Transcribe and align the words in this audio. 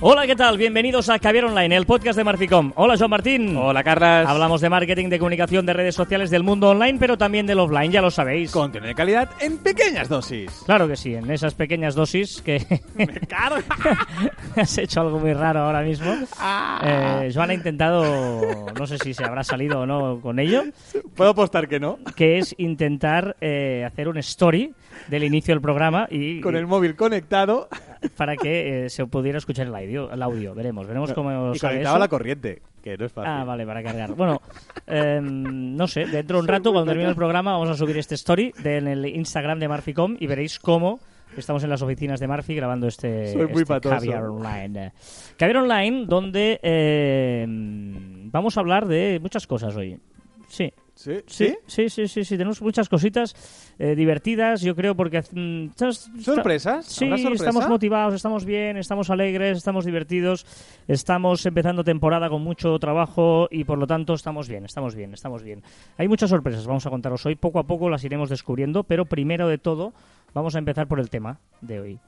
Hola, 0.00 0.28
¿qué 0.28 0.36
tal? 0.36 0.56
Bienvenidos 0.56 1.08
a 1.08 1.18
Caviar 1.18 1.46
Online, 1.46 1.74
el 1.74 1.84
podcast 1.84 2.16
de 2.16 2.22
Marficom. 2.22 2.72
Hola, 2.76 2.96
Joan 2.96 3.10
Martín. 3.10 3.56
Hola, 3.56 3.82
Carlas. 3.82 4.28
Hablamos 4.28 4.60
de 4.60 4.68
marketing, 4.68 5.08
de 5.08 5.18
comunicación, 5.18 5.66
de 5.66 5.72
redes 5.72 5.96
sociales, 5.96 6.30
del 6.30 6.44
mundo 6.44 6.68
online, 6.70 6.98
pero 7.00 7.18
también 7.18 7.46
del 7.46 7.58
offline, 7.58 7.90
ya 7.90 8.00
lo 8.00 8.08
sabéis. 8.12 8.52
Contenido 8.52 8.86
de 8.86 8.94
calidad 8.94 9.28
en 9.40 9.58
pequeñas 9.58 10.08
dosis. 10.08 10.62
Claro 10.66 10.86
que 10.86 10.94
sí, 10.94 11.16
en 11.16 11.28
esas 11.32 11.54
pequeñas 11.54 11.96
dosis 11.96 12.40
que... 12.42 12.64
Has 14.56 14.78
hecho 14.78 15.00
algo 15.00 15.18
muy 15.18 15.32
raro 15.32 15.60
ahora 15.62 15.82
mismo. 15.82 16.14
Ah. 16.38 17.24
Eh, 17.24 17.32
Joan 17.34 17.50
ha 17.50 17.54
intentado, 17.54 18.66
no 18.78 18.86
sé 18.86 18.98
si 18.98 19.14
se 19.14 19.24
habrá 19.24 19.42
salido 19.42 19.80
o 19.80 19.86
no 19.86 20.20
con 20.20 20.38
ello, 20.38 20.62
Puedo 21.16 21.30
apostar 21.30 21.66
que 21.66 21.80
no. 21.80 21.98
que 22.14 22.38
es 22.38 22.54
intentar 22.58 23.36
eh, 23.40 23.84
hacer 23.84 24.08
un 24.08 24.18
story 24.18 24.72
del 25.08 25.24
inicio 25.24 25.54
del 25.54 25.60
programa 25.60 26.06
y 26.08 26.40
Con 26.40 26.54
el 26.56 26.66
móvil 26.68 26.94
conectado 26.94 27.68
para 28.16 28.36
que 28.36 28.86
eh, 28.86 28.90
se 28.90 29.06
pudiera 29.06 29.38
escuchar 29.38 29.66
el 29.66 29.74
audio, 29.74 29.97
el 30.12 30.22
audio. 30.22 30.54
Veremos, 30.54 30.86
veremos 30.86 31.12
cómo 31.12 31.52
y 31.54 31.58
sale 31.58 31.82
eso. 31.82 31.98
la 31.98 32.08
corriente, 32.08 32.62
que 32.82 32.96
no 32.96 33.04
es 33.06 33.12
fácil. 33.12 33.30
Ah, 33.32 33.44
vale, 33.44 33.66
para 33.66 33.82
cargar. 33.82 34.14
Bueno, 34.14 34.40
em, 34.86 35.74
no 35.76 35.86
sé, 35.88 36.06
dentro 36.06 36.36
de 36.38 36.42
un 36.42 36.48
rato, 36.48 36.72
cuando 36.72 36.90
termine 36.90 37.08
el 37.10 37.16
programa, 37.16 37.52
vamos 37.52 37.70
a 37.70 37.74
subir 37.74 37.98
este 37.98 38.14
story 38.14 38.52
de- 38.62 38.76
en 38.78 38.88
el 38.88 39.04
Instagram 39.06 39.58
de 39.58 39.68
Marficom 39.68 40.16
y 40.18 40.26
veréis 40.26 40.58
cómo 40.58 41.00
estamos 41.36 41.62
en 41.62 41.70
las 41.70 41.82
oficinas 41.82 42.18
de 42.20 42.26
Marfi 42.26 42.54
grabando 42.54 42.86
este, 42.86 43.32
Soy 43.32 43.46
muy 43.48 43.62
este. 43.62 43.80
Caviar 43.80 44.24
Online. 44.24 44.92
Caviar 45.36 45.58
Online, 45.58 46.06
donde 46.06 46.58
em, 46.62 48.30
vamos 48.30 48.56
a 48.56 48.60
hablar 48.60 48.86
de 48.86 49.18
muchas 49.20 49.46
cosas 49.46 49.74
hoy. 49.76 49.98
Sí, 50.48 50.72
¿Sí? 51.08 51.22
Sí, 51.26 51.56
sí, 51.66 51.88
sí, 51.88 52.08
sí, 52.08 52.24
sí, 52.24 52.36
tenemos 52.36 52.60
muchas 52.60 52.88
cositas 52.88 53.34
eh, 53.78 53.94
divertidas, 53.94 54.60
yo 54.60 54.74
creo, 54.74 54.94
porque... 54.94 55.22
mm. 55.32 55.70
¿Sorpresas? 56.20 56.86
Sí, 56.86 57.06
estamos 57.06 57.68
motivados, 57.68 58.14
estamos 58.14 58.44
bien, 58.44 58.76
estamos 58.76 59.10
alegres, 59.10 59.58
estamos 59.58 59.84
divertidos, 59.84 60.46
estamos 60.86 61.44
empezando 61.46 61.84
temporada 61.84 62.28
con 62.28 62.42
mucho 62.42 62.78
trabajo 62.78 63.48
y 63.50 63.64
por 63.64 63.78
lo 63.78 63.86
tanto 63.86 64.14
estamos 64.14 64.48
bien, 64.48 64.64
estamos 64.64 64.94
bien, 64.94 65.14
estamos 65.14 65.42
bien. 65.42 65.62
Hay 65.96 66.08
muchas 66.08 66.30
sorpresas, 66.30 66.66
vamos 66.66 66.86
a 66.86 66.90
contaros 66.90 67.24
hoy, 67.26 67.36
poco 67.36 67.58
a 67.58 67.66
poco 67.66 67.88
las 67.88 68.04
iremos 68.04 68.28
descubriendo, 68.28 68.84
pero 68.84 69.06
primero 69.06 69.48
de 69.48 69.58
todo 69.58 69.92
vamos 70.34 70.54
a 70.54 70.58
empezar 70.58 70.86
por 70.88 71.00
el 71.00 71.10
tema 71.10 71.40
de 71.60 71.80
hoy 71.80 72.00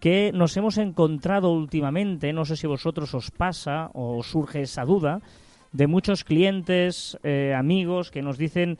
que 0.00 0.30
nos 0.32 0.56
hemos 0.56 0.78
encontrado 0.78 1.50
últimamente, 1.50 2.32
no 2.32 2.44
sé 2.44 2.56
si 2.56 2.66
a 2.66 2.70
vosotros 2.70 3.14
os 3.14 3.30
pasa 3.30 3.90
o 3.94 4.18
os 4.18 4.30
surge 4.30 4.62
esa 4.62 4.84
duda, 4.84 5.20
de 5.72 5.86
muchos 5.86 6.24
clientes, 6.24 7.18
eh, 7.22 7.54
amigos 7.56 8.10
que 8.10 8.22
nos 8.22 8.38
dicen 8.38 8.78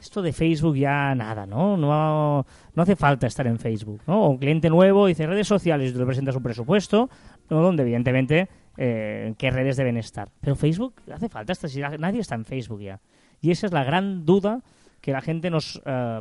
esto 0.00 0.20
de 0.20 0.32
Facebook 0.32 0.76
ya 0.76 1.14
nada, 1.14 1.46
¿no? 1.46 1.76
No, 1.76 2.44
no 2.74 2.82
hace 2.82 2.96
falta 2.96 3.26
estar 3.26 3.46
en 3.46 3.58
Facebook, 3.58 4.00
¿no? 4.06 4.24
O 4.24 4.30
un 4.30 4.38
cliente 4.38 4.68
nuevo 4.68 5.06
dice 5.06 5.26
redes 5.26 5.46
sociales 5.46 5.90
y 5.90 5.92
tú 5.92 6.00
le 6.00 6.06
presentas 6.06 6.34
un 6.34 6.42
presupuesto, 6.42 7.08
¿no? 7.48 7.62
donde 7.62 7.82
evidentemente 7.84 8.48
eh, 8.76 9.34
qué 9.38 9.50
redes 9.50 9.76
deben 9.76 9.96
estar. 9.96 10.28
Pero 10.40 10.56
Facebook 10.56 10.94
hace 11.12 11.28
falta, 11.28 11.54
si 11.54 11.80
nadie 11.80 12.20
está 12.20 12.34
en 12.34 12.44
Facebook 12.44 12.80
ya. 12.80 13.00
Y 13.40 13.52
esa 13.52 13.66
es 13.66 13.72
la 13.72 13.84
gran 13.84 14.24
duda 14.24 14.62
que 15.00 15.12
la 15.12 15.20
gente 15.20 15.50
nos 15.50 15.80
eh, 15.84 16.20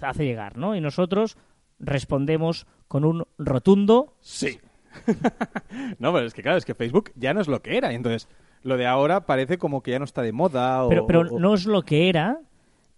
hace 0.00 0.24
llegar, 0.24 0.58
¿no? 0.58 0.76
Y 0.76 0.80
nosotros 0.80 1.38
respondemos 1.78 2.66
con 2.88 3.04
un 3.04 3.24
rotundo 3.38 4.14
Sí. 4.20 4.58
no, 5.98 6.12
pero 6.12 6.26
es 6.26 6.34
que 6.34 6.42
claro, 6.42 6.58
es 6.58 6.64
que 6.64 6.74
Facebook 6.74 7.12
ya 7.14 7.32
no 7.32 7.40
es 7.40 7.48
lo 7.48 7.62
que 7.62 7.76
era. 7.76 7.92
y 7.92 7.96
Entonces, 7.96 8.28
lo 8.62 8.76
de 8.76 8.86
ahora 8.86 9.26
parece 9.26 9.58
como 9.58 9.82
que 9.82 9.92
ya 9.92 9.98
no 9.98 10.04
está 10.04 10.22
de 10.22 10.32
moda. 10.32 10.84
O, 10.84 10.88
pero, 10.88 11.06
pero 11.06 11.20
o- 11.20 11.38
no 11.38 11.54
es 11.54 11.66
lo 11.66 11.82
que 11.82 12.08
era, 12.08 12.38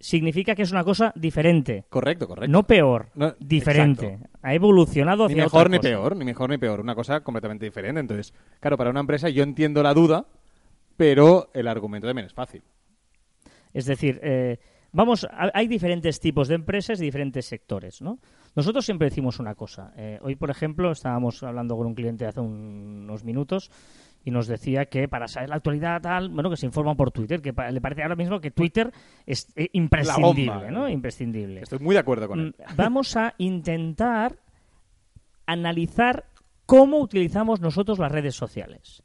significa 0.00 0.54
que 0.54 0.62
es 0.62 0.72
una 0.72 0.82
cosa 0.84 1.12
diferente. 1.14 1.84
Correcto, 1.88 2.26
correcto. 2.26 2.50
No 2.50 2.64
peor, 2.64 3.08
No, 3.14 3.34
diferente. 3.38 4.06
exacto. 4.14 4.38
Ha 4.42 4.54
evolucionado 4.54 5.26
Ni 5.28 5.34
hacia 5.34 5.44
mejor 5.44 5.60
otra 5.60 5.70
ni 5.70 5.76
cosa. 5.78 5.88
peor, 5.88 6.16
ni 6.16 6.24
mejor 6.24 6.50
ni 6.50 6.58
peor. 6.58 6.80
Una 6.80 6.94
cosa 6.96 7.20
completamente 7.20 7.64
diferente. 7.64 8.00
Entonces, 8.00 8.34
claro, 8.60 8.76
para 8.76 8.90
una 8.90 9.00
empresa 9.00 9.28
yo 9.28 9.42
entiendo 9.44 9.82
la 9.82 9.94
duda, 9.94 10.26
pero 10.96 11.50
el 11.54 11.68
argumento 11.68 12.06
también 12.08 12.26
es 12.26 12.34
fácil. 12.34 12.62
Es 13.72 13.86
decir, 13.86 14.20
eh, 14.22 14.58
vamos, 14.92 15.26
hay 15.54 15.66
diferentes 15.68 16.20
tipos 16.20 16.48
de 16.48 16.56
empresas 16.56 17.00
y 17.00 17.04
diferentes 17.04 17.46
sectores, 17.46 18.02
¿no? 18.02 18.18
Nosotros 18.54 18.84
siempre 18.84 19.08
decimos 19.08 19.38
una 19.40 19.54
cosa. 19.54 19.92
Eh, 19.96 20.18
hoy, 20.22 20.34
por 20.36 20.50
ejemplo, 20.50 20.90
estábamos 20.92 21.42
hablando 21.42 21.76
con 21.76 21.86
un 21.86 21.94
cliente 21.94 22.26
hace 22.26 22.40
un- 22.40 23.04
unos 23.04 23.24
minutos 23.24 23.70
y 24.24 24.30
nos 24.30 24.46
decía 24.46 24.86
que 24.86 25.08
para 25.08 25.28
saber 25.28 25.48
la 25.48 25.56
actualidad 25.56 26.00
tal, 26.00 26.28
bueno, 26.28 26.50
que 26.50 26.56
se 26.56 26.66
informa 26.66 26.94
por 26.94 27.10
Twitter, 27.10 27.42
que 27.42 27.52
le 27.52 27.80
parece 27.80 28.02
ahora 28.02 28.16
mismo 28.16 28.40
que 28.40 28.50
Twitter 28.50 28.92
es 29.26 29.48
eh, 29.56 29.68
imprescindible, 29.72 30.52
bomba, 30.52 30.70
¿no? 30.70 30.86
eh. 30.86 30.92
Imprescindible. 30.92 31.60
Estoy 31.60 31.80
muy 31.80 31.94
de 31.94 32.00
acuerdo 32.00 32.28
con 32.28 32.40
él. 32.40 32.54
Mm, 32.58 32.62
Vamos 32.76 33.16
a 33.16 33.34
intentar 33.38 34.38
analizar 35.46 36.26
cómo 36.66 36.98
utilizamos 36.98 37.60
nosotros 37.60 37.98
las 37.98 38.12
redes 38.12 38.36
sociales 38.36 39.02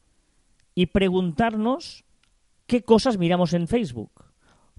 y 0.75 0.87
preguntarnos 0.87 2.05
qué 2.67 2.83
cosas 2.83 3.17
miramos 3.17 3.53
en 3.53 3.67
Facebook. 3.67 4.11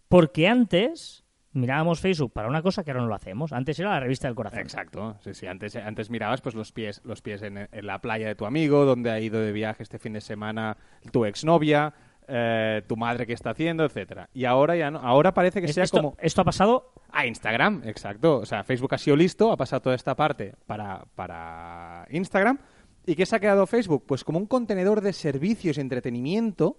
Porque 0.08 0.48
antes 0.48 1.24
mirábamos 1.58 2.00
Facebook 2.00 2.32
para 2.32 2.48
una 2.48 2.62
cosa 2.62 2.82
que 2.84 2.90
ahora 2.90 3.02
no 3.02 3.08
lo 3.08 3.14
hacemos. 3.14 3.52
Antes 3.52 3.78
era 3.78 3.90
la 3.90 4.00
revista 4.00 4.28
del 4.28 4.34
corazón. 4.34 4.60
Exacto, 4.60 5.16
sí, 5.22 5.34
sí. 5.34 5.46
Antes, 5.46 5.76
antes 5.76 6.08
mirabas 6.10 6.40
pues 6.40 6.54
los 6.54 6.72
pies, 6.72 7.00
los 7.04 7.20
pies 7.22 7.42
en, 7.42 7.58
en 7.70 7.86
la 7.86 8.00
playa 8.00 8.26
de 8.28 8.34
tu 8.34 8.46
amigo, 8.46 8.84
donde 8.84 9.10
ha 9.10 9.20
ido 9.20 9.40
de 9.40 9.52
viaje 9.52 9.82
este 9.82 9.98
fin 9.98 10.12
de 10.14 10.20
semana 10.20 10.76
tu 11.12 11.24
exnovia, 11.24 11.92
eh, 12.26 12.82
tu 12.86 12.96
madre 12.96 13.26
que 13.26 13.32
está 13.32 13.50
haciendo, 13.50 13.84
etcétera. 13.84 14.28
Y 14.34 14.44
ahora 14.44 14.76
ya 14.76 14.90
no, 14.90 14.98
ahora 14.98 15.32
parece 15.34 15.60
que 15.60 15.66
Es- 15.66 15.74
sea 15.74 15.84
esto, 15.84 15.98
como 15.98 16.16
esto 16.20 16.40
ha 16.42 16.44
pasado 16.44 16.92
a 17.10 17.26
Instagram, 17.26 17.82
exacto. 17.84 18.38
O 18.38 18.46
sea, 18.46 18.64
Facebook 18.64 18.94
ha 18.94 18.98
sido 18.98 19.16
listo, 19.16 19.50
ha 19.52 19.56
pasado 19.56 19.80
toda 19.82 19.96
esta 19.96 20.14
parte 20.14 20.54
para, 20.66 21.04
para 21.14 22.06
Instagram. 22.10 22.58
¿Y 23.06 23.14
qué 23.14 23.24
se 23.24 23.34
ha 23.36 23.40
quedado 23.40 23.66
Facebook? 23.66 24.04
Pues 24.06 24.22
como 24.24 24.38
un 24.38 24.44
contenedor 24.46 25.00
de 25.00 25.14
servicios 25.14 25.78
y 25.78 25.80
entretenimiento 25.80 26.76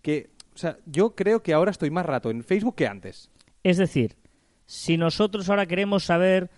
que, 0.00 0.30
o 0.54 0.56
sea, 0.58 0.78
yo 0.86 1.14
creo 1.14 1.42
que 1.42 1.52
ahora 1.52 1.70
estoy 1.70 1.90
más 1.90 2.06
rato 2.06 2.30
en 2.30 2.42
Facebook 2.42 2.76
que 2.76 2.86
antes. 2.86 3.30
Es 3.66 3.78
decir, 3.78 4.16
si 4.64 4.96
nosotros 4.96 5.48
ahora 5.50 5.66
queremos 5.66 6.04
saber 6.04 6.50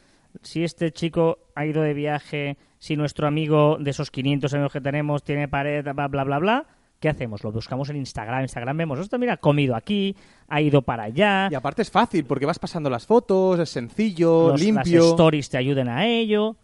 si 0.43 0.63
este 0.63 0.93
chico 0.93 1.39
ha 1.55 1.65
ido 1.65 1.81
de 1.83 1.95
viaje, 1.95 2.59
si 2.79 2.97
nuestro 2.97 3.27
amigo 3.27 3.79
de 3.81 3.91
esos 3.91 4.11
500 4.11 4.53
amigos 4.53 4.73
que 4.73 4.81
tenemos 4.83 5.23
tiene 5.23 5.49
pared, 5.49 5.83
bla, 5.95 6.07
bla, 6.09 6.25
bla, 6.25 6.39
bla, 6.39 6.67
¿qué 7.01 7.09
hacemos? 7.09 7.43
Lo 7.43 7.51
buscamos 7.51 7.89
en 7.89 7.97
Instagram. 7.97 8.43
Instagram 8.43 8.77
vemos, 8.77 8.99
esto 8.99 9.19
mira, 9.19 9.33
ha 9.35 9.37
comido 9.39 9.75
aquí, 9.75 10.15
ha 10.49 10.61
ido 10.61 10.83
para 10.83 11.05
allá, 11.05 11.49
Y 11.51 11.55
aparte 11.55 11.81
es 11.81 11.91
fácil, 11.91 12.25
porque 12.27 12.45
vas 12.45 12.59
pasando 12.59 12.91
las 12.91 13.07
fotos, 13.07 13.59
es 13.59 13.71
sencillo, 13.71 14.49
los- 14.49 14.53
las 14.53 14.61
limpio. 14.61 15.09
stories 15.11 15.49
te 15.49 15.57
ayuden 15.57 15.89
a 15.89 16.07
ello. 16.07 16.57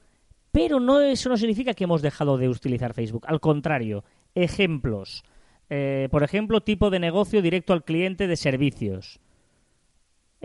Pero 0.52 0.78
no 0.78 1.00
eso 1.00 1.30
no 1.30 1.36
significa 1.38 1.72
que 1.74 1.84
hemos 1.84 2.02
dejado 2.02 2.36
de 2.36 2.48
utilizar 2.50 2.92
Facebook. 2.92 3.24
Al 3.26 3.40
contrario, 3.40 4.04
ejemplos. 4.34 5.24
Eh, 5.70 6.08
por 6.10 6.22
ejemplo, 6.22 6.60
tipo 6.60 6.90
de 6.90 7.00
negocio 7.00 7.40
directo 7.42 7.72
al 7.72 7.82
cliente 7.82 8.26
de 8.26 8.36
servicios. 8.36 9.20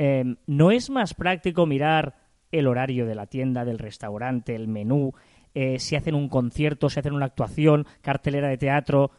Eh, 0.01 0.23
¿No 0.47 0.71
es 0.71 0.89
más 0.89 1.13
práctico 1.13 1.65
mirar 1.65 2.15
el 2.53 2.67
horario 2.67 3.05
de 3.05 3.15
la 3.15 3.25
tienda, 3.25 3.65
del 3.65 3.77
restaurante, 3.77 4.55
el 4.55 4.69
menú, 4.69 5.13
eh, 5.53 5.77
si 5.77 5.97
hacen 5.97 6.15
un 6.15 6.29
concierto, 6.29 6.89
si 6.89 7.01
hacen 7.01 7.13
una 7.13 7.25
actuación, 7.25 7.85
cartelera 8.01 8.47
de 8.47 8.57
teatro, 8.57 9.11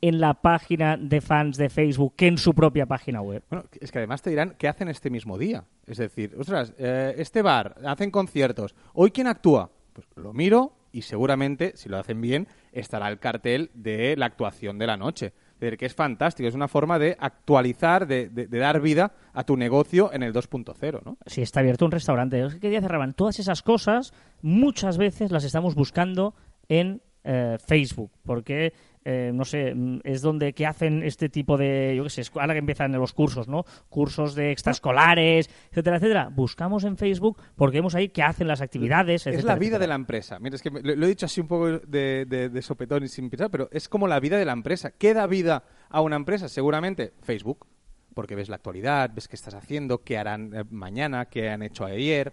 en 0.00 0.20
la 0.20 0.32
página 0.32 0.96
de 0.96 1.20
fans 1.20 1.58
de 1.58 1.68
Facebook 1.68 2.14
que 2.16 2.28
en 2.28 2.38
su 2.38 2.54
propia 2.54 2.86
página 2.86 3.20
web? 3.20 3.44
Bueno, 3.50 3.66
es 3.78 3.92
que 3.92 3.98
además 3.98 4.22
te 4.22 4.30
dirán 4.30 4.56
qué 4.56 4.68
hacen 4.68 4.88
este 4.88 5.10
mismo 5.10 5.36
día. 5.36 5.66
Es 5.86 5.98
decir, 5.98 6.34
ostras, 6.38 6.72
eh, 6.78 7.12
este 7.18 7.42
bar, 7.42 7.76
hacen 7.84 8.10
conciertos. 8.10 8.74
¿Hoy 8.94 9.10
quién 9.10 9.26
actúa? 9.26 9.70
Pues 9.92 10.06
lo 10.16 10.32
miro 10.32 10.72
y 10.92 11.02
seguramente, 11.02 11.76
si 11.76 11.90
lo 11.90 11.98
hacen 11.98 12.22
bien, 12.22 12.48
estará 12.72 13.08
el 13.08 13.18
cartel 13.18 13.70
de 13.74 14.16
la 14.16 14.24
actuación 14.24 14.78
de 14.78 14.86
la 14.86 14.96
noche. 14.96 15.34
Que 15.78 15.86
es 15.86 15.94
fantástico. 15.94 16.48
Es 16.48 16.54
una 16.56 16.66
forma 16.68 16.98
de 16.98 17.16
actualizar, 17.20 18.06
de, 18.08 18.28
de- 18.28 18.46
de 18.48 18.58
dar 18.58 18.80
vida 18.80 19.12
a 19.32 19.44
tu 19.44 19.56
negocio 19.56 20.12
en 20.12 20.22
el 20.24 20.32
2.0, 20.32 21.00
¿no? 21.04 21.16
si 21.26 21.40
está 21.42 21.60
abierto 21.60 21.84
un 21.84 21.92
restaurante, 21.92 22.44
¿qué 22.60 22.68
día 22.68 22.80
cerraban? 22.80 23.14
Todas 23.14 23.38
esas 23.38 23.62
cosas 23.62 24.12
muchas 24.42 24.98
veces 24.98 25.30
las 25.30 25.44
estamos 25.44 25.74
buscando 25.76 26.34
en 26.68 27.00
eh, 27.24 27.56
Facebook, 27.64 28.10
porque, 28.24 28.72
eh, 29.04 29.30
no 29.34 29.44
sé, 29.44 29.74
mm, 29.74 30.00
es 30.04 30.22
donde 30.22 30.52
que 30.52 30.66
hacen 30.66 31.02
este 31.02 31.28
tipo 31.28 31.56
de, 31.56 31.94
yo 31.96 32.04
qué 32.04 32.10
sé, 32.10 32.22
ahora 32.34 32.54
que 32.54 32.58
empiezan 32.60 32.92
los 32.92 33.12
cursos, 33.12 33.48
¿no? 33.48 33.64
Cursos 33.88 34.34
de 34.34 34.52
extraescolares, 34.52 35.50
etcétera, 35.70 35.96
etcétera. 35.96 36.28
Buscamos 36.32 36.84
en 36.84 36.96
Facebook 36.96 37.38
porque 37.56 37.78
vemos 37.78 37.94
ahí 37.94 38.08
que 38.10 38.22
hacen 38.22 38.46
las 38.48 38.60
actividades, 38.60 39.22
Es 39.22 39.34
etcétera, 39.34 39.54
la 39.54 39.58
vida 39.58 39.78
de 39.78 39.86
la 39.86 39.94
empresa. 39.94 40.38
Mira, 40.38 40.56
es 40.56 40.62
que 40.62 40.70
lo, 40.70 40.80
lo 40.96 41.06
he 41.06 41.08
dicho 41.08 41.26
así 41.26 41.40
un 41.40 41.48
poco 41.48 41.68
de, 41.78 42.26
de- 42.26 42.48
de 42.48 42.62
sopetón 42.62 43.02
y 43.04 43.08
sin 43.08 43.28
pensar, 43.30 43.50
pero 43.50 43.68
es 43.72 43.88
como 43.88 44.06
la 44.08 44.20
vida 44.20 44.38
de 44.38 44.44
la 44.44 44.52
empresa. 44.52 44.92
¿Qué 44.92 45.14
da 45.14 45.26
vida 45.26 45.64
a 45.88 46.00
una 46.00 46.16
empresa? 46.16 46.48
Seguramente 46.48 47.12
Facebook, 47.22 47.66
porque 48.14 48.34
ves 48.36 48.48
la 48.48 48.56
actualidad, 48.56 49.10
ves 49.14 49.26
qué 49.26 49.36
estás 49.36 49.54
haciendo, 49.54 50.02
qué 50.04 50.18
harán 50.18 50.52
eh, 50.54 50.64
mañana, 50.70 51.26
qué 51.26 51.50
han 51.50 51.62
hecho 51.62 51.84
ayer, 51.84 52.32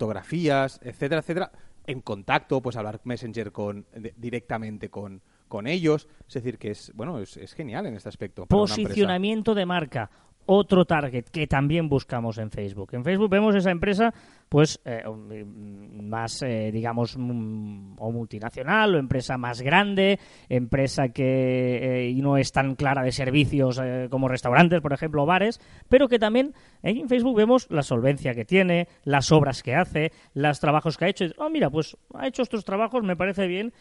fotografías, 0.00 0.80
etcétera, 0.82 1.20
etcétera. 1.20 1.52
En 1.86 2.00
contacto, 2.00 2.60
pues 2.62 2.76
hablar 2.76 3.00
Messenger 3.04 3.52
con, 3.52 3.86
de- 3.94 4.14
directamente 4.16 4.88
con, 4.88 5.20
con 5.50 5.66
ellos. 5.66 6.08
Es 6.26 6.32
decir, 6.34 6.56
que 6.56 6.70
es, 6.70 6.90
bueno, 6.94 7.18
es, 7.18 7.52
genial 7.52 7.84
en 7.84 7.96
este 7.96 8.08
aspecto. 8.08 8.46
Posicionamiento 8.46 9.54
de 9.54 9.66
marca. 9.66 10.10
Otro 10.46 10.86
target 10.86 11.26
que 11.26 11.46
también 11.46 11.90
buscamos 11.90 12.38
en 12.38 12.50
Facebook. 12.50 12.94
En 12.94 13.04
Facebook 13.04 13.28
vemos 13.28 13.54
esa 13.54 13.70
empresa 13.70 14.14
pues 14.50 14.80
eh, 14.84 15.04
más, 15.06 16.42
eh, 16.42 16.70
digamos, 16.72 17.16
mm, 17.16 17.94
o 17.98 18.10
multinacional 18.10 18.96
o 18.96 18.98
empresa 18.98 19.38
más 19.38 19.62
grande, 19.62 20.18
empresa 20.48 21.10
que 21.10 22.08
eh, 22.08 22.14
no 22.16 22.36
es 22.36 22.50
tan 22.50 22.74
clara 22.74 23.04
de 23.04 23.12
servicios 23.12 23.80
como 24.10 24.26
restaurantes, 24.26 24.80
por 24.80 24.92
ejemplo, 24.92 25.22
o 25.22 25.26
bares, 25.26 25.60
pero 25.88 26.08
que 26.08 26.18
también 26.18 26.52
en 26.82 27.08
Facebook 27.08 27.36
vemos 27.36 27.68
la 27.70 27.82
solvencia 27.82 28.34
que 28.34 28.44
tiene, 28.44 28.88
las 29.04 29.30
obras 29.30 29.62
que 29.62 29.76
hace, 29.76 30.10
los 30.34 30.58
trabajos 30.58 30.98
que 30.98 31.04
ha 31.04 31.08
hecho. 31.08 31.26
Oh, 31.38 31.48
mira, 31.48 31.70
pues 31.70 31.96
ha 32.14 32.26
hecho 32.26 32.42
estos 32.42 32.64
trabajos, 32.64 33.04
me 33.04 33.16
parece 33.16 33.46
bien. 33.46 33.72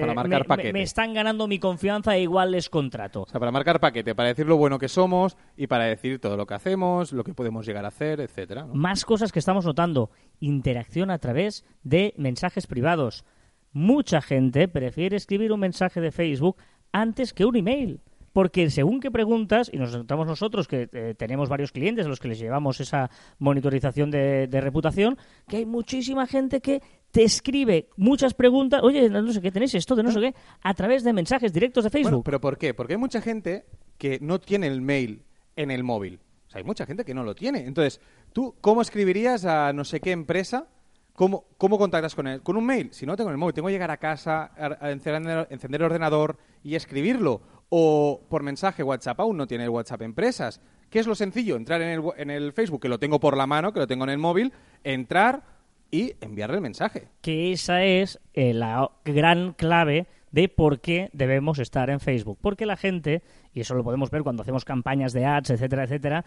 para 0.00 0.14
marcar 0.14 0.46
me, 0.58 0.72
me, 0.72 0.82
están 0.82 1.12
ganando 1.12 1.48
mi 1.48 1.58
confianza 1.58 2.14
e 2.14 2.22
igual 2.22 2.52
les 2.52 2.70
contrato. 2.70 3.22
O 3.22 3.28
sea, 3.28 3.40
para 3.40 3.50
marcar 3.50 3.80
paquete, 3.80 4.14
para 4.14 4.28
decir 4.28 4.46
lo 4.46 4.56
bueno 4.56 4.78
que 4.78 4.88
somos 4.88 5.36
y 5.56 5.66
para 5.66 5.86
decir 5.86 6.20
todo 6.20 6.36
lo 6.36 6.46
que 6.46 6.54
hacemos, 6.54 7.12
lo 7.12 7.24
que 7.24 7.34
podemos 7.34 7.66
llegar 7.66 7.84
a 7.84 7.88
hacer, 7.88 8.20
etcétera. 8.20 8.64
Más 8.72 9.04
cosas 9.04 9.32
que 9.32 9.40
estamos 9.40 9.66
notando 9.66 10.03
interacción 10.40 11.10
a 11.10 11.18
través 11.18 11.64
de 11.82 12.14
mensajes 12.16 12.66
privados. 12.66 13.24
Mucha 13.72 14.20
gente 14.20 14.68
prefiere 14.68 15.16
escribir 15.16 15.52
un 15.52 15.60
mensaje 15.60 16.00
de 16.00 16.12
Facebook 16.12 16.56
antes 16.92 17.32
que 17.32 17.44
un 17.44 17.56
email. 17.56 18.00
Porque 18.32 18.68
según 18.68 18.98
que 18.98 19.12
preguntas, 19.12 19.70
y 19.72 19.78
nos 19.78 19.96
notamos 19.96 20.26
nosotros 20.26 20.66
que 20.66 20.88
eh, 20.92 21.14
tenemos 21.16 21.48
varios 21.48 21.70
clientes 21.70 22.04
a 22.04 22.08
los 22.08 22.18
que 22.18 22.26
les 22.26 22.38
llevamos 22.38 22.80
esa 22.80 23.08
monitorización 23.38 24.10
de, 24.10 24.48
reputación, 24.60 25.16
que 25.46 25.58
hay 25.58 25.66
muchísima 25.66 26.26
gente 26.26 26.60
que 26.60 26.82
te 27.12 27.22
escribe 27.22 27.88
muchas 27.96 28.34
preguntas, 28.34 28.80
oye, 28.82 29.08
no 29.08 29.32
sé 29.32 29.40
qué 29.40 29.52
tenéis 29.52 29.76
esto, 29.76 29.94
de 29.94 30.02
no 30.02 30.10
sé 30.10 30.20
qué, 30.20 30.34
a 30.62 30.74
través 30.74 31.04
de 31.04 31.12
mensajes 31.12 31.52
directos 31.52 31.84
de 31.84 31.90
Facebook. 31.90 32.24
¿Pero 32.24 32.40
por 32.40 32.58
qué? 32.58 32.74
Porque 32.74 32.94
hay 32.94 32.98
mucha 32.98 33.20
gente 33.20 33.66
que 33.98 34.18
no 34.20 34.40
tiene 34.40 34.66
el 34.66 34.80
mail 34.80 35.22
en 35.54 35.70
el 35.70 35.84
móvil. 35.84 36.18
Hay 36.54 36.64
mucha 36.64 36.86
gente 36.86 37.04
que 37.04 37.12
no 37.12 37.22
lo 37.22 37.34
tiene. 37.34 37.66
Entonces, 37.66 38.00
¿Tú 38.34 38.56
cómo 38.60 38.82
escribirías 38.82 39.44
a 39.44 39.72
no 39.72 39.84
sé 39.84 40.00
qué 40.00 40.10
empresa? 40.10 40.66
¿Cómo, 41.12 41.44
cómo 41.56 41.78
contactas 41.78 42.16
con 42.16 42.26
él? 42.26 42.42
¿Con 42.42 42.56
un 42.56 42.66
mail? 42.66 42.88
Si 42.92 43.06
no 43.06 43.14
tengo 43.14 43.30
el 43.30 43.36
móvil, 43.36 43.54
tengo 43.54 43.68
que 43.68 43.72
llegar 43.72 43.92
a 43.92 43.98
casa, 43.98 44.50
encender 44.82 45.80
el 45.80 45.84
ordenador 45.84 46.36
y 46.64 46.74
escribirlo. 46.74 47.40
O 47.68 48.20
por 48.28 48.42
mensaje 48.42 48.82
WhatsApp, 48.82 49.20
aún 49.20 49.36
no 49.36 49.46
tiene 49.46 49.62
el 49.62 49.70
WhatsApp 49.70 50.02
empresas. 50.02 50.60
¿Qué 50.90 50.98
es 50.98 51.06
lo 51.06 51.14
sencillo? 51.14 51.54
Entrar 51.54 51.80
en 51.80 51.90
el, 51.90 52.02
en 52.16 52.30
el 52.30 52.52
Facebook, 52.52 52.82
que 52.82 52.88
lo 52.88 52.98
tengo 52.98 53.20
por 53.20 53.36
la 53.36 53.46
mano, 53.46 53.72
que 53.72 53.78
lo 53.78 53.86
tengo 53.86 54.02
en 54.02 54.10
el 54.10 54.18
móvil, 54.18 54.52
entrar 54.82 55.44
y 55.92 56.14
enviarle 56.20 56.56
el 56.56 56.62
mensaje. 56.62 57.06
Que 57.20 57.52
esa 57.52 57.84
es 57.84 58.18
eh, 58.32 58.52
la 58.52 58.90
gran 59.04 59.52
clave 59.52 60.08
de 60.34 60.48
por 60.48 60.80
qué 60.80 61.10
debemos 61.12 61.60
estar 61.60 61.90
en 61.90 62.00
Facebook. 62.00 62.38
Porque 62.40 62.66
la 62.66 62.76
gente, 62.76 63.22
y 63.52 63.60
eso 63.60 63.74
lo 63.74 63.84
podemos 63.84 64.10
ver 64.10 64.24
cuando 64.24 64.42
hacemos 64.42 64.64
campañas 64.64 65.12
de 65.12 65.24
ads, 65.24 65.50
etcétera, 65.50 65.84
etcétera, 65.84 66.24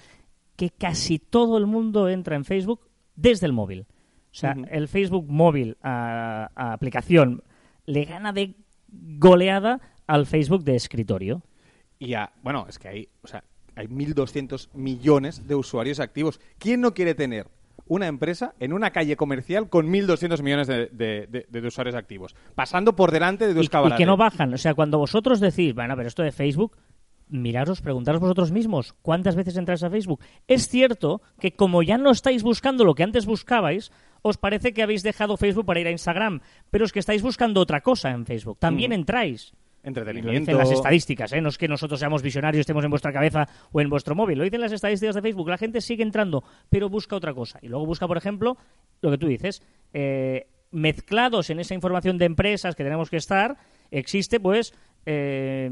que 0.56 0.70
casi 0.70 1.20
todo 1.20 1.58
el 1.58 1.68
mundo 1.68 2.08
entra 2.08 2.38
en 2.38 2.46
Facebook 2.46 2.88
desde 3.18 3.48
el 3.48 3.52
móvil. 3.52 3.86
O 4.32 4.36
sea, 4.40 4.56
el 4.72 4.88
Facebook 4.88 5.30
móvil 5.30 5.76
a, 5.84 6.50
aplicación 6.56 7.44
le 7.86 8.06
gana 8.06 8.32
de 8.32 8.56
goleada 8.88 9.82
al 10.08 10.26
Facebook 10.26 10.64
de 10.64 10.78
escritorio. 10.78 11.44
Y 12.00 12.14
a, 12.14 12.32
bueno, 12.44 12.66
es 12.70 12.80
que 12.80 12.88
hay, 12.88 13.10
o 13.24 13.28
sea, 13.28 13.44
hay 13.76 13.88
1.200 13.88 14.70
millones 14.74 15.48
de 15.48 15.56
usuarios 15.56 16.00
activos. 16.00 16.40
¿Quién 16.60 16.80
no 16.80 16.94
quiere 16.94 17.14
tener 17.14 17.48
una 17.88 18.08
empresa 18.08 18.54
en 18.60 18.74
una 18.74 18.92
calle 18.92 19.16
comercial 19.16 19.70
con 19.70 19.88
1.200 19.88 20.42
millones 20.42 20.68
de, 20.68 21.66
usuarios 21.66 21.96
activos, 21.96 22.36
pasando 22.56 22.96
por 22.96 23.12
delante 23.12 23.48
de 23.48 23.54
dos 23.54 23.66
y, 23.66 23.88
Y 23.88 23.96
que 23.96 24.06
no 24.06 24.18
bajan. 24.18 24.54
O 24.54 24.58
sea, 24.58 24.74
cuando 24.74 24.98
vosotros 24.98 25.40
decís, 25.40 25.74
bueno, 25.74 25.96
pero 25.96 26.08
esto 26.08 26.24
de 26.24 26.32
Facebook 26.32 26.78
miraros, 27.30 27.82
preguntaros 27.82 28.22
vosotros 28.22 28.52
mismos 28.52 28.94
cuántas 29.02 29.36
veces 29.36 29.58
entráis 29.58 29.84
a 29.84 29.90
Facebook. 29.90 30.22
Es 30.48 30.68
cierto 30.68 31.22
que 31.40 31.52
como 31.52 31.84
ya 31.84 31.98
no 31.98 32.12
estáis 32.12 32.44
buscando 32.44 32.86
lo 32.86 32.96
que 32.96 33.04
antes 33.04 33.26
buscabais, 33.26 33.92
os 34.22 34.38
parece 34.38 34.74
que 34.74 34.84
habéis 34.84 35.04
dejado 35.04 35.38
Facebook 35.38 35.66
para 35.66 35.80
ir 35.80 35.88
a 35.88 35.92
Instagram, 35.92 36.42
pero 36.72 36.86
es 36.86 36.92
que 36.92 37.00
estáis 37.00 37.22
buscando 37.22 37.62
otra 37.62 37.82
cosa 37.82 38.12
en 38.12 38.26
Facebook. 38.26 38.58
También 38.60 38.94
entráis. 38.94 39.54
Entretenimiento. 39.88 40.32
Lo 40.34 40.40
dicen 40.40 40.58
las 40.58 40.72
estadísticas, 40.72 41.32
¿eh? 41.32 41.40
no 41.40 41.48
es 41.48 41.58
que 41.58 41.68
nosotros 41.68 42.00
seamos 42.00 42.22
visionarios, 42.22 42.62
estemos 42.62 42.84
en 42.84 42.90
vuestra 42.90 43.14
cabeza 43.14 43.48
o 43.72 43.80
en 43.80 43.90
vuestro 43.90 44.16
móvil. 44.16 44.38
Lo 44.38 44.44
dicen 44.44 44.60
las 44.60 44.74
estadísticas 44.74 45.16
de 45.16 45.22
Facebook. 45.22 45.48
La 45.48 45.58
gente 45.58 45.80
sigue 45.80 46.04
entrando, 46.04 46.44
pero 46.70 46.90
busca 46.90 47.16
otra 47.16 47.34
cosa. 47.34 47.58
Y 47.62 47.70
luego 47.70 47.86
busca, 47.86 48.06
por 48.06 48.18
ejemplo, 48.18 48.58
lo 49.02 49.12
que 49.12 49.18
tú 49.18 49.28
dices, 49.28 49.64
eh, 49.94 50.48
mezclados 50.72 51.50
en 51.50 51.60
esa 51.60 51.74
información 51.74 52.18
de 52.18 52.26
empresas 52.26 52.76
que 52.76 52.84
tenemos 52.84 53.10
que 53.10 53.16
estar, 53.16 53.56
existe 53.90 54.42
pues 54.42 54.74
eh, 55.06 55.70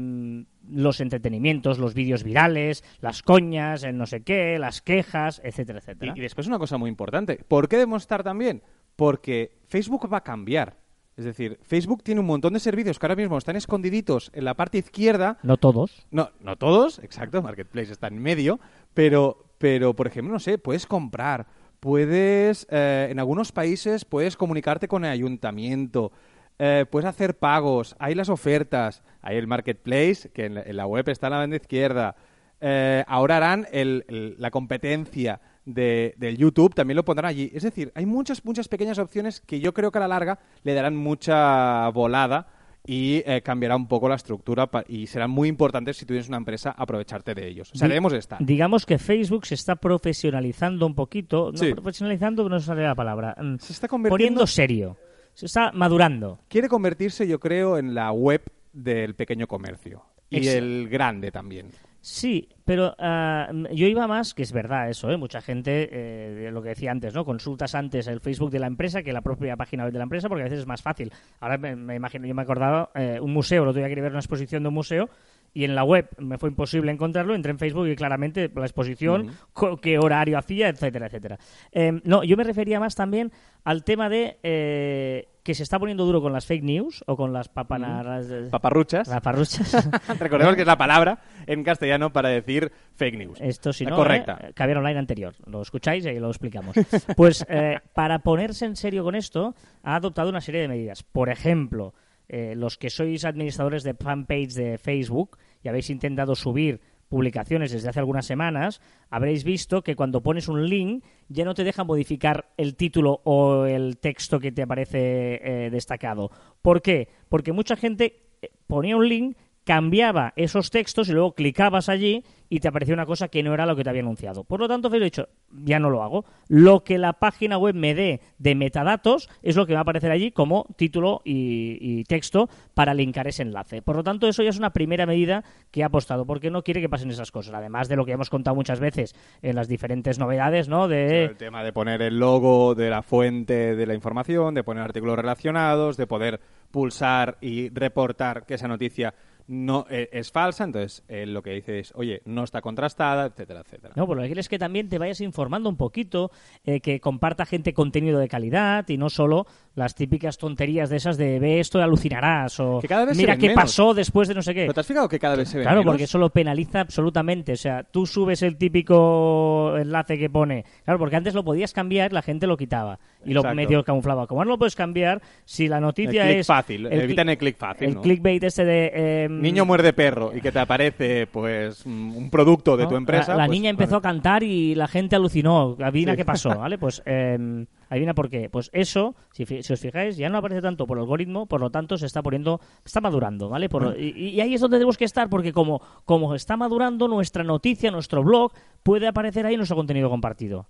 los 0.70 1.00
entretenimientos, 1.02 1.78
los 1.78 1.92
vídeos 1.92 2.24
virales, 2.24 2.82
las 3.02 3.22
coñas, 3.22 3.84
el 3.84 3.98
no 3.98 4.06
sé 4.06 4.22
qué, 4.22 4.58
las 4.58 4.80
quejas, 4.80 5.42
etcétera, 5.44 5.80
etcétera. 5.80 6.14
Y, 6.16 6.20
después 6.22 6.46
una 6.46 6.58
cosa 6.58 6.78
muy 6.78 6.88
importante. 6.88 7.44
¿Por 7.46 7.68
qué 7.68 7.76
debemos 7.76 8.04
estar 8.04 8.22
también? 8.22 8.62
Porque 8.96 9.58
Facebook 9.68 10.10
va 10.10 10.18
a 10.18 10.24
cambiar. 10.24 10.85
Es 11.16 11.24
decir, 11.24 11.58
Facebook 11.62 12.02
tiene 12.02 12.20
un 12.20 12.26
montón 12.26 12.52
de 12.52 12.60
servicios 12.60 12.98
que 12.98 13.06
ahora 13.06 13.16
mismo 13.16 13.38
están 13.38 13.56
escondiditos 13.56 14.30
en 14.34 14.44
la 14.44 14.52
parte 14.52 14.76
izquierda. 14.76 15.38
No 15.42 15.56
todos. 15.56 16.06
No, 16.10 16.30
no 16.40 16.56
todos, 16.56 16.98
exacto. 16.98 17.40
Marketplace 17.40 17.90
está 17.90 18.08
en 18.08 18.18
medio. 18.18 18.60
Pero, 18.92 19.46
pero 19.56 19.94
por 19.94 20.06
ejemplo, 20.06 20.34
no 20.34 20.38
sé, 20.38 20.58
puedes 20.58 20.86
comprar, 20.86 21.46
puedes, 21.80 22.66
eh, 22.70 23.08
en 23.10 23.18
algunos 23.18 23.50
países 23.50 24.04
puedes 24.04 24.36
comunicarte 24.36 24.88
con 24.88 25.06
el 25.06 25.10
ayuntamiento, 25.10 26.12
eh, 26.58 26.84
puedes 26.90 27.08
hacer 27.08 27.38
pagos, 27.38 27.96
hay 27.98 28.14
las 28.14 28.28
ofertas, 28.28 29.02
hay 29.22 29.38
el 29.38 29.46
marketplace, 29.46 30.30
que 30.34 30.46
en 30.46 30.76
la, 30.76 30.86
web 30.86 31.08
está 31.08 31.28
en 31.28 31.32
la 31.32 31.38
banda 31.38 31.56
izquierda. 31.56 32.16
Eh, 32.60 33.04
ahora 33.06 33.38
harán 33.38 33.66
la 33.72 34.50
competencia 34.50 35.40
de, 35.66 36.14
del 36.16 36.38
YouTube, 36.38 36.74
también 36.74 36.96
lo 36.96 37.04
pondrán 37.04 37.28
allí. 37.28 37.50
Es 37.54 37.62
decir, 37.62 37.92
hay 37.94 38.06
muchas, 38.06 38.42
muchas 38.44 38.68
pequeñas 38.68 38.98
opciones 38.98 39.40
que 39.40 39.60
yo 39.60 39.74
creo 39.74 39.90
que 39.90 39.98
a 39.98 40.00
la 40.00 40.08
larga 40.08 40.38
le 40.62 40.72
darán 40.72 40.96
mucha 40.96 41.88
volada 41.90 42.46
y 42.86 43.22
eh, 43.26 43.42
cambiará 43.42 43.76
un 43.76 43.88
poco 43.88 44.08
la 44.08 44.14
estructura 44.14 44.70
y 44.88 45.08
serán 45.08 45.30
muy 45.30 45.48
importantes 45.48 45.98
si 45.98 46.06
tú 46.06 46.14
tienes 46.14 46.28
una 46.28 46.38
empresa 46.38 46.70
aprovecharte 46.70 47.34
de 47.34 47.48
ellos. 47.48 47.70
O 47.74 47.76
sea, 47.76 47.88
debemos 47.88 48.14
estar. 48.14 48.38
Digamos 48.40 48.86
que 48.86 48.96
Facebook 48.96 49.44
se 49.44 49.56
está 49.56 49.76
profesionalizando 49.76 50.86
un 50.86 50.94
poquito. 50.94 51.52
No, 51.52 51.74
profesionalizando 51.74 52.48
no 52.48 52.60
sale 52.60 52.84
la 52.84 52.94
palabra. 52.94 53.36
Mm, 53.38 53.56
se 53.58 53.72
está 53.72 53.88
Poniendo 53.88 54.46
serio 54.46 54.96
se 55.36 55.46
está 55.46 55.70
madurando. 55.72 56.40
Quiere 56.48 56.66
convertirse, 56.66 57.28
yo 57.28 57.38
creo, 57.38 57.76
en 57.76 57.94
la 57.94 58.10
web 58.10 58.42
del 58.72 59.14
pequeño 59.14 59.46
comercio. 59.46 60.02
Y 60.30 60.48
el 60.48 60.88
grande 60.88 61.30
también. 61.30 61.70
Sí, 62.08 62.48
pero 62.64 62.94
ah, 63.00 63.50
yo 63.72 63.88
iba 63.88 64.06
más, 64.06 64.32
que 64.32 64.44
es 64.44 64.52
verdad 64.52 64.88
eso, 64.88 65.10
¿eh? 65.10 65.16
mucha 65.16 65.40
gente, 65.40 65.88
eh, 65.90 66.52
lo 66.52 66.62
que 66.62 66.68
decía 66.68 66.92
antes, 66.92 67.12
¿no? 67.12 67.24
Consultas 67.24 67.74
antes 67.74 68.06
el 68.06 68.20
Facebook 68.20 68.52
de 68.52 68.60
la 68.60 68.68
empresa 68.68 69.02
que 69.02 69.12
la 69.12 69.22
propia 69.22 69.56
página 69.56 69.82
web 69.82 69.92
de 69.92 69.98
la 69.98 70.04
empresa 70.04 70.28
porque 70.28 70.42
a 70.42 70.44
veces 70.44 70.60
es 70.60 70.68
más 70.68 70.82
fácil. 70.82 71.12
Ahora 71.40 71.58
me, 71.58 71.96
imagino, 71.96 72.28
yo 72.28 72.34
me 72.36 72.42
acordaba, 72.42 72.90
eh, 72.94 73.18
un 73.20 73.32
museo, 73.32 73.64
lo 73.64 73.72
tuve 73.72 73.92
que 73.92 74.00
ver 74.00 74.12
una 74.12 74.20
exposición 74.20 74.62
de 74.62 74.68
un 74.68 74.74
museo 74.74 75.08
y 75.52 75.64
en 75.64 75.74
la 75.74 75.84
web 75.84 76.08
me 76.18 76.38
fue 76.38 76.50
imposible 76.50 76.92
encontrarlo, 76.92 77.34
entré 77.34 77.50
en 77.50 77.58
Facebook 77.58 77.88
y 77.88 77.96
claramente 77.96 78.50
la 78.54 78.64
exposición, 78.64 79.32
qué 79.80 79.98
horario 79.98 80.38
hacía, 80.38 80.68
etcétera, 80.68 81.06
etcétera. 81.06 81.38
Em, 81.72 82.00
no, 82.04 82.24
yo 82.24 82.36
me 82.36 82.44
refería 82.44 82.80
más 82.80 82.94
también 82.94 83.32
al 83.64 83.82
tema 83.84 84.08
de 84.08 84.38
eh, 84.42 85.28
que 85.42 85.54
se 85.54 85.62
está 85.62 85.78
poniendo 85.78 86.04
duro 86.04 86.20
con 86.20 86.32
las 86.32 86.44
fake 86.44 86.64
news 86.64 87.04
o 87.06 87.16
con 87.16 87.32
las 87.32 87.48
papanas... 87.48 88.26
Paparruchas. 88.50 89.08
Paparruchas. 89.08 89.88
Recordemos 90.18 90.56
que 90.56 90.62
es 90.62 90.66
la 90.66 90.76
palabra 90.76 91.20
en 91.46 91.62
castellano 91.62 92.12
para 92.12 92.28
decir 92.28 92.72
fake 92.94 93.16
news. 93.16 93.40
Esto 93.40 93.72
si 93.72 93.86
no, 93.86 93.96
correcta. 93.96 94.38
Eh, 94.42 94.76
online 94.76 94.98
anterior. 94.98 95.34
Lo 95.46 95.62
escucháis 95.62 96.04
y 96.04 96.18
lo 96.18 96.28
explicamos. 96.28 96.76
Pues 97.16 97.46
eh, 97.48 97.78
para 97.94 98.18
ponerse 98.18 98.66
en 98.66 98.76
serio 98.76 99.04
con 99.04 99.14
esto, 99.14 99.54
ha 99.82 99.96
adoptado 99.96 100.28
una 100.30 100.40
serie 100.40 100.60
de 100.62 100.68
medidas. 100.68 101.02
Por 101.02 101.28
ejemplo, 101.28 101.94
eh, 102.28 102.54
los 102.56 102.76
que 102.76 102.90
sois 102.90 103.24
administradores 103.24 103.82
de 103.82 103.94
fanpage 103.94 104.54
de 104.54 104.78
Facebook 104.78 105.38
y 105.62 105.68
habéis 105.68 105.90
intentado 105.90 106.34
subir 106.34 106.80
publicaciones 107.08 107.70
desde 107.70 107.88
hace 107.88 108.00
algunas 108.00 108.26
semanas, 108.26 108.80
habréis 109.10 109.44
visto 109.44 109.82
que 109.82 109.94
cuando 109.94 110.22
pones 110.22 110.48
un 110.48 110.68
link 110.68 111.04
ya 111.28 111.44
no 111.44 111.54
te 111.54 111.64
deja 111.64 111.84
modificar 111.84 112.52
el 112.56 112.74
título 112.74 113.20
o 113.24 113.64
el 113.66 113.98
texto 113.98 114.40
que 114.40 114.52
te 114.52 114.62
aparece 114.62 115.40
eh, 115.42 115.70
destacado. 115.70 116.30
¿Por 116.62 116.82
qué? 116.82 117.08
Porque 117.28 117.52
mucha 117.52 117.76
gente 117.76 118.22
eh, 118.42 118.50
ponía 118.66 118.96
un 118.96 119.08
link 119.08 119.36
cambiaba 119.66 120.32
esos 120.36 120.70
textos 120.70 121.08
y 121.08 121.12
luego 121.12 121.34
clicabas 121.34 121.88
allí 121.88 122.22
y 122.48 122.60
te 122.60 122.68
aparecía 122.68 122.94
una 122.94 123.04
cosa 123.04 123.26
que 123.26 123.42
no 123.42 123.52
era 123.52 123.66
lo 123.66 123.74
que 123.74 123.82
te 123.82 123.90
había 123.90 124.02
anunciado. 124.02 124.44
Por 124.44 124.60
lo 124.60 124.68
tanto, 124.68 124.94
he 124.94 125.00
dicho, 125.00 125.28
ya 125.50 125.80
no 125.80 125.90
lo 125.90 126.04
hago. 126.04 126.24
Lo 126.46 126.84
que 126.84 126.98
la 126.98 127.14
página 127.14 127.58
web 127.58 127.74
me 127.74 127.92
dé 127.92 128.20
de 128.38 128.54
metadatos 128.54 129.28
es 129.42 129.56
lo 129.56 129.66
que 129.66 129.72
va 129.72 129.80
a 129.80 129.82
aparecer 129.82 130.12
allí 130.12 130.30
como 130.30 130.68
título 130.76 131.20
y, 131.24 132.04
texto 132.04 132.48
para 132.74 132.94
linkar 132.94 133.26
ese 133.26 133.42
enlace. 133.42 133.82
Por 133.82 133.96
lo 133.96 134.04
tanto, 134.04 134.28
eso 134.28 134.44
ya 134.44 134.50
es 134.50 134.58
una 134.58 134.72
primera 134.72 135.04
medida 135.04 135.42
que 135.72 135.82
ha 135.82 135.86
apostado, 135.86 136.26
porque 136.26 136.52
no 136.52 136.62
quiere 136.62 136.80
que 136.80 136.88
pasen 136.88 137.10
esas 137.10 137.32
cosas. 137.32 137.54
Además 137.54 137.88
de 137.88 137.96
lo 137.96 138.04
que 138.04 138.12
hemos 138.12 138.30
contado 138.30 138.54
muchas 138.54 138.78
veces 138.78 139.16
en 139.42 139.56
las 139.56 139.66
diferentes 139.66 140.20
novedades, 140.20 140.68
¿no? 140.68 140.86
De... 140.86 141.24
el 141.24 141.36
tema 141.36 141.64
de 141.64 141.72
poner 141.72 142.02
el 142.02 142.20
logo 142.20 142.76
de 142.76 142.88
la 142.88 143.02
fuente 143.02 143.74
de 143.74 143.86
la 143.86 143.94
información, 143.94 144.54
de 144.54 144.62
poner 144.62 144.84
artículos 144.84 145.16
relacionados, 145.16 145.96
de 145.96 146.06
poder 146.06 146.40
pulsar 146.70 147.38
y 147.40 147.70
reportar 147.70 148.46
que 148.46 148.54
esa 148.54 148.68
noticia 148.68 149.14
no 149.48 149.86
eh, 149.90 150.08
es 150.12 150.32
falsa, 150.32 150.64
entonces 150.64 151.04
eh, 151.08 151.24
lo 151.26 151.42
que 151.42 151.50
dice 151.50 151.78
es, 151.78 151.92
oye, 151.94 152.20
no 152.24 152.42
está 152.44 152.60
contrastada, 152.60 153.26
etcétera, 153.26 153.60
etcétera. 153.60 153.94
No, 153.96 154.04
pero 154.06 154.16
lo 154.16 154.22
que 154.22 154.28
quieres 154.28 154.46
es 154.46 154.48
que 154.48 154.58
también 154.58 154.88
te 154.88 154.98
vayas 154.98 155.20
informando 155.20 155.68
un 155.68 155.76
poquito, 155.76 156.30
eh, 156.64 156.80
que 156.80 156.98
comparta 157.00 157.46
gente 157.46 157.72
contenido 157.72 158.18
de 158.18 158.28
calidad 158.28 158.88
y 158.88 158.96
no 158.98 159.08
solo 159.10 159.46
las 159.74 159.94
típicas 159.94 160.38
tonterías 160.38 160.88
de 160.90 160.96
esas 160.96 161.16
de 161.18 161.38
ve 161.38 161.60
esto 161.60 161.78
y 161.78 161.82
alucinarás 161.82 162.58
o 162.60 162.78
Que 162.80 162.88
cada 162.88 163.04
vez 163.04 163.16
se 163.16 163.22
mira 163.22 163.36
qué 163.36 163.48
menos. 163.48 163.62
pasó 163.62 163.94
después 163.94 164.26
de 164.26 164.34
no 164.34 164.42
sé 164.42 164.54
qué. 164.54 164.62
¿Pero 164.62 164.74
te 164.74 164.80
has 164.80 164.86
fijado 164.86 165.08
que 165.08 165.18
cada 165.18 165.36
vez 165.36 165.48
se 165.48 165.58
ve 165.58 165.64
Claro, 165.64 165.80
menos? 165.80 165.92
porque 165.92 166.04
eso 166.04 166.18
lo 166.18 166.30
penaliza 166.30 166.80
absolutamente. 166.80 167.52
O 167.52 167.56
sea, 167.56 167.82
tú 167.84 168.06
subes 168.06 168.42
el 168.42 168.56
típico 168.56 169.76
enlace 169.76 170.18
que 170.18 170.30
pone. 170.30 170.64
Claro, 170.84 170.98
porque 170.98 171.16
antes 171.16 171.34
lo 171.34 171.44
podías 171.44 171.72
cambiar, 171.72 172.12
la 172.12 172.22
gente 172.22 172.46
lo 172.46 172.56
quitaba 172.56 172.98
y 173.24 173.32
lo 173.34 173.40
Exacto. 173.40 173.56
medio 173.56 173.84
camuflaba. 173.84 174.26
Como 174.26 174.40
ahora 174.40 174.46
no 174.48 174.54
lo 174.54 174.58
puedes 174.58 174.76
cambiar, 174.76 175.20
si 175.44 175.68
la 175.68 175.76
El 175.76 175.82
noticia 175.82 176.24
click 176.24 176.38
es. 176.38 176.46
fácil, 176.46 176.86
el 176.86 177.00
evitan 177.02 177.28
el 177.28 177.38
click 177.38 177.56
fácil, 177.56 177.88
El 177.88 177.94
¿no? 177.96 178.00
clickbait 178.02 178.42
este 178.44 178.64
de. 178.64 179.28
Niño 179.40 179.64
muerde 179.64 179.92
perro 179.92 180.32
y 180.34 180.40
que 180.40 180.52
te 180.52 180.58
aparece 180.58 181.26
pues 181.26 181.86
mm, 181.86 182.16
un 182.16 182.30
producto 182.30 182.76
de 182.76 182.84
¿no? 182.84 182.90
tu 182.90 182.96
empresa. 182.96 183.32
La, 183.32 183.38
la 183.38 183.46
pues, 183.46 183.58
niña 183.58 183.70
empezó 183.70 184.00
vale. 184.00 184.08
a 184.08 184.12
cantar 184.12 184.42
y 184.42 184.74
la 184.74 184.88
gente 184.88 185.16
alucinó. 185.16 185.76
Adivina 185.80 186.12
Sí. 186.12 186.16
qué 186.16 186.24
pasó, 186.24 186.50
¿vale? 186.58 186.78
Pues 186.78 187.02
eh, 187.06 187.66
adivina 187.88 188.14
por 188.14 188.28
qué. 188.30 188.48
Pues 188.50 188.70
eso, 188.72 189.14
si, 189.32 189.44
os 189.44 189.80
fijáis, 189.80 190.16
ya 190.16 190.28
no 190.28 190.38
aparece 190.38 190.62
tanto 190.62 190.86
por 190.86 190.98
algoritmo, 190.98 191.46
por 191.46 191.60
lo 191.60 191.70
tanto 191.70 191.96
se 191.96 192.06
está 192.06 192.22
poniendo, 192.22 192.60
está 192.84 193.00
madurando, 193.00 193.48
¿vale? 193.48 193.68
Por 193.68 193.96
y, 193.98 194.10
y 194.30 194.40
ahí 194.40 194.54
es 194.54 194.60
donde 194.60 194.76
tenemos 194.76 194.96
que 194.96 195.04
estar, 195.04 195.28
porque 195.28 195.52
como, 195.52 195.80
como 196.04 196.34
está 196.34 196.56
madurando 196.56 197.08
nuestra 197.08 197.44
noticia, 197.44 197.90
nuestro 197.90 198.22
blog, 198.22 198.52
puede 198.82 199.06
aparecer 199.06 199.46
ahí 199.46 199.56
nuestro 199.56 199.76
contenido 199.76 200.10
compartido. 200.10 200.66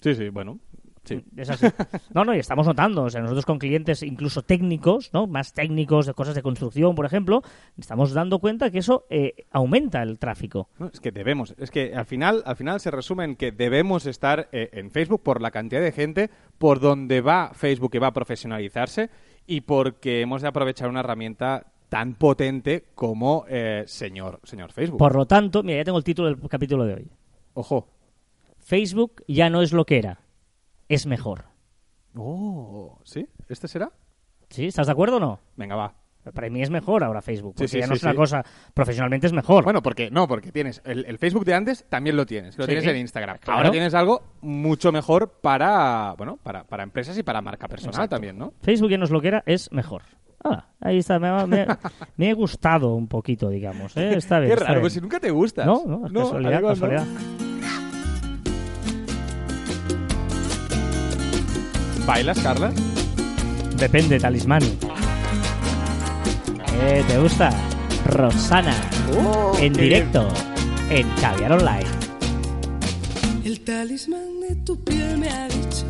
Sí, 0.00 0.14
sí, 0.14 0.28
bueno. 0.28 0.58
Sí. 1.06 1.24
Es 1.36 1.50
así. 1.50 1.66
No, 2.12 2.24
no, 2.24 2.34
y 2.34 2.38
estamos 2.38 2.66
notando, 2.66 3.04
o 3.04 3.10
sea, 3.10 3.20
nosotros 3.20 3.46
con 3.46 3.58
clientes 3.58 4.02
incluso 4.02 4.42
técnicos, 4.42 5.10
¿no? 5.12 5.26
Más 5.26 5.52
técnicos 5.52 6.06
de 6.06 6.14
cosas 6.14 6.34
de 6.34 6.42
construcción, 6.42 6.94
por 6.94 7.06
ejemplo, 7.06 7.42
estamos 7.78 8.12
dando 8.12 8.38
cuenta 8.38 8.70
que 8.70 8.78
eso 8.78 9.06
eh, 9.08 9.46
aumenta 9.50 10.02
el 10.02 10.18
tráfico. 10.18 10.68
No, 10.78 10.90
es 10.92 11.00
que 11.00 11.12
debemos. 11.12 11.54
Es 11.58 11.70
que 11.70 11.94
al 11.94 12.06
final, 12.06 12.42
al 12.44 12.56
final 12.56 12.80
se 12.80 12.90
resume 12.90 13.24
en 13.24 13.36
que 13.36 13.52
debemos 13.52 14.06
estar 14.06 14.48
eh, 14.52 14.70
en 14.72 14.90
Facebook 14.90 15.22
por 15.22 15.40
la 15.40 15.50
cantidad 15.50 15.80
de 15.80 15.92
gente, 15.92 16.30
por 16.58 16.80
donde 16.80 17.20
va 17.20 17.52
Facebook 17.54 17.92
que 17.92 17.98
va 17.98 18.08
a 18.08 18.12
profesionalizarse 18.12 19.10
y 19.46 19.62
porque 19.62 20.20
hemos 20.20 20.42
de 20.42 20.48
aprovechar 20.48 20.88
una 20.88 21.00
herramienta 21.00 21.72
tan 21.88 22.14
potente 22.14 22.86
como 22.94 23.44
eh, 23.48 23.84
señor, 23.86 24.40
señor 24.42 24.72
Facebook. 24.72 24.98
Por 24.98 25.14
lo 25.14 25.26
tanto, 25.26 25.62
mira, 25.62 25.78
ya 25.78 25.84
tengo 25.84 25.98
el 25.98 26.04
título 26.04 26.28
del 26.28 26.48
capítulo 26.48 26.84
de 26.84 26.94
hoy. 26.94 27.10
Ojo. 27.54 27.88
Facebook 28.58 29.22
ya 29.28 29.48
no 29.48 29.62
es 29.62 29.72
lo 29.72 29.84
que 29.84 29.98
era, 29.98 30.20
es 30.88 31.06
mejor. 31.06 31.44
Oh, 32.14 32.98
¿sí? 33.04 33.26
¿Este 33.48 33.68
será? 33.68 33.90
¿Sí? 34.48 34.66
¿Estás 34.66 34.86
de 34.86 34.92
acuerdo 34.92 35.16
o 35.16 35.20
no? 35.20 35.40
Venga, 35.56 35.76
va. 35.76 35.94
Para 36.34 36.50
mí 36.50 36.60
es 36.60 36.70
mejor 36.70 37.04
ahora 37.04 37.22
Facebook, 37.22 37.52
Sí, 37.52 37.58
porque 37.64 37.68
sí, 37.68 37.78
ya 37.78 37.86
no 37.86 37.92
sí, 37.94 37.98
es 37.98 38.02
una 38.02 38.12
sí. 38.12 38.16
cosa, 38.16 38.44
profesionalmente 38.74 39.28
es 39.28 39.32
mejor. 39.32 39.62
Bueno, 39.62 39.80
porque 39.80 40.10
no, 40.10 40.26
porque 40.26 40.50
tienes 40.50 40.82
el, 40.84 41.04
el 41.04 41.18
Facebook 41.18 41.44
de 41.44 41.54
antes 41.54 41.84
también 41.88 42.16
lo 42.16 42.26
tienes, 42.26 42.58
lo 42.58 42.64
Sí, 42.64 42.68
tienes 42.68 42.82
sí. 42.84 42.90
en 42.90 42.96
Instagram. 42.96 43.38
Claro. 43.38 43.58
Ahora 43.58 43.70
tienes 43.70 43.94
algo 43.94 44.22
mucho 44.40 44.90
mejor 44.90 45.38
para, 45.40 46.14
bueno, 46.18 46.36
para, 46.42 46.64
para 46.64 46.82
empresas 46.82 47.16
y 47.16 47.22
para 47.22 47.40
marca 47.42 47.68
personal 47.68 47.94
Exacto. 47.94 48.16
también, 48.16 48.36
¿no? 48.38 48.54
Facebook 48.60 48.90
ya 48.90 48.98
no 48.98 49.04
es 49.04 49.10
lo 49.12 49.20
que 49.20 49.28
era, 49.28 49.44
es 49.46 49.70
mejor. 49.70 50.02
Ah, 50.42 50.66
ahí 50.80 50.98
está, 50.98 51.20
me, 51.20 51.28
ha- 51.28 51.46
me- 51.46 51.64
me 52.16 52.30
he 52.30 52.34
gustado 52.34 52.94
un 52.94 53.06
poquito, 53.06 53.48
digamos. 53.48 53.96
¿eh? 53.96 54.14
Está 54.16 54.40
bien. 54.40 54.50
Qué 54.50 54.56
raro, 54.56 54.72
bien. 54.74 54.80
pues 54.80 54.92
si 54.94 55.00
nunca 55.00 55.20
te 55.20 55.30
gustas. 55.30 55.64
No, 55.64 55.84
no, 55.86 56.06
es 56.08 56.12
casualidad, 56.12 56.60
no. 56.60 57.45
¿Bailas, 62.06 62.38
Carla? 62.38 62.72
Depende, 63.76 64.18
talismán. 64.20 64.62
Eh, 66.82 67.04
¿Te 67.08 67.18
gusta? 67.18 67.50
Rosana, 68.06 68.74
Oh, 69.18 69.52
en 69.58 69.72
directo, 69.72 70.28
en 70.90 71.08
Caviar 71.20 71.52
Online. 71.52 71.86
El 73.44 73.60
talismán 73.60 74.40
de 74.48 74.54
tu 74.56 74.78
piel 74.82 75.18
me 75.18 75.28
ha 75.28 75.48
dicho 75.48 75.84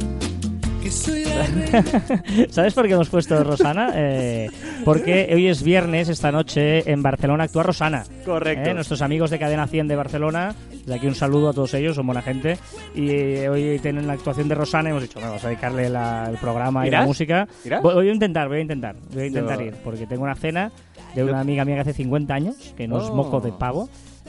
que 0.86 0.92
soy 0.92 1.24
la 1.24 1.42
reina. 1.46 2.46
¿Sabes 2.50 2.74
por 2.74 2.86
qué 2.86 2.94
hemos 2.94 3.08
puesto 3.08 3.42
Rosana? 3.42 3.92
Eh, 3.98 4.48
porque 4.84 5.30
hoy 5.34 5.48
es 5.48 5.62
viernes, 5.62 6.08
esta 6.08 6.30
noche 6.30 6.90
en 6.90 7.02
Barcelona 7.02 7.44
actúa 7.44 7.62
Rosana. 7.64 8.04
Correcto. 8.24 8.70
Eh, 8.70 8.74
Nuestros 8.74 9.02
amigos 9.02 9.30
de 9.30 9.38
Cadena 9.38 9.66
100 9.66 9.88
de 9.88 9.96
Barcelona, 9.96 10.54
de 10.86 10.94
aquí 10.94 11.06
un 11.06 11.14
saludo 11.14 11.48
a 11.50 11.52
todos 11.52 11.74
ellos, 11.74 11.96
son 11.96 12.06
buena 12.06 12.22
gente. 12.22 12.58
Y 12.94 13.10
eh, 13.10 13.48
hoy 13.48 13.78
tienen 13.80 14.06
la 14.06 14.12
actuación 14.12 14.48
de 14.48 14.54
Rosana 14.54 14.88
y 14.88 14.90
hemos 14.90 15.02
dicho, 15.02 15.14
bueno, 15.14 15.28
vamos 15.30 15.44
a 15.44 15.48
dedicarle 15.48 15.88
la- 15.88 16.28
el 16.30 16.36
programa 16.38 16.86
y 16.86 16.90
la 16.90 17.02
música. 17.04 17.48
¿Irás? 17.64 17.82
Voy, 17.82 17.94
voy 17.94 18.08
a 18.08 18.12
intentar, 18.12 18.48
voy 18.48 18.58
a 18.58 18.60
intentar, 18.60 18.96
voy 19.12 19.22
a 19.22 19.26
intentar 19.26 19.58
Yo- 19.58 19.66
ir, 19.66 19.74
porque 19.82 20.06
tengo 20.06 20.22
una 20.22 20.34
cena 20.34 20.70
de 21.14 21.24
una 21.24 21.40
amiga 21.40 21.64
mía 21.64 21.76
que 21.76 21.80
hace 21.82 21.92
50 21.94 22.34
años, 22.34 22.74
que 22.76 22.86
no 22.86 22.98
es 23.02 23.08
Oh. 23.10 23.14
moco 23.14 23.40
de 23.40 23.52
pavo. 23.52 23.88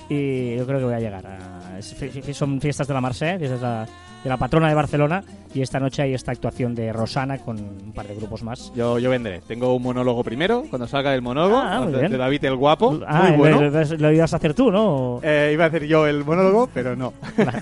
Y 0.10 0.56
yo 0.56 0.66
creo 0.66 0.80
que 0.80 0.86
voy 0.86 0.94
a 0.94 1.00
llegar. 1.00 1.26
A, 1.28 1.78
es- 1.80 1.96
son 2.38 2.60
fiestas 2.62 2.88
de 2.88 2.94
la 2.94 3.02
Marseille, 3.02 3.38
fiestas 3.40 3.60
de 3.60 3.66
la, 3.68 3.88
de 4.28 4.30
la 4.30 4.38
patrona 4.38 4.68
de 4.68 4.76
Barcelona. 4.76 5.24
Y 5.54 5.62
esta 5.62 5.80
noche 5.80 6.02
hay 6.02 6.14
esta 6.14 6.34
actuación 6.34 6.76
de 6.76 6.92
Rosana 6.92 7.38
con 7.40 7.58
un 7.58 7.94
par 7.94 8.06
de 8.08 8.16
grupos 8.16 8.44
más. 8.44 8.72
Yo, 8.76 9.00
yo 9.00 9.10
vendré. 9.10 9.42
Tengo 9.48 9.74
un 9.74 9.82
monólogo 9.82 10.24
primero, 10.24 10.66
cuando 10.70 10.86
salga 10.88 11.16
el 11.16 11.22
monólogo, 11.22 11.58
Ah, 11.58 11.86
de, 11.86 12.10
de 12.10 12.18
David 12.18 12.44
el 12.46 12.56
Guapo. 12.58 13.00
Ah, 13.08 13.28
muy 13.30 13.38
bueno. 13.38 13.62
lo, 13.62 13.70
lo- 13.72 13.98
lo 13.98 14.12
ibas 14.12 14.34
a 14.34 14.36
hacer 14.36 14.54
tú, 14.54 14.70
¿no? 14.70 15.20
Eh, 15.24 15.52
iba 15.54 15.64
a 15.64 15.68
hacer 15.68 15.88
yo 15.88 16.06
el 16.06 16.24
monólogo, 16.26 16.70
pero 16.74 16.96
no. 16.96 17.08
o 17.24 17.34
sea 17.34 17.54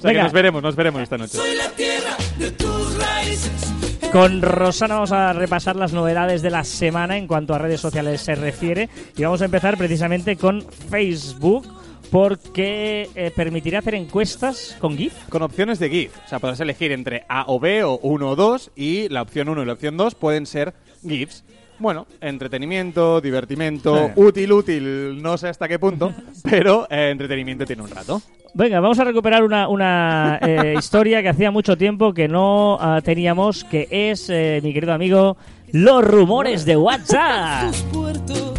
que 0.00 0.06
Venga. 0.08 0.22
nos 0.22 0.32
veremos, 0.32 0.62
nos 0.62 0.76
veremos 0.76 1.02
esta 1.02 1.18
noche. 1.18 1.36
Soy 1.36 1.56
la 1.56 1.68
tierra 1.70 2.16
de 2.38 2.50
tus 2.52 2.98
raíces. 2.98 3.72
Con 4.12 4.40
Rosana 4.40 4.94
vamos 4.94 5.10
a 5.12 5.32
repasar 5.32 5.74
las 5.74 5.92
novedades 5.92 6.40
de 6.40 6.50
la 6.50 6.62
semana 6.62 7.16
en 7.16 7.26
cuanto 7.26 7.52
a 7.52 7.58
redes 7.58 7.80
sociales 7.80 8.20
se 8.20 8.36
refiere. 8.36 8.88
Y 9.16 9.24
vamos 9.24 9.42
a 9.42 9.46
empezar 9.46 9.76
precisamente 9.76 10.36
con 10.36 10.62
Facebook, 10.62 11.66
porque 12.10 13.08
eh, 13.14 13.30
permitirá 13.34 13.80
hacer 13.80 13.94
encuestas 13.94 14.76
con 14.78 14.96
GIF. 14.96 15.14
Con 15.28 15.42
opciones 15.42 15.78
de 15.78 15.90
GIF. 15.90 16.16
O 16.24 16.28
sea, 16.28 16.38
podrás 16.38 16.60
elegir 16.60 16.92
entre 16.92 17.24
A 17.28 17.44
o 17.48 17.58
B 17.60 17.84
o 17.84 17.98
1 18.02 18.30
o 18.30 18.36
2 18.36 18.72
y 18.76 19.08
la 19.08 19.22
opción 19.22 19.48
1 19.48 19.62
y 19.62 19.66
la 19.66 19.72
opción 19.72 19.96
2 19.96 20.14
pueden 20.14 20.46
ser 20.46 20.74
GIFs. 21.06 21.44
Bueno, 21.78 22.06
entretenimiento, 22.20 23.20
divertimento, 23.20 24.12
útil, 24.14 24.52
útil, 24.52 25.20
no 25.20 25.36
sé 25.36 25.48
hasta 25.48 25.66
qué 25.66 25.78
punto, 25.78 26.12
pero 26.44 26.86
eh, 26.88 27.10
entretenimiento 27.10 27.66
tiene 27.66 27.82
un 27.82 27.90
rato. 27.90 28.22
Venga, 28.54 28.78
vamos 28.78 29.00
a 29.00 29.04
recuperar 29.04 29.42
una, 29.42 29.68
una 29.68 30.38
eh, 30.40 30.74
historia 30.78 31.20
que 31.20 31.28
hacía 31.28 31.50
mucho 31.50 31.76
tiempo 31.76 32.14
que 32.14 32.28
no 32.28 32.78
ah, 32.80 33.00
teníamos, 33.02 33.64
que 33.64 33.88
es, 33.90 34.30
mi 34.62 34.72
querido 34.72 34.92
amigo, 34.92 35.36
los 35.74 36.04
rumores 36.04 36.64
de 36.64 36.76
WhatsApp. 36.76 37.74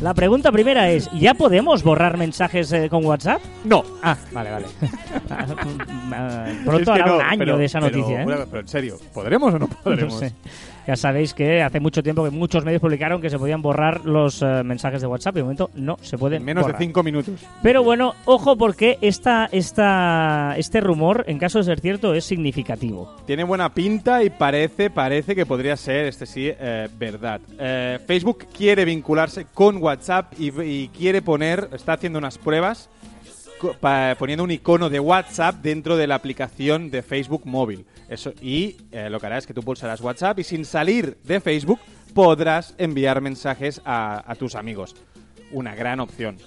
La 0.01 0.13
pregunta 0.13 0.51
primera 0.51 0.89
es, 0.89 1.09
¿ya 1.13 1.33
podemos 1.33 1.81
borrar 1.81 2.17
mensajes 2.17 2.69
eh, 2.73 2.89
con 2.89 3.05
WhatsApp? 3.05 3.41
No. 3.63 3.83
Ah, 4.03 4.17
vale, 4.33 4.51
vale. 4.51 4.65
Pronto 6.65 6.79
Es 6.81 6.85
que 6.85 6.91
hará 6.91 7.05
no, 7.07 7.15
un 7.15 7.21
año 7.21 7.39
pero- 7.39 7.57
de 7.57 7.65
esa 7.65 7.79
pero, 7.79 7.97
noticia, 7.97 8.21
¿eh? 8.23 8.25
pero 8.49 8.59
en 8.59 8.67
serio, 8.67 8.97
¿podremos 9.13 9.53
o 9.53 9.59
no 9.59 9.67
podremos? 9.83 10.13
No 10.13 10.19
sé. 10.19 10.33
Ya 10.87 10.95
sabéis 10.95 11.33
que 11.33 11.61
hace 11.63 11.79
mucho 11.79 12.03
tiempo 12.03 12.23
que 12.23 12.29
muchos 12.29 12.63
medios 12.63 12.81
publicaron 12.81 13.21
que 13.21 13.29
se 13.29 13.39
podían 13.39 13.61
borrar 13.61 14.05
los 14.05 14.41
eh, 14.41 14.63
mensajes 14.63 15.01
de 15.01 15.07
WhatsApp 15.07 15.35
y 15.35 15.39
de 15.39 15.43
momento 15.43 15.69
no 15.75 15.97
se 16.01 16.17
pueden 16.17 16.39
En 16.41 16.45
menos 16.45 16.63
borrar. 16.63 16.79
de 16.79 16.85
5 16.85 17.03
minutos. 17.03 17.35
Pero 17.63 17.83
bueno, 17.83 18.13
ojo 18.25 18.55
porque 18.55 18.97
esta, 19.01 19.49
esta, 19.51 20.53
este 20.57 20.81
rumor, 20.81 21.23
en 21.27 21.39
caso 21.39 21.57
de 21.57 21.65
ser 21.65 21.79
cierto, 21.79 22.13
es 22.13 22.25
significativo. 22.25 23.15
Tiene 23.25 23.43
buena 23.43 23.73
pinta 23.73 24.23
y 24.23 24.29
parece, 24.29 24.89
parece 24.89 25.35
que 25.35 25.45
podría 25.45 25.75
ser, 25.75 26.05
este 26.05 26.25
sí, 26.25 26.49
eh, 26.51 26.87
verdad. 26.97 27.41
Eh, 27.59 27.99
Facebook 28.05 28.45
quiere 28.55 28.85
vincularse 28.85 29.45
con 29.53 29.81
WhatsApp 29.81 30.33
y, 30.39 30.51
y 30.61 30.87
quiere 30.89 31.21
poner, 31.21 31.69
está 31.73 31.93
haciendo 31.93 32.19
unas 32.19 32.37
pruebas 32.37 32.89
poniendo 34.17 34.43
un 34.43 34.51
icono 34.51 34.89
de 34.89 34.99
WhatsApp 34.99 35.55
dentro 35.61 35.97
de 35.97 36.07
la 36.07 36.15
aplicación 36.15 36.91
de 36.91 37.01
Facebook 37.01 37.43
móvil. 37.45 37.85
Eso, 38.09 38.33
y 38.41 38.77
eh, 38.91 39.09
lo 39.09 39.19
que 39.19 39.25
hará 39.25 39.37
es 39.37 39.47
que 39.47 39.53
tú 39.53 39.63
pulsarás 39.63 40.01
WhatsApp 40.01 40.39
y 40.39 40.43
sin 40.43 40.65
salir 40.65 41.17
de 41.23 41.39
Facebook 41.39 41.79
podrás 42.15 42.73
enviar 42.77 43.21
mensajes 43.21 43.81
a, 43.85 44.33
tus 44.39 44.55
amigos. 44.55 44.95
Una 45.51 45.75
gran 45.75 45.99
opción. 45.99 46.37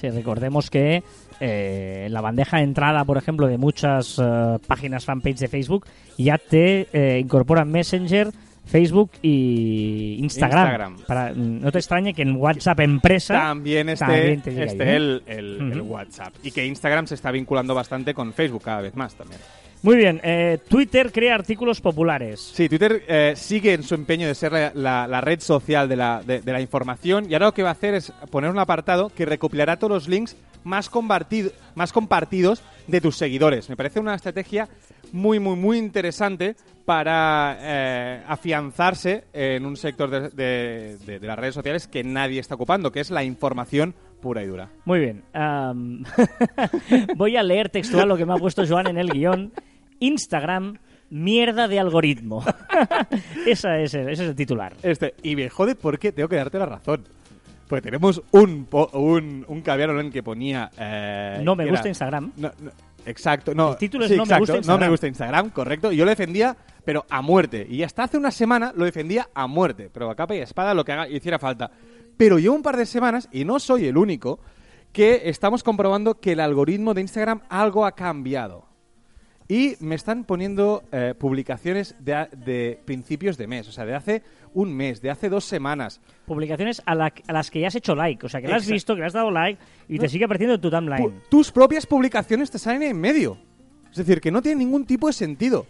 Sí, 0.00 0.08
recordemos 0.08 0.70
que 0.70 1.02
eh, 1.40 2.06
la 2.10 2.20
bandeja 2.20 2.58
de 2.58 2.62
entrada, 2.62 3.04
por 3.04 3.18
ejemplo, 3.18 3.48
de 3.48 3.58
muchas 3.58 4.20
eh, 4.22 4.58
páginas 4.66 5.04
fanpage 5.04 5.38
de 5.38 5.48
Facebook, 5.48 5.86
ya 6.16 6.38
te 6.38 6.88
eh, 6.92 7.18
incorporan 7.18 7.70
Messenger, 7.70 8.30
Facebook 8.66 9.12
y 9.22 10.16
Instagram. 10.20 10.58
Instagram. 10.66 10.96
Para, 11.06 11.32
no 11.32 11.70
te 11.72 11.78
extrañe 11.78 12.12
que 12.12 12.22
en 12.22 12.36
WhatsApp 12.36 12.80
empresa 12.80 13.34
También 13.34 13.88
esté, 13.88 14.04
también 14.06 14.42
te 14.42 14.50
llega 14.50 14.64
esté 14.64 14.82
ahí, 14.82 14.88
¿eh? 14.90 14.96
el, 14.96 15.22
el- 15.26 15.72
el 15.72 15.80
Ujú. 15.80 15.92
WhatsApp. 15.94 16.34
Y 16.42 16.50
que 16.50 16.66
Instagram 16.66 17.06
se 17.06 17.14
está 17.14 17.30
vinculando 17.30 17.74
bastante 17.74 18.12
con 18.12 18.32
Facebook 18.32 18.62
cada 18.64 18.80
vez 18.82 18.94
más 18.96 19.14
también. 19.14 19.40
Muy 19.86 19.96
bien, 19.96 20.20
eh, 20.24 20.58
Twitter 20.68 21.12
crea 21.12 21.36
artículos 21.36 21.80
populares. 21.80 22.40
Sí, 22.40 22.68
Twitter 22.68 23.04
eh, 23.06 23.34
sigue 23.36 23.72
en 23.72 23.84
su 23.84 23.94
empeño 23.94 24.26
de 24.26 24.34
ser 24.34 24.50
la, 24.52 24.72
la- 24.74 25.06
la 25.06 25.20
red 25.20 25.38
social 25.40 25.88
de 25.88 25.94
la, 25.94 26.22
de, 26.26 26.40
de 26.40 26.52
la 26.52 26.60
información 26.60 27.30
y 27.30 27.34
ahora 27.34 27.46
lo 27.46 27.54
que 27.54 27.62
va 27.62 27.68
a 27.68 27.72
hacer 27.72 27.94
es 27.94 28.10
poner 28.30 28.50
un 28.50 28.58
apartado 28.58 29.10
que 29.10 29.24
recopilará 29.24 29.78
todos 29.78 29.92
los 29.92 30.08
links 30.08 30.36
más, 30.64 30.90
compartido- 30.90 31.52
más 31.76 31.92
compartidos 31.92 32.64
de 32.88 33.00
tus 33.00 33.16
seguidores. 33.16 33.68
Me 33.68 33.76
parece 33.76 34.00
una 34.00 34.16
estrategia 34.16 34.68
muy, 35.12 35.38
muy, 35.38 35.54
muy 35.54 35.78
interesante 35.78 36.56
para 36.84 37.56
eh, 37.60 38.22
afianzarse 38.26 39.24
en 39.32 39.64
un 39.66 39.76
sector 39.76 40.10
de, 40.10 40.30
de- 40.30 40.96
de- 41.06 41.20
de 41.20 41.26
las 41.28 41.38
redes 41.38 41.54
sociales 41.54 41.86
que 41.86 42.02
nadie 42.02 42.40
está 42.40 42.56
ocupando, 42.56 42.90
que 42.90 42.98
es 42.98 43.10
la 43.12 43.22
información 43.22 43.94
pura 44.20 44.42
y 44.42 44.46
dura. 44.46 44.68
Muy 44.84 44.98
bien. 44.98 45.22
am, 45.32 46.02
voy 47.16 47.36
a 47.36 47.44
leer 47.44 47.68
textual 47.68 48.08
lo 48.08 48.16
que 48.16 48.26
me 48.26 48.32
ha 48.32 48.36
puesto 48.36 48.66
Joan 48.66 48.88
en 48.88 48.98
el 48.98 49.10
guion. 49.12 49.52
Instagram, 50.00 50.78
mierda 51.10 51.68
de 51.68 51.78
algoritmo. 51.80 52.44
Esa 53.46 53.78
es 53.78 53.94
el- 53.94 54.08
ese 54.08 54.24
es 54.24 54.28
el 54.30 54.34
titular. 54.36 54.74
Este, 54.82 55.14
y 55.22 55.36
me 55.36 55.48
jode 55.48 55.74
porque 55.74 56.12
tengo 56.12 56.28
que 56.28 56.36
darte 56.36 56.58
la 56.58 56.66
razón. 56.66 57.04
Porque 57.68 57.82
tenemos 57.82 58.22
un, 58.30 58.64
po- 58.66 58.90
un, 58.92 59.44
un 59.48 59.60
caviar 59.62 59.90
online 59.90 60.10
que 60.10 60.22
ponía... 60.22 60.70
eh, 60.78 61.40
No 61.42 61.56
me 61.56 61.64
que 61.64 61.70
gusta 61.70 61.88
Instagram. 61.88 62.32
No, 62.36 62.52
no, 62.60 62.70
exacto, 63.04 63.54
no. 63.54 63.72
El 63.72 63.76
título 63.76 64.04
es 64.04 64.10
sí, 64.12 64.16
No 64.16 64.22
me 64.24 64.34
exacto, 64.34 64.40
gusta 64.42 64.52
No 64.52 64.58
Instagram. 64.58 64.80
me 64.80 64.88
gusta 64.90 65.06
Instagram, 65.08 65.50
correcto. 65.50 65.90
Y 65.92 65.96
yo 65.96 66.04
lo 66.04 66.10
defendía, 66.10 66.56
pero 66.84 67.04
a 67.10 67.22
muerte. 67.22 67.66
Y 67.68 67.82
hasta 67.82 68.04
hace 68.04 68.18
una 68.18 68.30
semana 68.30 68.72
lo 68.76 68.84
defendía 68.84 69.28
a 69.34 69.48
muerte. 69.48 69.90
Pero 69.92 70.08
a 70.10 70.14
capa 70.14 70.36
y 70.36 70.38
espada 70.38 70.74
lo 70.74 70.84
que 70.84 70.92
haga 70.92 71.08
hiciera 71.08 71.40
falta. 71.40 71.70
Pero 72.16 72.38
llevo 72.38 72.54
un 72.54 72.62
par 72.62 72.76
de 72.76 72.86
semanas, 72.86 73.28
y 73.32 73.44
no 73.44 73.58
soy 73.58 73.86
el 73.86 73.96
único, 73.96 74.38
que 74.92 75.22
estamos 75.28 75.64
comprobando 75.64 76.20
que 76.20 76.32
el 76.32 76.40
algoritmo 76.40 76.94
de 76.94 77.00
Instagram 77.00 77.40
algo 77.48 77.84
ha 77.84 77.92
cambiado. 77.96 78.65
Y 79.48 79.76
me 79.80 79.94
están 79.94 80.24
poniendo 80.24 80.82
eh, 80.90 81.14
publicaciones 81.16 81.94
de, 82.00 82.26
de 82.44 82.80
principios 82.84 83.36
de 83.38 83.46
mes, 83.46 83.68
o 83.68 83.72
sea, 83.72 83.84
de 83.84 83.94
hace 83.94 84.22
un 84.54 84.74
mes, 84.74 85.00
de 85.00 85.10
hace 85.10 85.28
dos 85.28 85.44
semanas. 85.44 86.00
Publicaciones 86.26 86.82
a, 86.84 86.94
la- 86.96 87.12
a 87.28 87.32
las 87.32 87.50
que 87.50 87.60
ya 87.60 87.68
has 87.68 87.74
hecho 87.76 87.94
like. 87.94 88.26
O 88.26 88.28
sea, 88.28 88.40
que 88.40 88.48
las 88.48 88.62
has 88.64 88.70
visto, 88.70 88.94
que 88.94 89.00
le 89.02 89.06
has 89.06 89.12
dado 89.12 89.30
like 89.30 89.60
y 89.88 89.98
te 89.98 90.08
sigue 90.08 90.24
apareciendo 90.24 90.54
en 90.56 90.60
tu 90.60 90.68
Pu- 90.68 90.78
timeline. 90.80 91.20
tus 91.30 91.52
propias 91.52 91.86
publicaciones 91.86 92.50
te 92.50 92.58
salen 92.58 92.82
en 92.82 93.00
medio. 93.00 93.38
Es 93.90 93.98
decir, 93.98 94.20
que 94.20 94.30
no 94.32 94.42
tiene 94.42 94.64
ningún 94.64 94.84
tipo 94.84 95.06
de 95.06 95.12
sentido. 95.12 95.66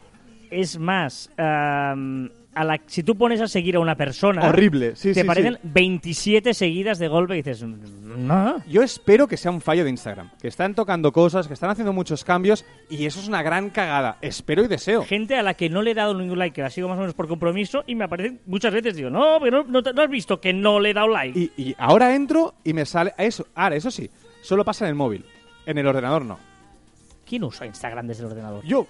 Es 0.50 0.78
más, 0.78 1.30
am, 1.37 2.30
a 2.56 2.64
la, 2.64 2.80
si 2.86 3.02
tú 3.02 3.16
pones 3.16 3.38
a 3.42 3.48
seguir 3.48 3.76
a 3.76 3.80
una 3.80 3.96
persona, 3.96 4.48
Horrible, 4.48 4.96
sí, 4.96 5.08
te 5.08 5.14
sí, 5.16 5.20
aparecen 5.20 5.54
sí. 5.54 5.60
27 5.62 6.54
seguidas 6.54 6.98
de 6.98 7.06
golpe 7.06 7.34
y 7.34 7.42
dices, 7.42 7.62
no. 7.62 8.62
Yo 8.66 8.82
espero 8.82 9.28
que 9.28 9.36
sea 9.36 9.50
un 9.50 9.60
fallo 9.60 9.84
de 9.84 9.90
Instagram, 9.90 10.30
que 10.40 10.48
están 10.48 10.75
tocando 10.75 11.12
cosas, 11.12 11.46
que 11.46 11.52
están 11.52 11.68
haciendo 11.68 11.92
muchos 11.92 12.25
cambios 12.25 12.64
y 12.88 13.04
eso 13.04 13.20
es 13.20 13.28
una 13.28 13.42
gran 13.42 13.68
cagada. 13.68 14.16
Espero 14.22 14.64
y 14.64 14.68
deseo. 14.68 15.04
Gente 15.04 15.36
a 15.36 15.42
la 15.42 15.52
que 15.52 15.68
no 15.68 15.82
le 15.82 15.90
he 15.90 15.94
dado 15.94 16.14
ningún 16.14 16.38
like, 16.38 16.54
que 16.54 16.62
la 16.62 16.70
sigo 16.70 16.88
más 16.88 16.96
o 16.96 17.00
menos 17.00 17.14
por 17.14 17.28
compromiso, 17.28 17.84
y 17.86 17.94
me 17.94 18.04
aparecen 18.04 18.40
muchas 18.46 18.72
veces, 18.72 18.96
digo, 18.96 19.10
no, 19.10 19.38
pero 19.38 19.62
no, 19.64 19.82
no 19.82 19.92
no 19.92 20.02
has 20.02 20.08
visto 20.10 20.40
que 20.40 20.54
no 20.54 20.80
le 20.80 20.90
he 20.90 20.94
dado 20.94 21.08
like. 21.08 21.38
Y, 21.38 21.52
y 21.62 21.75
ahora 21.76 22.14
entro 22.14 22.54
y 22.64 22.72
me 22.72 22.86
sale 22.86 23.12
eso. 23.18 23.46
Ahora, 23.54 23.76
eso 23.76 23.90
sí, 23.90 24.10
solo 24.40 24.64
pasa 24.64 24.86
en 24.86 24.88
el 24.88 24.94
móvil. 24.94 25.26
En 25.66 25.76
el 25.76 25.86
ordenador 25.86 26.25
no. 26.25 26.38
¿Quién 27.26 27.44
usa 27.44 27.66
Instagram 27.66 28.06
desde 28.06 28.22
el 28.25 28.30
ordenador? 28.30 28.64
Yo. 28.64 28.86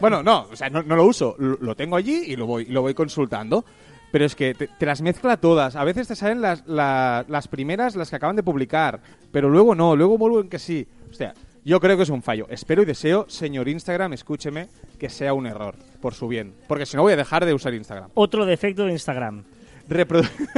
Bueno, 0.00 0.22
no, 0.22 0.46
o 0.50 0.56
sea, 0.56 0.68
no, 0.70 0.82
lo 0.82 1.04
uso. 1.04 1.36
Lo, 1.38 1.74
tengo 1.76 1.96
allí 1.96 2.24
y 2.26 2.36
lo 2.36 2.46
voy, 2.46 2.64
lo 2.66 2.82
voy 2.82 2.94
consultando. 2.94 3.64
Pero 4.12 4.24
es 4.26 4.36
que 4.36 4.54
te, 4.54 4.68
te 4.68 4.86
las 4.86 5.02
mezcla 5.02 5.36
todas. 5.38 5.74
A 5.76 5.82
veces 5.84 6.06
te 6.06 6.14
salen 6.14 6.40
las, 6.40 6.64
la- 6.66 7.24
las 7.28 7.48
primeras, 7.48 7.96
las 7.96 8.10
que 8.10 8.16
acaban 8.16 8.36
de 8.36 8.42
publicar. 8.44 9.00
Pero 9.32 9.48
luego 9.50 9.74
no, 9.74 9.96
luego 9.96 10.16
vuelven 10.18 10.48
que 10.48 10.58
sí. 10.60 10.86
O 11.10 11.12
sea, 11.12 11.34
yo 11.64 11.80
creo 11.80 11.96
que 11.96 12.04
es 12.04 12.10
un 12.10 12.22
fallo. 12.22 12.46
Espero 12.48 12.82
y 12.82 12.84
deseo, 12.84 13.26
señor 13.28 13.68
Instagram, 13.68 14.12
escúcheme, 14.12 14.68
que 14.98 15.08
sea 15.08 15.34
un 15.34 15.46
error. 15.46 15.74
Por 16.00 16.14
su 16.14 16.28
bien. 16.28 16.54
Porque 16.68 16.86
si 16.86 16.96
no 16.96 17.02
voy 17.02 17.12
a 17.14 17.16
dejar 17.16 17.44
de 17.44 17.54
usar 17.54 17.74
Instagram. 17.74 18.10
Otro 18.14 18.46
defecto 18.46 18.84
de 18.84 18.92
Instagram. 18.92 19.42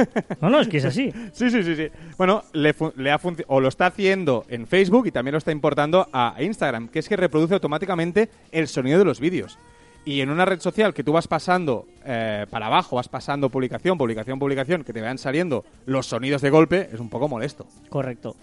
No, 0.41 0.49
no, 0.49 0.59
es 0.59 0.67
que 0.67 0.77
es 0.77 0.85
así. 0.85 1.11
Sí, 1.33 1.49
sí, 1.49 1.63
sí, 1.63 1.75
sí. 1.75 1.87
Bueno, 2.17 2.43
le, 2.53 2.75
le 2.95 3.11
ha 3.11 3.19
o 3.47 3.59
lo 3.59 3.67
está 3.67 3.87
haciendo 3.87 4.45
en 4.49 4.67
Facebook 4.67 5.07
y 5.07 5.11
también 5.11 5.33
lo 5.33 5.37
está 5.37 5.51
importando 5.51 6.07
a 6.13 6.35
Instagram, 6.39 6.87
que 6.87 6.99
es 6.99 7.09
que 7.09 7.15
reproduce 7.15 7.53
automáticamente 7.53 8.29
el 8.51 8.67
sonido 8.67 8.99
de 8.99 9.05
los 9.05 9.19
vídeos. 9.19 9.57
Y 10.05 10.21
en 10.21 10.29
una 10.29 10.45
red 10.45 10.61
social 10.61 10.93
que 10.93 11.03
tú 11.03 11.11
vas 11.11 11.27
pasando 11.27 11.85
eh, 12.05 12.45
para 12.49 12.67
abajo, 12.67 12.95
vas 12.95 13.09
pasando 13.09 13.49
publicación, 13.49 13.97
publicación, 13.97 14.39
publicación, 14.39 14.83
que 14.85 14.93
te 14.93 15.01
vayan 15.01 15.17
saliendo 15.17 15.65
los 15.85 16.05
sonidos 16.05 16.41
de 16.41 16.49
golpe, 16.49 16.89
es 16.93 16.99
un 17.01 17.09
poco 17.09 17.27
molesto. 17.27 17.67
Correcto. 17.89 18.37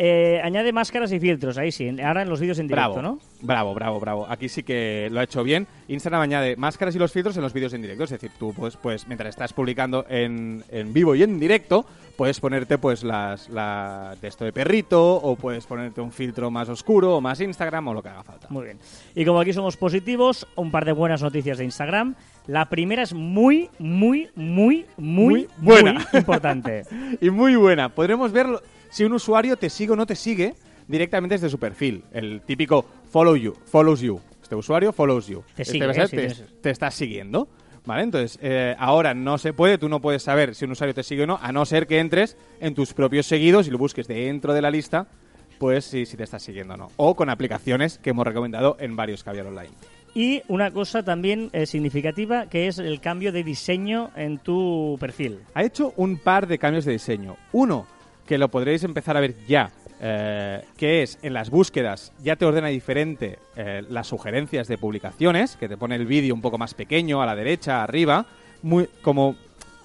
Eh, 0.00 0.40
añade 0.44 0.72
máscaras 0.72 1.10
y 1.10 1.18
filtros, 1.18 1.58
ahí 1.58 1.72
sí. 1.72 1.88
Ahora 2.00 2.22
en 2.22 2.28
los 2.28 2.38
vídeos 2.38 2.60
en 2.60 2.68
directo, 2.68 2.92
Bravo, 2.94 3.02
¿no? 3.02 3.18
bravo, 3.42 3.74
bravo, 3.74 3.98
bravo. 3.98 4.26
Aquí 4.30 4.48
sí 4.48 4.62
que 4.62 5.08
lo 5.10 5.18
ha 5.18 5.24
hecho 5.24 5.42
bien. 5.42 5.66
Instagram 5.88 6.20
añade 6.22 6.54
máscaras 6.54 6.94
y 6.94 7.00
los 7.00 7.10
filtros 7.10 7.36
en 7.36 7.42
los 7.42 7.52
vídeos 7.52 7.72
en 7.72 7.82
directo. 7.82 8.04
Es 8.04 8.10
decir, 8.10 8.30
tú 8.38 8.54
pues, 8.54 8.76
pues 8.76 9.08
mientras 9.08 9.30
estás 9.30 9.52
publicando 9.52 10.06
en, 10.08 10.62
en 10.70 10.92
vivo 10.92 11.16
y 11.16 11.24
en 11.24 11.40
directo, 11.40 11.84
puedes 12.16 12.38
ponerte 12.38 12.78
pues 12.78 13.02
las 13.02 13.48
la 13.48 14.14
de 14.22 14.28
esto 14.28 14.44
de 14.44 14.52
perrito 14.52 15.16
o 15.16 15.34
puedes 15.34 15.66
ponerte 15.66 16.00
un 16.00 16.12
filtro 16.12 16.48
más 16.48 16.68
oscuro 16.68 17.16
o 17.16 17.20
más 17.20 17.40
Instagram 17.40 17.88
o 17.88 17.94
lo 17.94 18.00
que 18.00 18.08
haga 18.10 18.22
falta. 18.22 18.46
Muy 18.50 18.66
bien. 18.66 18.78
Y 19.16 19.24
como 19.24 19.40
aquí 19.40 19.52
somos 19.52 19.76
positivos, 19.76 20.46
un 20.54 20.70
par 20.70 20.84
de 20.84 20.92
buenas 20.92 21.22
noticias 21.22 21.58
de 21.58 21.64
Instagram. 21.64 22.14
La 22.46 22.66
primera 22.70 23.02
es 23.02 23.14
muy, 23.14 23.68
muy, 23.80 24.28
muy, 24.36 24.86
muy, 24.96 25.32
Muy 25.34 25.48
buena. 25.60 25.92
muy 25.94 26.20
importante. 26.20 26.84
Y 27.20 27.30
muy 27.30 27.56
buena. 27.56 27.88
Podremos 27.88 28.30
verlo 28.30 28.62
si 28.90 29.04
un 29.04 29.12
usuario 29.12 29.56
te 29.56 29.70
sigue 29.70 29.92
o 29.92 29.96
no 29.96 30.06
te 30.06 30.16
sigue 30.16 30.54
directamente 30.86 31.34
desde 31.34 31.48
su 31.50 31.58
perfil. 31.58 32.04
El 32.12 32.40
típico 32.42 32.84
follow 33.10 33.36
you, 33.36 33.54
follows 33.66 34.00
you. 34.00 34.20
Este 34.42 34.54
usuario 34.54 34.92
follows 34.92 35.26
you. 35.26 35.42
Te 35.54 35.62
Este 35.62 35.72
sigue, 35.72 35.84
¿eh? 35.90 35.92
Te, 35.94 36.08
tienes- 36.08 36.44
te 36.62 36.70
está 36.70 36.90
siguiendo. 36.90 37.48
¿Vale? 37.84 38.02
Entonces, 38.02 38.38
eh, 38.42 38.76
ahora 38.78 39.14
no 39.14 39.38
se 39.38 39.54
puede, 39.54 39.78
tú 39.78 39.88
no 39.88 40.00
puedes 40.00 40.22
saber 40.22 40.54
si 40.54 40.66
un 40.66 40.72
usuario 40.72 40.92
te 40.94 41.02
sigue 41.02 41.22
o 41.22 41.26
no, 41.26 41.38
a 41.40 41.52
no 41.52 41.64
ser 41.64 41.86
que 41.86 42.00
entres 42.00 42.36
en 42.60 42.74
tus 42.74 42.92
propios 42.92 43.24
seguidos 43.24 43.66
y 43.66 43.70
lo 43.70 43.78
busques 43.78 44.06
dentro 44.06 44.52
de 44.52 44.60
la 44.60 44.70
lista, 44.70 45.06
pues 45.58 45.86
si, 45.86 46.04
si 46.04 46.14
te 46.18 46.24
está 46.24 46.38
siguiendo 46.38 46.74
o 46.74 46.76
no. 46.76 46.90
O 46.96 47.14
con 47.16 47.30
aplicaciones 47.30 47.96
que 47.98 48.10
hemos 48.10 48.26
recomendado 48.26 48.76
en 48.78 48.94
varios 48.94 49.24
Caviar 49.24 49.46
Online. 49.46 49.70
Y 50.14 50.42
una 50.48 50.70
cosa 50.70 51.02
también 51.02 51.48
eh, 51.54 51.64
significativa 51.64 52.46
que 52.50 52.66
es 52.66 52.78
el 52.78 53.00
cambio 53.00 53.32
de 53.32 53.42
diseño 53.42 54.10
en 54.16 54.36
tu 54.38 54.98
perfil. 55.00 55.38
ha 55.54 55.62
hecho 55.64 55.94
un 55.96 56.18
par 56.18 56.46
de 56.46 56.58
cambios 56.58 56.84
de 56.84 56.92
diseño. 56.92 57.36
Uno, 57.52 57.86
que 58.28 58.36
lo 58.36 58.50
podréis 58.50 58.84
empezar 58.84 59.16
a 59.16 59.20
ver 59.20 59.34
ya, 59.46 59.72
eh, 60.00 60.62
que 60.76 61.02
es 61.02 61.18
en 61.22 61.32
las 61.32 61.48
búsquedas 61.48 62.12
ya 62.22 62.36
te 62.36 62.44
ordena 62.44 62.68
diferente 62.68 63.38
eh, 63.56 63.82
las 63.88 64.06
sugerencias 64.06 64.68
de 64.68 64.76
publicaciones, 64.76 65.56
que 65.56 65.66
te 65.66 65.78
pone 65.78 65.96
el 65.96 66.04
vídeo 66.04 66.34
un 66.34 66.42
poco 66.42 66.58
más 66.58 66.74
pequeño, 66.74 67.22
a 67.22 67.26
la 67.26 67.34
derecha, 67.34 67.82
arriba, 67.82 68.26
muy 68.62 68.86
como 69.00 69.34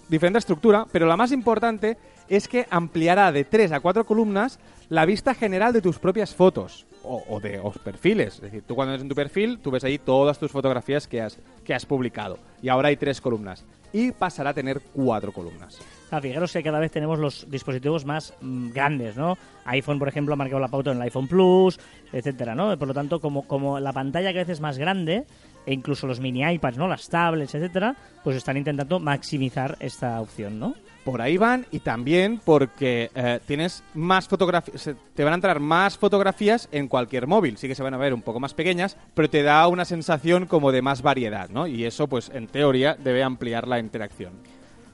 diferente 0.09 0.39
estructura, 0.39 0.85
pero 0.91 1.07
la 1.07 1.15
más 1.15 1.31
importante 1.31 1.97
es 2.27 2.49
que 2.49 2.67
ampliará 2.69 3.31
de 3.31 3.45
3 3.45 3.71
a 3.71 3.79
4 3.79 4.05
columnas 4.05 4.59
la 4.89 5.05
vista 5.05 5.33
general 5.33 5.71
de 5.71 5.81
tus 5.81 5.97
propias 5.97 6.35
fotos 6.35 6.85
o, 7.03 7.39
de 7.39 7.59
os 7.59 7.77
perfiles. 7.77 8.35
Es 8.35 8.41
decir, 8.41 8.63
tú 8.67 8.75
cuando 8.75 8.93
entras 8.93 9.03
en 9.03 9.09
tu 9.09 9.15
perfil, 9.15 9.59
tú 9.59 9.71
ves 9.71 9.85
ahí 9.85 9.97
todas 9.97 10.37
tus 10.37 10.51
fotografías 10.51 11.07
que 11.07 11.21
has, 11.21 11.39
que 11.63 11.73
has 11.73 11.85
publicado. 11.85 12.39
Y 12.61 12.67
ahora 12.67 12.89
hay 12.89 12.97
tres 12.97 13.21
columnas. 13.21 13.63
Y 13.93 14.11
pasará 14.11 14.49
a 14.49 14.53
tener 14.53 14.81
cuatro 14.93 15.31
columnas. 15.31 15.79
Ah, 16.13 16.21
fijaros 16.21 16.53
que 16.53 16.61
cada 16.61 16.79
vez 16.79 16.91
tenemos 16.91 17.17
los 17.17 17.49
dispositivos 17.49 18.05
más 18.05 18.35
mm, 18.39 18.69
grandes, 18.69 19.17
¿no? 19.17 19.35
iPhone, 19.65 19.97
por 19.97 20.07
ejemplo, 20.07 20.35
ha 20.35 20.37
marcado 20.37 20.59
la 20.59 20.67
pauta 20.67 20.91
en 20.91 20.97
el 20.97 21.03
iPhone 21.03 21.27
Plus, 21.27 21.79
etcétera, 22.11 22.53
¿no? 22.53 22.77
Por 22.77 22.87
lo 22.87 22.93
tanto, 22.93 23.19
como, 23.19 23.47
como 23.47 23.79
la 23.79 23.91
pantalla 23.93 24.29
cada 24.29 24.43
vez 24.43 24.49
es 24.49 24.61
más 24.61 24.77
grande, 24.77 25.25
e 25.65 25.73
incluso 25.73 26.05
los 26.05 26.19
mini 26.19 26.43
iPads, 26.43 26.77
¿no? 26.77 26.87
Las 26.87 27.09
tablets, 27.09 27.55
etcétera, 27.55 27.95
pues 28.23 28.37
están 28.37 28.57
intentando 28.57 28.99
maximizar 28.99 29.75
esta 29.79 30.21
opción, 30.21 30.59
¿no? 30.59 30.75
Por 31.03 31.19
ahí 31.19 31.37
van 31.37 31.65
y 31.71 31.79
también 31.79 32.39
porque 32.45 33.09
eh, 33.15 33.39
tienes 33.47 33.83
más 33.95 34.27
fotografías, 34.27 34.91
te 35.15 35.23
van 35.23 35.33
a 35.33 35.35
entrar 35.35 35.59
más 35.59 35.97
fotografías 35.97 36.69
en 36.71 36.87
cualquier 36.87 37.25
móvil. 37.25 37.57
Sí 37.57 37.67
que 37.67 37.73
se 37.73 37.81
van 37.81 37.95
a 37.95 37.97
ver 37.97 38.13
un 38.13 38.21
poco 38.21 38.39
más 38.39 38.53
pequeñas, 38.53 38.97
pero 39.15 39.31
te 39.31 39.41
da 39.41 39.67
una 39.67 39.83
sensación 39.83 40.45
como 40.45 40.71
de 40.71 40.83
más 40.83 41.01
variedad, 41.01 41.49
¿no? 41.49 41.65
Y 41.65 41.85
eso, 41.85 42.07
pues 42.07 42.29
en 42.31 42.45
teoría, 42.45 42.95
debe 42.95 43.23
ampliar 43.23 43.67
la 43.67 43.79
interacción. 43.79 44.52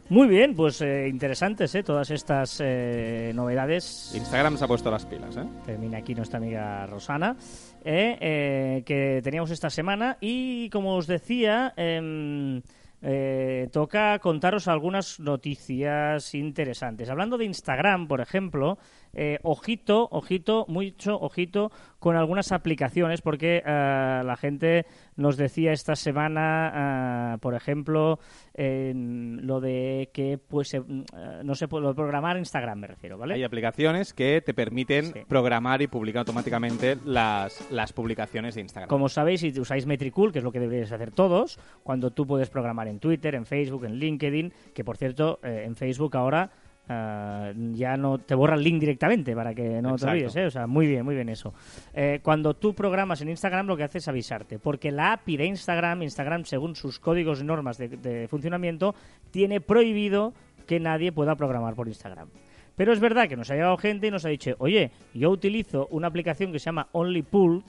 Muy 0.10 0.28
bien, 0.28 0.56
pues 0.56 0.82
eh, 0.82 1.08
interesantes, 1.08 1.76
¿eh? 1.76 1.84
Todas 1.84 2.10
estas 2.10 2.60
eh, 2.64 3.32
novedades. 3.36 4.12
Instagram 4.16 4.58
se 4.58 4.66
ha 4.66 4.68
puesto 4.68 4.90
las 4.90 5.06
pilas, 5.06 5.38
¿eh? 5.38 5.44
Termina 5.68 6.00
aquí 6.00 6.16
nuestra 6.16 6.40
amiga 6.40 6.88
Rosana, 6.88 7.36
eh, 7.86 8.18
eh, 8.20 8.84
que 8.88 9.22
teníamos 9.24 9.52
esta 9.52 9.70
semana. 9.70 10.18
Y 10.20 10.72
como 10.72 10.96
os 10.96 11.06
decía, 11.06 11.74
em, 11.78 12.64
eh, 13.04 13.70
toca 13.72 14.18
contaros 14.18 14.68
algunas 14.68 15.20
noticias 15.20 16.34
interesantes. 16.34 17.08
Hablando 17.10 17.38
de 17.38 17.46
Instagram, 17.46 18.08
por 18.08 18.20
ejemplo, 18.20 18.80
eh, 19.14 19.40
ojito, 19.44 20.08
ojito, 20.12 20.66
mucho 20.68 21.20
ojito 21.20 21.72
con 22.00 22.16
algunas 22.16 22.52
aplicaciones, 22.52 23.22
porque 23.22 23.58
eh, 23.66 24.22
la 24.24 24.36
gente 24.38 24.86
nos 25.16 25.36
decía 25.38 25.72
esta 25.74 25.96
semana, 25.96 27.34
ah, 27.34 27.38
por 27.42 27.56
ejemplo, 27.56 28.20
en 28.54 29.46
lo 29.48 29.60
de 29.60 30.10
que 30.14 30.38
pues 30.38 30.74
eh, 30.74 30.82
no 31.44 31.56
se 31.56 31.68
puede 31.68 31.94
programar 31.94 32.38
Instagram, 32.38 32.80
me 32.80 32.88
refiero, 32.88 33.18
¿vale? 33.18 33.34
Hay 33.36 33.44
aplicaciones 33.44 34.14
que 34.14 34.42
te 34.42 34.54
permiten 34.54 35.06
Sí. 35.14 35.22
programar 35.28 35.82
y 35.82 35.88
publicar 35.88 36.20
automáticamente 36.20 36.98
las, 37.06 37.70
las 37.72 37.94
publicaciones 37.94 38.56
de 38.56 38.62
Instagram. 38.62 38.90
Como 38.90 39.10
sabéis, 39.10 39.42
si 39.42 39.60
usáis 39.60 39.86
Metricool, 39.86 40.32
que 40.32 40.40
es 40.40 40.44
lo 40.44 40.52
que 40.52 40.60
deberíais 40.60 40.92
hacer 40.92 41.12
todos, 41.12 41.60
cuando 41.84 42.12
tú 42.12 42.26
puedes 42.28 42.50
programar 42.50 42.88
en 42.88 43.00
Twitter, 43.00 43.36
en 43.36 43.46
Facebook, 43.46 43.86
en 43.86 43.96
LinkedIn, 43.96 44.54
que 44.74 44.84
por 44.84 44.98
cierto, 44.98 45.40
eh, 45.44 45.64
en 45.66 45.76
Facebook 45.76 46.16
ahora 46.18 46.52
ah, 46.90 47.52
ya 47.74 47.96
no 47.96 48.18
te 48.18 48.36
borra 48.36 48.56
el 48.56 48.64
link 48.64 48.80
directamente 48.80 49.34
para 49.36 49.54
que 49.54 49.82
no 49.82 49.92
Exacto. 49.92 50.06
te 50.06 50.12
olvides, 50.12 50.36
¿eh? 50.36 50.46
O 50.48 50.52
sea, 50.52 50.68
muy 50.68 50.88
bien, 50.88 51.06
muy 51.06 51.16
bien 51.16 51.30
eso. 51.30 51.54
Eh, 51.94 52.20
cuando 52.22 52.54
tú 52.56 52.74
programas 52.74 53.22
en 53.22 53.30
Instagram, 53.30 53.68
lo 53.68 53.78
que 53.78 53.84
hace 53.84 54.00
es 54.00 54.08
avisarte, 54.08 54.60
porque 54.60 54.92
la 54.92 55.14
API 55.14 55.38
de 55.38 55.46
Instagram, 55.46 56.02
Instagram, 56.04 56.44
según 56.46 56.76
sus 56.76 57.00
códigos 57.00 57.40
y 57.42 57.46
normas 57.46 57.78
de, 57.78 57.88
de 57.90 58.28
funcionamiento, 58.28 58.94
tiene 59.32 59.62
prohibido 59.62 60.34
que 60.68 60.80
nadie 60.80 61.12
pueda 61.12 61.36
programar 61.36 61.76
por 61.76 61.88
Instagram. 61.88 62.30
Pero 62.76 62.94
es 62.94 63.00
verdad 63.00 63.28
que 63.28 63.36
nos 63.36 63.50
ha 63.52 63.56
llegado 63.56 63.76
gente 63.78 64.08
y 64.08 64.12
nos 64.12 64.24
ha 64.26 64.30
dicho, 64.30 64.56
oye, 64.60 64.92
yo 65.14 65.30
utilizo 65.32 65.88
una 65.92 66.08
aplicación 66.08 66.52
que 66.52 66.60
se 66.60 66.66
llama 66.66 66.88
OnlyPult 66.94 67.66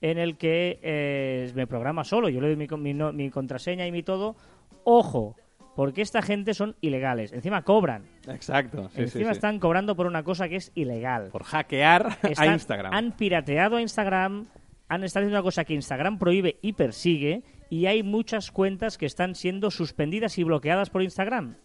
en 0.00 0.18
el 0.18 0.36
que 0.36 0.78
eh, 0.82 1.50
me 1.54 1.66
programa 1.66 2.04
solo, 2.04 2.28
yo 2.28 2.40
le 2.40 2.54
doy 2.54 2.56
mi, 2.56 2.66
mi 2.78 2.94
no- 2.94 3.12
mi 3.12 3.30
contraseña 3.30 3.86
y 3.86 3.90
mi 3.92 4.02
todo. 4.02 4.36
Ojo, 4.84 5.34
porque 5.74 6.02
esta 6.02 6.22
gente 6.22 6.54
son 6.54 6.76
ilegales. 6.80 7.32
Encima 7.32 7.62
cobran. 7.62 8.04
Exacto. 8.28 8.88
sí, 8.94 9.02
Encima 9.02 9.30
sí. 9.30 9.36
están 9.36 9.58
cobrando 9.58 9.96
por 9.96 10.06
una 10.06 10.22
cosa 10.22 10.48
que 10.48 10.56
es 10.56 10.72
ilegal. 10.74 11.30
Por 11.30 11.44
hackear 11.44 12.18
a 12.36 12.46
Instagram. 12.46 12.92
Han 12.92 13.12
pirateado 13.12 13.76
a 13.76 13.82
Instagram, 13.82 14.46
han 14.88 15.04
estado 15.04 15.24
haciendo 15.24 15.38
una 15.38 15.42
cosa 15.42 15.64
que 15.64 15.74
Instagram 15.74 16.18
prohíbe 16.18 16.58
y 16.62 16.74
persigue, 16.74 17.42
y 17.70 17.86
hay 17.86 18.02
muchas 18.02 18.50
cuentas 18.50 18.98
que 18.98 19.06
están 19.06 19.34
siendo 19.34 19.70
suspendidas 19.70 20.38
y 20.38 20.44
bloqueadas 20.44 20.90
por 20.90 21.02
Instagram. 21.02 21.56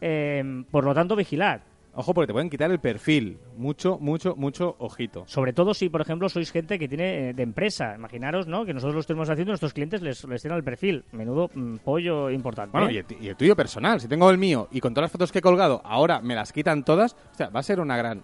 Eh, 0.00 0.64
por 0.70 0.84
lo 0.84 0.94
tanto, 0.94 1.16
vigilad. 1.16 1.60
Ojo, 1.98 2.14
porque 2.14 2.28
te 2.28 2.32
pueden 2.32 2.48
quitar 2.48 2.70
el 2.70 2.78
perfil. 2.78 3.40
Mucho, 3.56 3.98
mucho, 3.98 4.36
mucho 4.36 4.76
ojito. 4.78 5.24
Sobre 5.26 5.52
todo 5.52 5.74
si, 5.74 5.88
por 5.88 6.00
ejemplo, 6.00 6.28
sois 6.28 6.52
gente 6.52 6.78
que 6.78 6.86
tiene 6.86 7.30
eh, 7.30 7.34
de 7.34 7.42
empresa. 7.42 7.96
Imaginaros, 7.96 8.46
¿no? 8.46 8.64
Que 8.64 8.72
nosotros 8.72 8.94
lo 8.94 9.00
estemos 9.00 9.28
haciendo, 9.28 9.50
nuestros 9.50 9.72
clientes 9.72 10.00
les, 10.00 10.22
les 10.22 10.40
tienen 10.40 10.58
el 10.58 10.62
perfil. 10.62 11.04
Menudo 11.10 11.50
mm, 11.52 11.78
pollo 11.78 12.30
importante. 12.30 12.70
Bueno, 12.70 12.88
¿eh? 12.88 12.92
y 12.92 12.98
el, 12.98 13.24
y 13.24 13.28
el 13.30 13.34
tuyo 13.34 13.56
personal. 13.56 14.00
Si 14.00 14.06
tengo 14.06 14.30
el 14.30 14.38
mío 14.38 14.68
y 14.70 14.78
con 14.78 14.94
todas 14.94 15.06
las 15.06 15.10
fotos 15.10 15.32
que 15.32 15.40
he 15.40 15.42
colgado, 15.42 15.82
ahora 15.84 16.20
me 16.20 16.36
las 16.36 16.52
quitan 16.52 16.84
todas, 16.84 17.16
o 17.32 17.34
sea, 17.34 17.48
va 17.48 17.58
a 17.58 17.64
ser 17.64 17.80
una 17.80 17.96
gran 17.96 18.22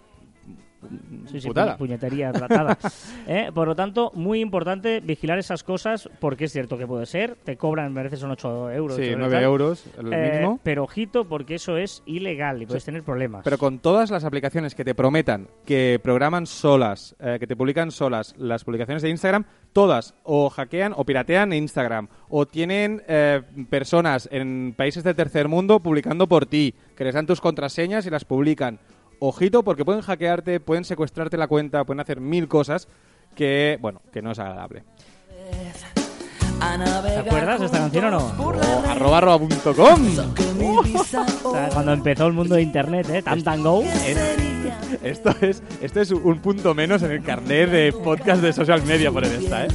Sí, 1.31 1.41
sí, 1.41 1.49
puñetería 1.77 2.31
tratada. 2.31 2.77
¿Eh? 3.27 3.49
Por 3.53 3.67
lo 3.67 3.75
tanto, 3.75 4.11
muy 4.15 4.39
importante 4.41 4.99
vigilar 4.99 5.39
esas 5.39 5.63
cosas 5.63 6.09
porque 6.19 6.45
es 6.45 6.51
cierto 6.51 6.77
que 6.77 6.87
puede 6.87 7.05
ser. 7.05 7.35
Te 7.43 7.57
cobran, 7.57 7.91
me 7.93 7.99
parece 8.01 8.17
son 8.17 8.31
8 8.31 8.71
euros. 8.71 8.97
Sí, 8.97 9.03
ocho 9.09 9.17
9 9.19 9.33
tal. 9.33 9.43
euros 9.43 9.85
el 9.97 10.13
Eh, 10.13 10.31
mínimo. 10.31 10.59
pero 10.63 10.83
ojito 10.83 11.25
porque 11.25 11.55
eso 11.55 11.77
es 11.77 12.03
ilegal 12.05 12.61
y 12.61 12.65
puedes 12.65 12.85
tener 12.85 13.03
problemas. 13.03 13.43
Pero 13.43 13.57
con 13.57 13.79
todas 13.79 14.11
las 14.11 14.23
aplicaciones 14.23 14.75
que 14.75 14.85
te 14.85 14.95
prometan, 14.95 15.47
que 15.65 15.99
programan 16.01 16.45
solas, 16.45 17.15
eh, 17.19 17.37
que 17.39 17.47
te 17.47 17.55
publican 17.55 17.91
solas 17.91 18.35
las 18.37 18.63
publicaciones 18.63 19.01
de 19.01 19.09
Instagram, 19.09 19.45
todas 19.73 20.13
o 20.23 20.49
hackean 20.49 20.93
o 20.95 21.03
piratean 21.05 21.51
Instagram, 21.53 22.07
o 22.29 22.45
tienen 22.45 23.01
eh, 23.07 23.41
personas 23.69 24.29
en 24.31 24.73
países 24.77 25.03
del 25.03 25.15
tercer 25.15 25.47
mundo 25.47 25.79
publicando 25.79 26.27
por 26.27 26.45
ti, 26.45 26.73
que 26.95 27.03
les 27.03 27.13
dan 27.15 27.25
tus 27.25 27.41
contraseñas 27.41 28.05
y 28.05 28.09
las 28.09 28.25
publican. 28.25 28.79
Ojito, 29.19 29.63
porque 29.63 29.85
pueden 29.85 30.01
hackearte, 30.01 30.59
pueden 30.59 30.83
secuestrarte 30.85 31.37
la 31.37 31.47
cuenta, 31.47 31.83
pueden 31.83 31.99
hacer 31.99 32.19
mil 32.19 32.47
cosas 32.47 32.87
que, 33.35 33.77
bueno, 33.81 34.01
que 34.11 34.21
no 34.21 34.31
es 34.31 34.39
agradable. 34.39 34.83
¿Te 37.03 37.17
acuerdas 37.17 37.59
de 37.59 37.65
esta 37.67 37.77
canción 37.79 38.05
o 38.05 38.11
no? 38.11 38.17
O 38.43 38.49
arroba 38.89 39.17
arroba 39.17 39.39
punto 39.39 39.75
com. 39.75 40.01
O 40.95 41.03
sea, 41.03 41.69
cuando 41.73 41.93
empezó 41.93 42.27
el 42.27 42.33
mundo 42.33 42.55
de 42.55 42.61
internet, 42.61 43.07
¿eh? 43.09 43.21
Tam 43.21 43.43
Tam 43.43 43.61
Go. 43.61 43.83
Esto 45.03 45.35
es, 45.41 45.61
esto 45.81 46.01
es 46.01 46.11
un 46.11 46.39
punto 46.39 46.73
menos 46.73 47.03
en 47.03 47.11
el 47.11 47.21
carnet 47.23 47.69
de 47.69 47.93
podcast 47.93 48.41
de 48.41 48.53
social 48.53 48.81
media 48.83 49.11
por 49.11 49.23
esta, 49.25 49.65
¿eh? 49.65 49.67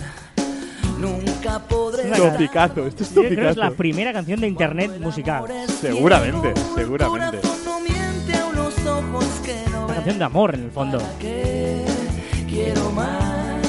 Nunca 0.99 1.61
podré 1.61 2.11
Topicazo, 2.11 2.87
esto 2.87 3.05
es 3.05 3.15
Yo 3.15 3.23
creo 3.23 3.29
que 3.29 3.35
es 3.35 3.57
la 3.57 3.67
topicazo. 3.67 3.77
primera 3.77 4.13
canción 4.13 4.41
de 4.41 4.49
internet 4.49 4.99
musical. 5.01 5.45
Seguramente, 5.81 6.53
seguramente. 6.75 7.39
Canción 10.01 10.19
de 10.19 10.25
amor, 10.25 10.55
en 10.55 10.65
el 10.65 10.71
fondo. 10.71 10.99
que 11.21 11.85
quiero 12.49 12.91
más 12.91 13.63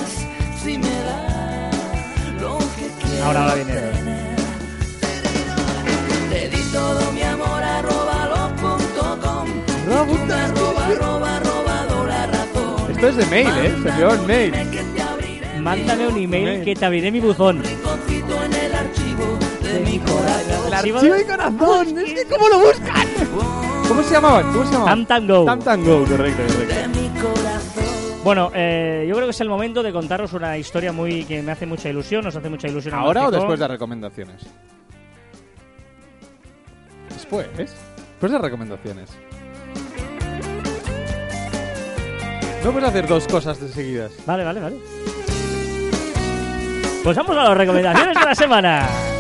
si 0.64 0.78
me 0.78 0.90
da 0.90 1.70
lo 2.40 2.58
que 2.58 2.88
quiero 3.08 3.26
Ahora, 3.26 3.42
ahora 3.44 3.56
viene. 3.56 3.74
te 6.30 6.50
di 6.50 6.64
todo 6.72 7.12
mi 7.14 7.22
amor 7.24 7.62
Esto 12.90 13.08
es 13.10 13.18
de 13.18 13.26
mail, 13.28 13.48
¿eh? 13.48 13.76
Se 13.82 13.90
envió 13.90 14.14
en 14.14 14.28
mail. 14.28 14.54
Mándame 15.62 16.08
un 16.08 16.18
email 16.18 16.48
Email. 16.48 16.64
que 16.66 16.76
te 16.76 16.86
abriré 16.86 17.12
mi 17.12 17.20
buzón. 17.20 17.64
rinconcito 17.64 18.44
en 18.44 18.54
el 18.54 18.74
archivo 18.76 19.38
de 19.64 19.80
mi 19.80 20.00
corazón 20.00 20.68
El 20.68 20.74
Archivo 20.74 20.98
archivo 20.98 21.14
de- 21.16 21.22
y 21.22 21.26
corazón. 21.26 21.98
Es 22.00 22.14
que 22.14 22.26
¿cómo 22.26 22.50
lo 22.50 22.60
buscan? 22.60 23.01
¿Cómo 24.12 24.20
se 24.20 24.28
llamaban? 24.28 24.52
¿Cómo 24.52 24.66
se 24.66 24.74
llamaban? 24.74 25.06
Tam 25.06 25.26
Tam 25.26 25.28
Go. 25.28 25.46
Tam 25.46 25.60
Tam 25.60 25.86
Go, 25.86 26.04
correcto, 26.04 26.44
correcto. 26.44 26.76
Bueno, 28.26 28.52
eh, 28.54 29.06
yo 29.08 29.16
creo 29.16 29.26
que 29.26 29.32
es 29.32 29.40
el 29.40 29.48
momento 29.48 29.82
de 29.82 29.94
contaros 29.94 30.34
una 30.34 30.58
historia 30.58 30.92
muy 30.92 31.24
que 31.24 31.42
me 31.42 31.54
hace 31.54 31.66
mucha 31.66 31.88
ilusión, 31.88 32.26
nos 32.26 32.36
hace 32.36 32.50
mucha 32.50 32.68
ilusión. 32.68 32.94
¿Ahora 32.94 33.28
o 33.28 33.32
después 33.32 33.58
de 33.58 33.64
las 33.64 33.72
recomendaciones? 33.72 34.46
Después. 37.08 37.48
Después 37.56 37.80
de 38.22 38.30
las 38.32 38.42
recomendaciones. 38.42 39.10
No 42.66 42.72
puedes 42.74 42.90
hacer 42.90 43.08
dos 43.08 43.26
cosas 43.30 43.62
de 43.62 43.70
seguidas. 43.70 44.12
Vale, 44.26 44.44
vale, 44.44 44.60
vale. 44.60 44.76
Pues 47.02 47.16
vamos 47.16 47.38
a 47.38 47.44
las 47.44 47.58
recomendaciones 47.58 48.20
de 48.20 48.26
la 48.26 48.36
semana. 48.36 48.90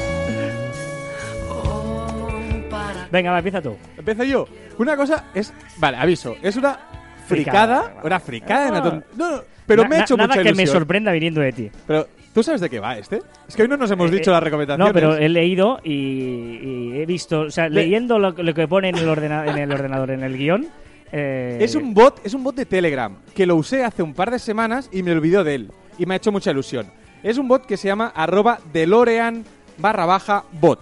Venga, 3.11 3.31
va, 3.31 3.37
empieza 3.39 3.61
tú. 3.61 3.77
Empiezo 3.97 4.23
yo. 4.23 4.47
Una 4.77 4.95
cosa 4.97 5.25
es. 5.33 5.53
Vale, 5.77 5.97
aviso. 5.97 6.35
Es 6.41 6.55
una 6.57 6.79
Fricada. 7.27 7.81
fricada. 7.83 8.01
Una 8.03 8.19
fricada 8.19 8.67
en 8.67 8.73
la 8.73 8.79
Ah. 8.79 8.83
ton- 8.83 9.05
No, 9.15 9.31
no, 9.37 9.41
pero 9.65 9.83
Na- 9.83 9.89
me 9.89 9.95
ha 9.95 9.97
na- 9.99 10.03
hecho 10.05 10.17
Nada 10.17 10.27
mucha 10.29 10.41
que 10.43 10.49
ilusión. 10.49 10.67
me 10.67 10.71
sorprenda 10.71 11.11
viniendo 11.11 11.41
de 11.41 11.51
ti. 11.51 11.71
Pero, 11.87 12.07
¿tú 12.33 12.43
sabes 12.43 12.61
de 12.61 12.69
qué 12.69 12.79
va 12.79 12.97
este? 12.97 13.21
Es 13.47 13.55
que 13.55 13.61
hoy 13.61 13.67
no 13.67 13.77
nos 13.77 13.89
hemos 13.91 14.09
Eh, 14.11 14.15
dicho 14.15 14.31
eh, 14.31 14.33
las 14.33 14.43
recomendaciones. 14.43 14.87
No, 14.87 14.93
pero 14.93 15.15
he 15.15 15.29
leído 15.29 15.79
y, 15.83 15.91
y 15.93 17.01
he 17.01 17.05
visto, 17.05 17.41
o 17.41 17.51
sea, 17.51 17.69
Le- 17.69 17.83
leyendo 17.83 18.19
lo, 18.19 18.31
lo 18.31 18.53
que 18.53 18.67
pone 18.67 18.89
en 18.89 18.97
el, 18.97 19.07
ordena- 19.07 19.45
en 19.47 19.57
el 19.57 19.71
ordenador, 19.71 20.11
en 20.11 20.23
el 20.23 20.37
guion. 20.37 20.67
eh, 21.13 21.57
Es 21.61 21.75
un 21.75 21.93
bot, 21.93 22.25
es 22.25 22.33
un 22.33 22.43
bot 22.43 22.55
de 22.55 22.65
Telegram 22.65 23.15
que 23.35 23.45
lo 23.45 23.55
usé 23.55 23.83
hace 23.83 24.01
un 24.03 24.13
par 24.13 24.31
de 24.31 24.39
semanas 24.39 24.89
y 24.91 25.03
me 25.03 25.11
olvidó 25.11 25.43
de 25.43 25.55
él 25.55 25.71
y 25.97 26.05
me 26.05 26.13
ha 26.15 26.17
hecho 26.17 26.31
mucha 26.31 26.51
ilusión. 26.51 26.87
Es 27.23 27.37
un 27.37 27.47
bot 27.47 27.65
que 27.65 27.77
se 27.77 27.87
llama 27.87 28.11
arroba 28.15 28.59
DeLorean 28.73 29.43
barra 29.77 30.05
baja 30.05 30.43
bot. 30.53 30.79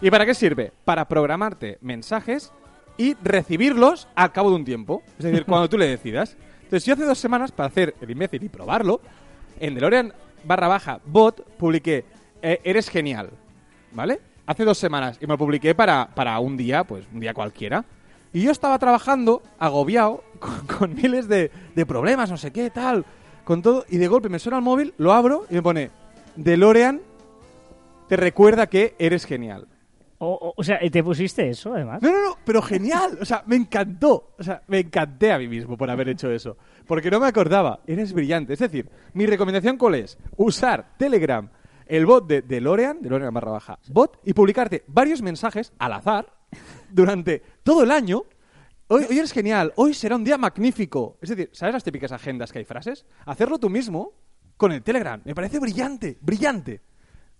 ¿Y 0.00 0.10
para 0.10 0.26
qué 0.26 0.34
sirve? 0.34 0.70
Para 0.84 1.06
programarte 1.08 1.78
mensajes 1.80 2.52
y 2.96 3.14
recibirlos 3.22 4.08
al 4.14 4.32
cabo 4.32 4.50
de 4.50 4.56
un 4.56 4.64
tiempo. 4.64 5.02
Es 5.18 5.24
decir, 5.24 5.44
cuando 5.46 5.68
tú 5.68 5.78
le 5.78 5.88
decidas. 5.88 6.36
Entonces 6.62 6.84
yo 6.84 6.94
hace 6.94 7.04
dos 7.04 7.18
semanas, 7.18 7.52
para 7.52 7.68
hacer 7.68 7.94
el 8.00 8.10
imbécil 8.10 8.42
y 8.42 8.48
probarlo, 8.48 9.00
en 9.60 9.74
DeLorean 9.74 10.12
barra 10.44 10.68
baja 10.68 11.00
bot 11.04 11.44
publiqué 11.56 12.04
eh, 12.42 12.60
Eres 12.64 12.88
genial. 12.88 13.30
¿Vale? 13.92 14.20
Hace 14.46 14.64
dos 14.64 14.78
semanas 14.78 15.18
y 15.20 15.26
me 15.26 15.34
lo 15.34 15.38
publiqué 15.38 15.74
para, 15.74 16.08
para 16.14 16.38
un 16.40 16.56
día, 16.56 16.84
pues 16.84 17.04
un 17.12 17.20
día 17.20 17.32
cualquiera. 17.32 17.84
Y 18.32 18.42
yo 18.42 18.50
estaba 18.50 18.78
trabajando, 18.78 19.42
agobiado, 19.58 20.24
con, 20.38 20.66
con 20.66 20.94
miles 20.94 21.28
de, 21.28 21.50
de 21.74 21.86
problemas, 21.86 22.30
no 22.30 22.36
sé 22.36 22.50
qué, 22.50 22.70
tal, 22.70 23.04
con 23.44 23.62
todo, 23.62 23.84
y 23.88 23.98
de 23.98 24.08
golpe 24.08 24.28
me 24.28 24.38
suena 24.38 24.58
el 24.58 24.64
móvil, 24.64 24.94
lo 24.98 25.12
abro 25.12 25.46
y 25.48 25.54
me 25.54 25.62
pone, 25.62 25.90
DeLorean 26.34 27.00
te 28.08 28.16
recuerda 28.16 28.66
que 28.66 28.94
eres 28.98 29.24
genial. 29.24 29.66
O, 30.18 30.54
o- 30.56 30.62
sea, 30.64 30.78
¿te 30.90 31.02
pusiste 31.02 31.48
eso 31.48 31.74
además? 31.74 32.02
No, 32.02 32.10
no, 32.10 32.22
no, 32.30 32.36
pero 32.44 32.62
genial. 32.62 33.18
O 33.20 33.24
sea, 33.24 33.42
me 33.46 33.56
encantó. 33.56 34.34
O 34.38 34.42
sea, 34.42 34.62
me 34.68 34.80
encanté 34.80 35.32
a 35.32 35.38
mí 35.38 35.48
mismo 35.48 35.76
por 35.76 35.90
haber 35.90 36.08
hecho 36.08 36.30
eso. 36.30 36.56
Porque 36.86 37.10
no 37.10 37.20
me 37.20 37.26
acordaba. 37.26 37.80
Eres 37.86 38.12
brillante. 38.12 38.52
Es 38.54 38.58
decir, 38.58 38.88
mi 39.12 39.26
recomendación 39.26 39.76
cuál 39.76 39.96
es? 39.96 40.18
Usar 40.36 40.96
Telegram, 40.96 41.48
el 41.86 42.06
bot 42.06 42.26
de 42.26 42.42
DeLorean, 42.42 43.00
DeLorean 43.02 43.34
barra 43.34 43.52
baja, 43.52 43.78
bot, 43.88 44.20
y 44.24 44.32
publicarte 44.32 44.84
varios 44.86 45.20
mensajes 45.22 45.72
al 45.78 45.92
azar 45.92 46.32
durante 46.90 47.42
todo 47.62 47.82
el 47.82 47.90
año. 47.90 48.22
Hoy, 48.88 49.06
hoy 49.08 49.18
eres 49.18 49.32
genial, 49.32 49.72
hoy 49.76 49.94
será 49.94 50.14
un 50.16 50.24
día 50.24 50.36
magnífico. 50.38 51.16
Es 51.20 51.30
decir, 51.30 51.50
¿sabes 51.52 51.72
las 51.74 51.84
típicas 51.84 52.12
agendas 52.12 52.52
que 52.52 52.58
hay 52.58 52.64
frases? 52.64 53.06
Hacerlo 53.26 53.58
tú 53.58 53.70
mismo 53.70 54.12
con 54.56 54.72
el 54.72 54.82
Telegram. 54.82 55.20
Me 55.24 55.34
parece 55.34 55.58
brillante, 55.58 56.18
brillante. 56.20 56.80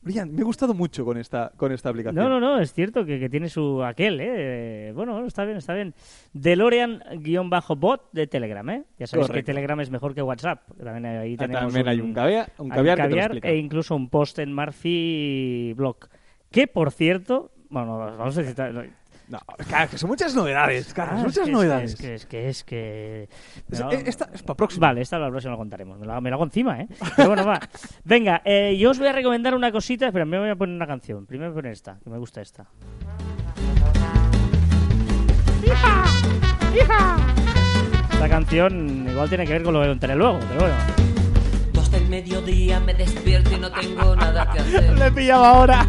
Brillante. 0.04 0.34
Me 0.36 0.42
ha 0.42 0.44
gustado 0.44 0.74
mucho 0.74 1.04
con 1.04 1.16
esta, 1.16 1.50
con 1.56 1.72
esta 1.72 1.88
aplicación. 1.88 2.22
No, 2.22 2.28
no, 2.28 2.38
no, 2.38 2.60
es 2.60 2.72
cierto 2.72 3.04
que, 3.04 3.18
que 3.18 3.28
tiene 3.30 3.48
su 3.48 3.82
aquel, 3.82 4.20
¿eh? 4.20 4.92
Bueno, 4.94 5.24
está 5.26 5.44
bien, 5.44 5.56
está 5.56 5.72
bien. 5.74 5.94
DeLorean-bot 6.34 8.10
de 8.12 8.26
Telegram, 8.26 8.68
¿eh? 8.70 8.84
Ya 8.98 9.06
sabéis 9.06 9.26
que 9.26 9.32
Correcto. 9.32 9.46
Telegram 9.46 9.80
es 9.80 9.90
mejor 9.90 10.14
que 10.14 10.22
WhatsApp. 10.22 10.62
También 10.82 11.06
ahí 11.06 11.34
Ah, 11.34 11.38
tenemos 11.38 11.62
también 11.72 11.88
hay 11.88 12.00
un 12.00 12.14
caviar- 12.14 12.50
un 12.58 12.68
caviar 12.68 12.96
que 12.98 13.08
te 13.08 13.14
lo 13.14 13.20
explica. 13.22 13.48
e 13.48 13.56
incluso 13.56 13.96
un 13.96 14.08
post 14.08 14.38
en 14.38 14.52
Murphy 14.54 15.72
Blog. 15.76 15.96
Que, 16.50 16.66
por 16.66 16.90
cierto, 16.92 17.50
bueno, 17.70 17.96
vamos 17.98 18.36
a 18.38 18.42
decir... 18.42 18.90
No, 19.26 19.38
claro, 19.68 19.90
que 19.90 19.96
son 19.96 20.10
muchas 20.10 20.34
novedades, 20.34 20.92
Carlos, 20.92 21.14
Ah, 21.16 21.20
es 21.20 21.24
muchas 21.26 21.44
que- 21.46 21.52
novedades. 21.52 21.90
Es 21.94 21.96
que 22.00 22.14
es 22.14 22.26
que 22.26 22.48
es 22.48 22.64
que... 22.64 23.28
Es- 23.70 23.80
No. 23.80 23.90
eh, 23.90 24.02
Esta 24.06 24.28
es 24.34 24.42
para 24.42 24.56
próxima. 24.56 24.88
Vale, 24.88 25.00
esta 25.00 25.18
la 25.18 25.30
próxima 25.30 25.52
la 25.52 25.56
contaremos. 25.56 25.98
Me 25.98 26.06
la, 26.06 26.20
me 26.20 26.28
la 26.30 26.36
hago 26.36 26.44
encima, 26.44 26.80
¿eh? 26.80 26.88
Pero 27.16 27.28
bueno, 27.28 27.46
va. 27.46 27.58
Venga, 28.04 28.42
eh, 28.44 28.76
yo 28.78 28.90
os 28.90 28.98
voy 28.98 29.08
a 29.08 29.12
recomendar 29.12 29.54
una 29.54 29.72
cosita. 29.72 30.06
Espera, 30.06 30.24
me 30.26 30.38
voy 30.38 30.50
a 30.50 30.56
poner 30.56 30.76
una 30.76 30.86
canción. 30.86 31.24
Primero 31.24 31.50
voy 31.50 31.58
a 31.58 31.60
poner 31.62 31.72
esta, 31.72 31.98
que 32.04 32.10
me 32.10 32.18
gusta 32.18 32.42
esta. 32.42 32.66
Esta 38.12 38.28
canción 38.28 39.06
igual 39.10 39.28
tiene 39.28 39.44
que 39.46 39.52
ver 39.52 39.62
con 39.62 39.74
lo 39.74 39.82
que 39.82 39.88
contaré 39.88 40.14
luego, 40.14 40.38
pero 40.48 40.60
bueno. 40.60 40.74
Dos 41.72 41.90
del 41.90 42.08
mediodía 42.08 42.80
me 42.80 42.94
despierto 42.94 43.50
y 43.54 43.58
no 43.58 43.70
tengo 43.70 44.16
nada 44.16 44.50
que 44.52 44.60
hacer. 44.60 44.92
Le 44.98 45.10
pillaba 45.12 45.48
ahora. 45.50 45.86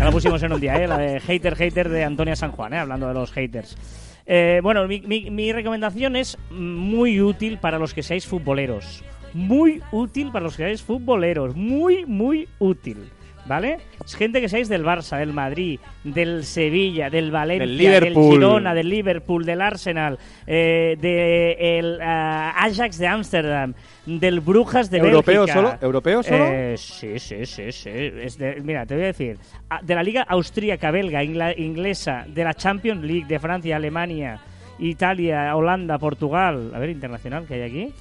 Ya 0.00 0.06
la 0.06 0.12
pusimos 0.12 0.42
en 0.42 0.52
un 0.54 0.60
día, 0.60 0.82
¿eh? 0.82 0.88
La 0.88 0.96
de 0.96 1.20
Hater 1.20 1.54
Hater 1.56 1.90
de 1.90 2.04
Antonia 2.04 2.34
San 2.34 2.52
Juan, 2.52 2.72
¿eh? 2.72 2.78
Hablando 2.78 3.06
de 3.06 3.12
los 3.12 3.30
haters. 3.32 3.76
Eh, 4.24 4.60
bueno, 4.62 4.88
mi, 4.88 5.02
mi- 5.02 5.30
mi 5.30 5.52
recomendación 5.52 6.16
es 6.16 6.38
muy 6.50 7.20
útil 7.20 7.58
para 7.58 7.78
los 7.78 7.92
que 7.92 8.02
seáis 8.02 8.26
futboleros. 8.26 9.04
Muy 9.34 9.82
útil 9.92 10.32
para 10.32 10.44
los 10.44 10.56
que 10.56 10.62
seáis 10.62 10.82
futboleros. 10.82 11.54
Muy, 11.54 12.06
muy 12.06 12.48
útil. 12.58 13.10
¿Vale? 13.50 13.78
Es 14.06 14.14
gente 14.14 14.40
que 14.40 14.48
seáis 14.48 14.68
del 14.68 14.84
Barça, 14.84 15.18
del 15.18 15.32
Madrid, 15.32 15.80
del 16.04 16.44
Sevilla, 16.44 17.10
del 17.10 17.32
Valencia, 17.32 17.66
Del 17.66 17.76
Liverpool. 17.76 18.34
Girona, 18.34 18.74
del 18.74 18.88
Liverpool, 18.88 19.44
del 19.44 19.60
Arsenal, 19.60 20.20
eh, 20.46 20.96
del 21.00 22.00
Ajax 22.00 22.96
de 22.96 23.08
Ámsterdam, 23.08 23.74
del 24.06 24.38
Brujas 24.38 24.88
de 24.88 24.98
¿Europeo 24.98 25.40
Bélgica. 25.46 25.52
solo? 25.52 25.78
¿Europeo 25.82 26.22
solo? 26.22 26.44
Eh, 26.46 26.76
sí, 26.78 27.18
sí, 27.18 27.44
sí, 27.44 27.72
sí. 27.72 27.90
Es 27.90 28.38
de- 28.38 28.60
mira, 28.62 28.86
te 28.86 28.94
voy 28.94 29.02
a 29.02 29.06
decir. 29.08 29.36
De 29.82 29.94
la 29.96 30.04
liga 30.04 30.22
austríaca, 30.22 30.92
belga, 30.92 31.24
inglesa, 31.24 32.24
de 32.28 32.44
la 32.44 32.54
Champions 32.54 33.02
League, 33.02 33.26
de 33.26 33.40
Francia, 33.40 33.74
Alemania, 33.74 34.38
Italia, 34.78 35.56
Holanda, 35.56 35.98
Portugal. 35.98 36.70
A 36.72 36.78
ver, 36.78 36.90
internacional 36.90 37.46
que 37.48 37.54
hay 37.54 37.62
aquí. 37.62 37.92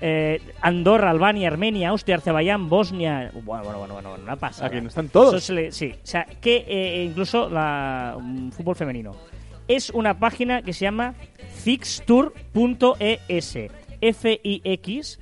Eh, 0.00 0.40
Andorra, 0.60 1.10
Albania, 1.10 1.48
Armenia, 1.48 1.88
Austria, 1.90 2.16
Azerbaiyán, 2.16 2.68
Bosnia. 2.68 3.30
Bueno, 3.44 3.64
bueno, 3.64 3.78
bueno, 3.78 3.94
bueno, 3.94 4.14
una 4.22 4.36
pasada. 4.36 4.68
Aquí 4.68 4.80
no 4.80 4.88
están 4.88 5.08
todos. 5.08 5.48
Le- 5.50 5.72
sí, 5.72 5.92
o 5.94 6.06
sea, 6.06 6.26
que 6.40 6.64
eh, 6.68 7.04
incluso 7.04 7.48
la 7.48 8.16
mm, 8.20 8.50
fútbol 8.50 8.76
femenino. 8.76 9.16
Es 9.68 9.90
una 9.90 10.18
página 10.18 10.62
que 10.62 10.72
se 10.72 10.84
llama 10.84 11.14
fixtour.es. 11.64 13.56
F-I-X 14.00 15.18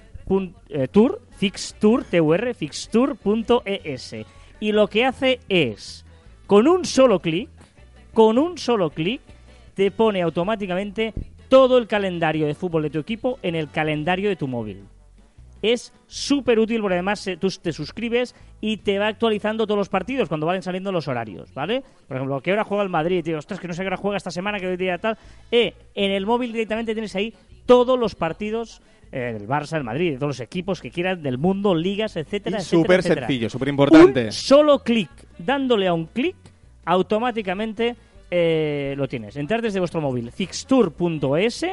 eh, 0.69 0.89
tour, 0.91 1.21
fixtour, 1.37 2.05
T-U-R, 2.05 2.55
fixtour.es. 2.55 4.17
Y 4.61 4.73
lo 4.73 4.89
que 4.89 5.05
hace 5.05 5.41
es, 5.49 6.05
con 6.47 6.67
un 6.67 6.85
solo 6.85 7.21
clic, 7.21 7.49
con 8.13 8.39
un 8.39 8.59
solo 8.59 8.91
clic, 8.91 9.21
te 9.75 9.91
pone 9.91 10.23
automáticamente 10.23 11.13
todo 11.55 11.79
el 11.79 11.87
calendario 11.87 12.49
de 12.49 12.55
fútbol 12.57 12.83
de 12.83 12.91
tu 12.91 12.99
equipo 12.99 13.39
en 13.41 13.55
el 13.55 13.71
calendario 13.71 14.29
de 14.29 14.35
tu 14.35 14.49
móvil 14.49 14.89
es 15.63 15.93
súper 16.09 16.59
útil 16.59 16.81
porque 16.81 16.95
además 16.95 17.25
eh, 17.29 17.37
tú 17.37 17.49
te 17.63 17.73
suscribes 17.73 18.35
y 18.61 18.79
te 18.79 18.99
va 18.99 19.07
actualizando 19.07 19.65
todos 19.65 19.79
los 19.79 19.89
partidos 19.89 20.29
cuando 20.29 20.47
van 20.47 20.61
saliendo 20.63 20.91
los 20.91 21.07
horarios, 21.07 21.55
¿vale? 21.55 21.85
Por 22.09 22.17
ejemplo, 22.17 22.41
¿qué 22.41 22.53
hora 22.53 22.65
juega 22.65 22.83
el 22.83 22.89
Madrid? 22.89 23.23
Tío, 23.23 23.39
ostras, 23.39 23.61
que 23.61 23.69
no 23.69 23.73
sé 23.73 23.83
qué 23.83 23.87
hora 23.87 23.97
juega 23.97 24.17
esta 24.17 24.33
semana, 24.33 24.59
que 24.59 24.67
hoy 24.67 24.77
día 24.77 24.99
tal. 24.99 25.17
Eh, 25.53 25.75
en 25.95 26.11
el 26.11 26.27
móvil 26.27 26.53
directamente 26.53 26.93
tienes 26.93 27.15
ahí 27.15 27.33
todos 27.67 27.97
los 27.97 28.17
partidos 28.17 28.83
eh, 29.13 29.37
del 29.39 29.47
Barça, 29.47 29.75
del 29.75 29.85
Madrid, 29.85 30.11
de 30.11 30.17
todos 30.17 30.31
los 30.31 30.41
equipos 30.41 30.81
que 30.81 30.91
quieras, 30.91 31.23
del 31.23 31.39
mundo, 31.39 31.73
ligas, 31.73 32.17
etcétera, 32.17 32.59
Y 32.59 32.63
etcétera, 32.63 32.83
súper 32.83 33.03
sencillo, 33.05 33.49
súper 33.49 33.69
importante. 33.69 34.33
Solo 34.33 34.81
clic, 34.81 35.09
dándole 35.39 35.87
a 35.87 35.95
un 35.95 36.07
clic, 36.07 36.35
automáticamente 36.85 37.95
eh, 38.37 38.95
lo 38.97 39.07
tienes. 39.07 39.37
Entrar 39.37 39.63
desde 39.63 39.79
vuestro 39.79 40.01
móvil, 40.01 40.33
fixtour.es, 40.33 41.67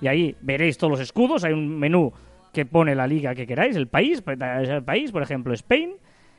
y 0.00 0.06
ahí 0.06 0.36
veréis 0.42 0.78
todos 0.78 0.92
los 0.92 1.00
escudos. 1.00 1.42
Hay 1.44 1.52
un 1.52 1.76
menú 1.76 2.12
que 2.52 2.64
pone 2.64 2.94
la 2.94 3.06
liga 3.08 3.34
que 3.34 3.46
queráis, 3.46 3.74
el 3.74 3.88
país, 3.88 4.22
pues, 4.22 4.38
el 4.40 4.84
país, 4.84 5.10
por 5.10 5.22
ejemplo, 5.22 5.52
Spain. 5.54 5.94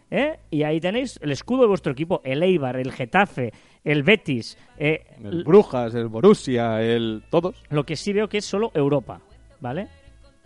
¿eh? 0.10 0.38
Y 0.50 0.64
ahí 0.64 0.80
tenéis 0.80 1.20
el 1.22 1.32
escudo 1.32 1.64
de 1.64 1.68
vuestro 1.68 1.92
equipo, 1.92 2.22
el 2.24 2.42
Eibar, 2.42 2.78
el 2.78 2.92
Getafe, 2.94 3.52
el 3.84 4.04
Betis. 4.04 4.58
eh, 4.78 5.04
El 5.22 5.44
Brujas, 5.44 5.94
el 5.94 6.08
Borussia, 6.08 6.82
el... 6.82 7.24
Todos. 7.30 7.62
lo 7.70 7.84
que 7.84 7.98
sí 7.98 8.14
veo 8.14 8.30
que 8.30 8.38
es 8.38 8.46
solo 8.46 8.72
Europa, 8.74 9.20
¿vale? 9.60 9.88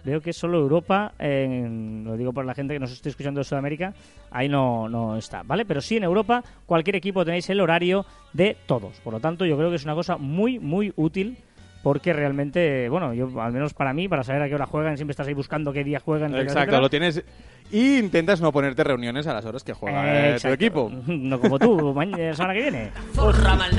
Veo 0.03 0.21
que 0.21 0.31
solo 0.33 0.57
Europa, 0.59 1.11
en- 1.19 2.03
lo 2.05 2.15
digo 2.17 2.31
por 2.33 2.45
la 2.45 2.53
gente 2.53 2.73
que 2.73 2.79
nos 2.79 2.91
esté 2.91 3.09
escuchando 3.09 3.39
de 3.39 3.43
Sudamérica, 3.43 3.93
ahí 4.31 4.47
no, 4.47 4.87
no 4.89 5.17
está, 5.17 5.43
¿vale? 5.43 5.65
Pero 5.65 5.81
sí 5.81 5.97
en 5.97 6.03
Europa, 6.03 6.43
cualquier 6.65 6.95
equipo 6.95 7.25
tenéis 7.25 7.49
el 7.49 7.59
horario 7.59 8.05
de 8.33 8.55
todos. 8.65 8.99
Por 9.03 9.13
lo 9.13 9.19
tanto, 9.19 9.45
yo 9.45 9.57
creo 9.57 9.69
que 9.69 9.75
es 9.75 9.83
una 9.83 9.95
cosa 9.95 10.17
muy, 10.17 10.57
muy 10.59 10.93
útil 10.95 11.37
porque 11.83 12.11
realmente, 12.11 12.89
bueno, 12.89 13.13
yo 13.13 13.29
al 13.41 13.53
menos 13.53 13.73
para 13.73 13.93
mí, 13.93 14.07
para 14.09 14.23
saber 14.23 14.41
a 14.41 14.49
qué 14.49 14.55
hora 14.55 14.65
juegan, 14.65 14.97
siempre 14.97 15.11
estás 15.11 15.27
ahí 15.27 15.33
buscando 15.33 15.71
qué 15.71 15.83
día 15.85 15.99
juegan. 16.01 16.31
etcétera, 16.31 16.43
Exacto, 16.43 16.59
etcétera. 16.61 16.81
lo 16.81 16.89
tienes... 16.89 17.23
Y 17.71 17.99
intentas 17.99 18.41
no 18.41 18.51
ponerte 18.51 18.83
reuniones 18.83 19.27
a 19.27 19.33
las 19.33 19.45
horas 19.45 19.63
que 19.63 19.73
juega 19.73 20.35
Eh, 20.35 20.39
tu 20.41 20.47
equipo. 20.47 20.91
No 21.07 21.39
como 21.39 21.59
tú, 21.59 21.93
mañana, 21.93 22.17
la 22.29 22.33
semana 22.33 22.53
que 22.55 22.61
viene. 22.61 22.89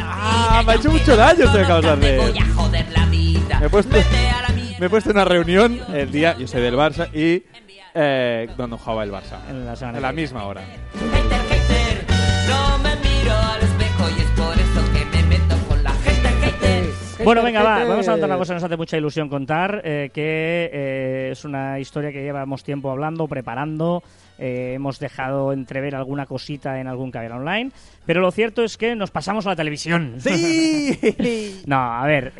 Ah, 0.03 0.63
me 0.65 0.73
ha 0.73 0.77
hecho 0.77 0.91
mucho 0.91 1.17
daño 1.17 1.45
esto 1.45 1.57
que 1.59 1.65
acabas 1.65 1.85
de 1.85 1.97
Me 1.97 2.07
hacer. 2.19 2.31
voy 2.31 2.39
a 2.39 2.47
joder 2.55 2.87
la 2.97 3.07
vida. 3.07 3.61
Me 3.61 3.67
he 3.67 3.69
puesto- 3.69 3.97
Me 4.81 4.87
he 4.87 4.89
puesto 4.89 5.11
en 5.11 5.17
una 5.17 5.27
reunión 5.27 5.79
el 5.93 6.11
día, 6.11 6.35
yo 6.39 6.49
soy 6.49 6.63
del 6.63 6.75
Barça, 6.75 7.13
y 7.13 7.45
eh, 7.93 8.49
donde 8.57 8.79
jugaba 8.79 9.05
el 9.05 9.13
Barça. 9.13 9.39
En 9.51 10.01
la 10.01 10.11
misma 10.11 10.45
hora. 10.45 10.63
Hater, 10.63 11.41
hater, 11.51 12.07
no 12.49 12.79
me 12.79 12.97
miro 12.97 13.37
al 13.37 13.61
espejo 13.61 14.09
y 14.17 14.23
es 14.23 14.40
Bueno, 17.25 17.43
venga, 17.43 17.63
va, 17.63 17.85
vamos 17.85 18.09
a 18.09 18.13
contar 18.13 18.29
una 18.29 18.39
cosa 18.39 18.53
que 18.53 18.57
nos 18.57 18.65
hace 18.65 18.77
mucha 18.77 18.97
ilusión 18.97 19.29
contar, 19.29 19.83
eh, 19.85 20.11
que 20.13 20.71
eh, 20.73 21.29
es 21.33 21.45
una 21.45 21.79
historia 21.79 22.13
que 22.13 22.23
llevamos 22.23 22.63
tiempo 22.65 22.91
hablando, 22.91 23.29
preparando, 23.29 24.03
eh, 24.39 24.73
hemos 24.75 24.99
dejado 24.99 25.53
entrever 25.53 25.95
alguna 25.95 26.27
cosita 26.27 26.81
en 26.81 26.87
algún 26.87 27.11
caber 27.11 27.33
online, 27.33 27.71
pero 28.07 28.21
lo 28.21 28.31
cierto 28.31 28.63
es 28.63 28.77
que 28.77 28.95
nos 28.95 29.11
pasamos 29.11 29.47
a 29.47 29.51
la 29.51 29.57
televisión. 29.57 30.17
¡Sí! 30.19 30.99
No, 31.67 31.77
a 31.77 32.07
ver, 32.07 32.33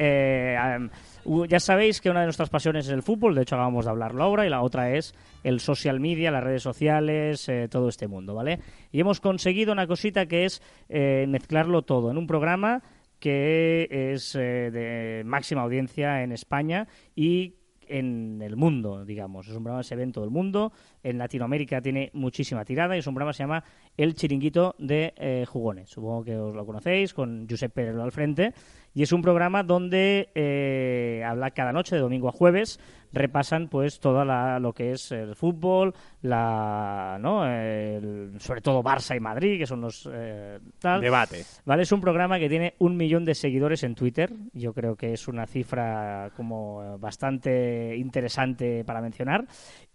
ya 1.49 1.61
sabéis 1.61 2.01
que 2.01 2.11
una 2.11 2.21
de 2.21 2.27
nuestras 2.27 2.49
pasiones 2.49 2.87
es 2.87 2.93
el 2.93 3.03
fútbol, 3.03 3.35
de 3.35 3.43
hecho 3.43 3.55
acabamos 3.55 3.85
de 3.85 3.91
hablarlo 3.91 4.25
ahora, 4.25 4.47
y 4.47 4.51
la 4.51 4.63
otra 4.63 4.93
es 4.93 5.15
el 5.45 5.61
social 5.61 6.01
media, 6.01 6.31
las 6.31 6.45
redes 6.45 6.63
sociales, 6.63 7.49
eh, 7.49 7.69
todo 7.71 7.89
este 7.89 8.09
mundo, 8.09 8.35
¿vale? 8.35 8.61
Y 8.93 9.01
hemos 9.01 9.21
conseguido 9.21 9.73
una 9.73 9.87
cosita 9.87 10.27
que 10.27 10.45
es 10.45 10.63
eh, 10.89 11.27
mezclarlo 11.29 11.83
todo 11.83 12.11
en 12.11 12.19
un 12.19 12.27
programa 12.27 12.83
que 13.21 13.87
es 13.91 14.35
eh, 14.35 14.71
de 14.73 15.23
máxima 15.25 15.63
audiencia 15.63 16.23
en 16.23 16.33
España 16.33 16.89
y 17.15 17.55
en 17.87 18.41
el 18.43 18.57
mundo, 18.57 19.05
digamos. 19.05 19.49
Es 19.49 19.55
un 19.55 19.65
programa 19.65 19.83
que 19.83 19.89
se 19.89 19.97
mundo. 20.31 20.73
En 21.03 21.19
Latinoamérica 21.19 21.81
tiene 21.81 22.11
muchísima 22.13 22.65
tirada 22.65 22.95
y 22.95 22.99
es 23.01 23.07
un 23.07 23.15
programa 23.15 23.33
que 23.33 23.37
se 23.39 23.43
llama 23.43 23.65
El 23.97 24.15
Chiringuito 24.15 24.75
de 24.79 25.13
eh, 25.17 25.45
Jugones. 25.49 25.91
Supongo 25.91 26.25
que 26.25 26.37
os 26.37 26.55
lo 26.55 26.67
conocéis, 26.67 27.15
con 27.15 27.47
Josep 27.49 27.73
Pérez 27.73 27.97
al 27.97 28.13
frente. 28.13 28.53
Y 28.93 29.03
es 29.05 29.13
un 29.13 29.23
programa 29.23 29.63
donde 29.63 30.31
eh, 30.35 31.23
habla 31.25 31.53
cada 31.53 31.73
noche, 31.73 31.95
de 31.95 32.01
domingo 32.03 32.29
a 32.29 32.33
jueves, 32.33 32.81
repasan 33.13 33.69
pues 33.69 34.01
todo 34.01 34.25
lo 34.25 34.73
que 34.73 34.91
es 34.91 35.13
el 35.13 35.37
fútbol, 35.37 35.95
la, 36.23 37.17
¿no? 37.21 37.47
El- 37.47 38.33
sobre 38.41 38.61
todo 38.61 38.83
Barça 38.83 39.17
y 39.17 39.21
Madrid, 39.21 39.59
que 39.59 39.67
son 39.67 39.81
los 39.81 40.09
eh, 40.13 40.59
tal. 40.81 41.01
Debate. 41.01 41.45
Vale, 41.65 41.83
es 41.83 41.93
un 41.93 42.01
programa 42.01 42.41
que 42.41 42.49
tiene 42.49 42.75
un 42.79 42.97
millón 42.97 43.25
de 43.25 43.37
seguidores 43.37 43.85
en 43.85 43.95
Twitter. 43.95 44.33
Yo 44.53 44.73
creo 44.73 44.97
que 44.97 45.13
es 45.13 45.29
una 45.29 45.47
cifra 45.47 46.33
como 46.37 46.83
eh, 46.83 46.97
bastante 46.99 47.97
interesante 47.97 48.85
para 48.85 49.01
mencionar. 49.01 49.47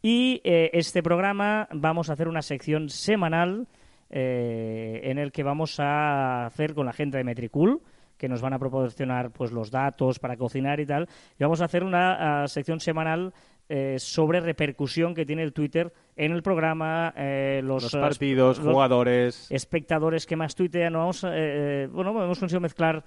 Y 0.08 0.40
eh, 0.44 0.70
este 0.74 1.02
programa 1.02 1.68
vamos 1.72 2.12
a 2.12 2.14
hacer 2.14 2.28
una 2.28 2.44
sección 2.44 2.90
semanal 2.90 3.68
eh, 4.12 5.00
en 5.06 5.18
el 5.18 5.32
que 5.32 5.42
vamos 5.42 5.80
a 5.80 6.46
hacer 6.46 6.76
con 6.76 6.86
la 6.86 6.94
gente 6.94 7.18
de 7.18 7.24
Metricool 7.24 7.82
que 8.16 8.30
nos 8.30 8.40
van 8.40 8.54
a 8.54 8.60
proporcionar 8.60 9.32
pues 9.32 9.52
los 9.52 9.72
datos 9.72 10.20
para 10.20 10.38
cocinar 10.38 10.80
y 10.80 10.86
tal. 10.86 11.10
Y 11.40 11.44
vamos 11.44 11.60
a 11.62 11.66
hacer 11.66 11.84
una 11.84 12.48
sección 12.48 12.80
semanal 12.80 13.34
eh, 13.68 13.96
sobre 13.98 14.42
repercusión 14.42 15.16
que 15.16 15.26
tiene 15.26 15.42
el 15.42 15.54
Twitter 15.54 15.92
en 16.16 16.34
el 16.34 16.44
programa, 16.44 17.12
eh, 17.18 17.62
los, 17.64 17.82
Los 17.86 17.94
eh, 17.96 18.00
partidos, 18.00 18.60
los- 18.60 18.74
jugadores. 18.74 19.48
espectadores 19.50 20.28
que 20.28 20.36
más 20.36 20.54
tuitean. 20.54 20.94
Vamos, 20.94 21.24
eh, 21.24 21.30
eh, 21.34 21.88
bueno, 21.92 22.12
hemos 22.12 22.38
conseguido 22.38 22.62
mezclar 22.62 23.04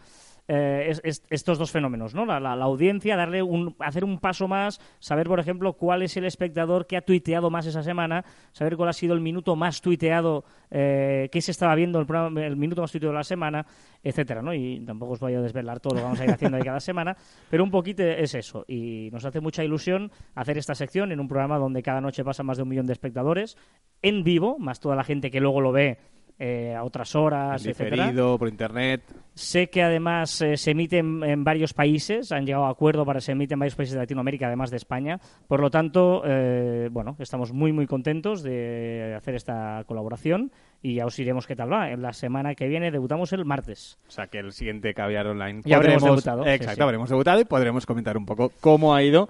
eh, 0.48 0.86
es- 0.88 1.00
es- 1.04 1.22
estos 1.30 1.58
dos 1.58 1.70
fenómenos, 1.70 2.14
¿no? 2.14 2.24
La, 2.24 2.38
audiencia, 2.54 3.16
darle 3.16 3.42
un, 3.42 3.76
hacer 3.78 4.02
un 4.04 4.18
paso 4.18 4.48
más, 4.48 4.80
saber, 4.98 5.26
por 5.28 5.38
ejemplo, 5.40 5.74
cuál 5.74 6.02
es 6.02 6.16
el 6.16 6.24
espectador 6.24 6.86
que 6.86 6.96
ha 6.96 7.02
tuiteado 7.02 7.50
más 7.50 7.66
esa 7.66 7.82
semana, 7.82 8.24
saber 8.52 8.76
cuál 8.76 8.88
ha 8.88 8.92
sido 8.94 9.14
el 9.14 9.20
minuto 9.20 9.54
más 9.56 9.80
tuiteado, 9.82 10.44
eh, 10.70 11.28
qué 11.30 11.40
se 11.42 11.50
estaba 11.50 11.74
viendo 11.74 12.00
el, 12.00 12.38
el 12.38 12.56
minuto 12.56 12.80
más 12.80 12.90
tuiteado 12.90 13.12
de 13.12 13.18
la 13.18 13.24
semana, 13.24 13.66
etcétera, 14.02 14.42
¿no? 14.42 14.54
Y 14.54 14.80
tampoco 14.86 15.12
os 15.12 15.20
voy 15.20 15.34
a 15.34 15.40
desvelar 15.40 15.80
todo 15.80 15.94
lo 15.94 16.00
que 16.00 16.04
vamos 16.04 16.20
a 16.20 16.24
ir 16.24 16.30
haciendo 16.30 16.56
ahí 16.56 16.62
cada 16.62 16.80
semana, 16.80 17.16
pero 17.50 17.62
un 17.62 17.70
poquito 17.70 18.02
es 18.02 18.34
eso. 18.34 18.64
Y 18.66 19.10
nos 19.12 19.24
hace 19.24 19.40
mucha 19.40 19.62
ilusión 19.62 20.10
hacer 20.34 20.56
esta 20.58 20.74
sección 20.74 21.12
en 21.12 21.20
un 21.20 21.28
programa 21.28 21.58
donde 21.58 21.82
cada 21.82 22.00
noche 22.00 22.24
pasa 22.24 22.42
más 22.42 22.56
de 22.56 22.62
un 22.62 22.70
millón 22.70 22.86
de 22.86 22.94
espectadores 22.94 23.56
en 24.02 24.24
vivo, 24.24 24.58
más 24.58 24.80
toda 24.80 24.96
la 24.96 25.04
gente 25.04 25.30
que 25.30 25.40
luego 25.40 25.60
lo 25.60 25.72
ve 25.72 25.98
eh, 26.38 26.74
a 26.74 26.84
otras 26.84 27.14
horas, 27.16 27.66
etcétera. 27.66 28.04
diferido, 28.04 28.38
por 28.38 28.48
internet. 28.48 29.02
Sé 29.34 29.70
que 29.70 29.82
además 29.82 30.40
eh, 30.40 30.56
se 30.56 30.70
emite 30.72 30.98
en, 30.98 31.22
en 31.24 31.44
varios 31.44 31.72
países, 31.74 32.30
han 32.32 32.46
llegado 32.46 32.66
a 32.66 32.70
acuerdo 32.70 33.04
para 33.04 33.18
que 33.18 33.26
se 33.26 33.32
emite 33.32 33.54
en 33.54 33.60
varios 33.60 33.74
países 33.74 33.94
de 33.94 34.00
Latinoamérica, 34.00 34.46
además 34.46 34.70
de 34.70 34.76
España. 34.76 35.20
Por 35.46 35.60
lo 35.60 35.70
tanto, 35.70 36.22
eh, 36.24 36.88
bueno, 36.90 37.16
estamos 37.18 37.52
muy, 37.52 37.72
muy 37.72 37.86
contentos 37.86 38.42
de 38.42 39.14
hacer 39.16 39.34
esta 39.34 39.82
colaboración 39.86 40.52
y 40.82 40.94
ya 40.94 41.06
os 41.06 41.18
iremos 41.18 41.46
qué 41.46 41.56
tal 41.56 41.72
va. 41.72 41.90
En 41.90 42.02
la 42.02 42.12
semana 42.12 42.54
que 42.54 42.68
viene 42.68 42.90
debutamos 42.90 43.32
el 43.32 43.44
martes. 43.44 43.98
O 44.06 44.10
sea, 44.10 44.26
que 44.28 44.38
el 44.38 44.52
siguiente 44.52 44.94
caviar 44.94 45.26
online 45.26 45.62
Ya 45.64 45.76
habremos 45.76 46.04
debutado, 46.04 46.44
sí, 46.44 46.50
Exacto, 46.50 46.76
sí. 46.76 46.82
habremos 46.82 47.08
debutado 47.10 47.40
y 47.40 47.44
podremos 47.44 47.86
comentar 47.86 48.16
un 48.16 48.26
poco 48.26 48.52
cómo 48.60 48.94
ha 48.94 49.02
ido 49.02 49.28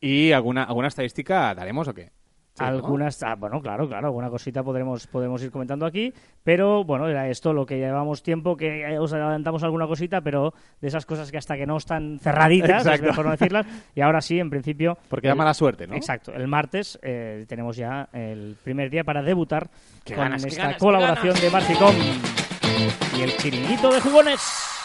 y 0.00 0.32
alguna, 0.32 0.64
alguna 0.64 0.88
estadística 0.88 1.54
daremos 1.54 1.88
o 1.88 1.94
qué. 1.94 2.10
Algunas, 2.58 3.22
ah, 3.22 3.34
bueno, 3.34 3.60
claro, 3.60 3.86
claro, 3.88 4.08
alguna 4.08 4.30
cosita 4.30 4.62
podremos, 4.62 5.06
podemos 5.06 5.42
ir 5.42 5.50
comentando 5.50 5.84
aquí, 5.86 6.12
pero 6.42 6.84
bueno, 6.84 7.08
era 7.08 7.28
esto 7.28 7.52
lo 7.52 7.66
que 7.66 7.76
llevamos 7.76 8.22
tiempo, 8.22 8.56
que 8.56 8.82
eh, 8.82 8.98
os 8.98 9.12
adelantamos 9.12 9.62
alguna 9.62 9.86
cosita, 9.86 10.20
pero 10.20 10.54
de 10.80 10.88
esas 10.88 11.04
cosas 11.04 11.30
que 11.30 11.38
hasta 11.38 11.56
que 11.56 11.66
no 11.66 11.76
están 11.76 12.18
cerraditas, 12.18 12.86
es 12.86 13.02
mejor 13.02 13.26
no 13.26 13.30
decirlas, 13.30 13.66
y 13.94 14.00
ahora 14.00 14.20
sí, 14.20 14.38
en 14.38 14.50
principio... 14.50 14.96
Porque 15.08 15.28
da 15.28 15.34
mala 15.34 15.54
suerte, 15.54 15.86
¿no? 15.86 15.94
Exacto, 15.94 16.32
el 16.32 16.48
martes 16.48 16.98
eh, 17.02 17.44
tenemos 17.48 17.76
ya 17.76 18.08
el 18.12 18.56
primer 18.62 18.90
día 18.90 19.04
para 19.04 19.22
debutar 19.22 19.68
con 20.06 20.16
ganas, 20.16 20.44
esta 20.44 20.62
ganas, 20.62 20.78
colaboración 20.78 21.34
de 21.40 21.50
Marficom 21.50 21.94
y 23.16 23.22
el 23.22 23.36
chiringuito 23.36 23.92
de 23.92 24.00
jugones. 24.00 24.75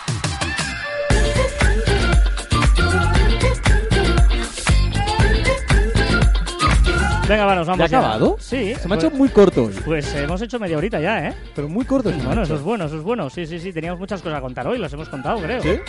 Venga, 7.32 7.46
va, 7.46 7.56
nos 7.56 7.66
vamos. 7.66 7.90
¿Ya 7.90 7.98
ha 7.98 8.00
acabado? 8.02 8.36
Sí. 8.40 8.76
Se 8.76 8.88
me 8.90 8.96
ha 8.96 8.98
hecho 8.98 9.10
muy 9.12 9.30
corto 9.30 9.64
hoy. 9.66 9.74
Pues 9.86 10.14
hemos 10.16 10.42
hecho 10.42 10.60
media 10.60 10.78
horita 10.78 11.00
ya, 11.00 11.30
¿eh? 11.30 11.34
Pero 11.56 11.70
muy 11.70 11.86
corto. 11.86 12.10
se 12.10 12.18
me 12.18 12.24
ha 12.24 12.26
Bueno, 12.26 12.42
hecho. 12.44 12.54
eso 12.54 12.56
es 12.56 12.62
bueno, 12.62 12.86
eso 12.86 12.98
es 12.98 13.04
bueno. 13.04 13.30
Sí, 13.30 13.46
sí, 13.46 13.58
sí, 13.58 13.72
teníamos 13.72 14.02
muchas 14.02 14.22
cosas 14.22 14.38
a 14.40 14.42
contar 14.42 14.68
hoy, 14.68 14.78
las 14.78 14.92
hemos 14.92 15.08
contado, 15.08 15.40
creo. 15.42 15.62
¿Sí? 15.62 15.80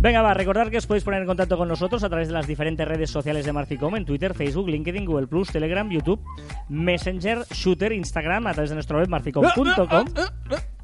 Venga, 0.00 0.20
va, 0.20 0.34
recordar 0.34 0.70
que 0.70 0.76
os 0.78 0.86
podéis 0.86 1.04
poner 1.04 1.22
en 1.22 1.26
contacto 1.26 1.56
con 1.56 1.66
nosotros 1.66 2.02
a 2.04 2.08
través 2.10 2.28
de 2.28 2.34
las 2.34 2.46
diferentes 2.46 2.86
redes 2.86 3.10
sociales 3.10 3.46
de 3.46 3.52
Marficom, 3.54 3.96
en 3.96 4.04
Twitter, 4.04 4.34
Facebook, 4.34 4.68
LinkedIn, 4.68 5.06
Google 5.06 5.26
Plus, 5.28 5.48
Telegram, 5.50 5.88
YouTube, 5.88 6.20
Messenger, 6.68 7.44
Shooter, 7.50 7.92
Instagram, 7.92 8.46
a 8.48 8.52
través 8.52 8.70
de 8.70 8.76
nuestra 8.76 8.98
web 8.98 9.08
marficom.com. 9.08 10.04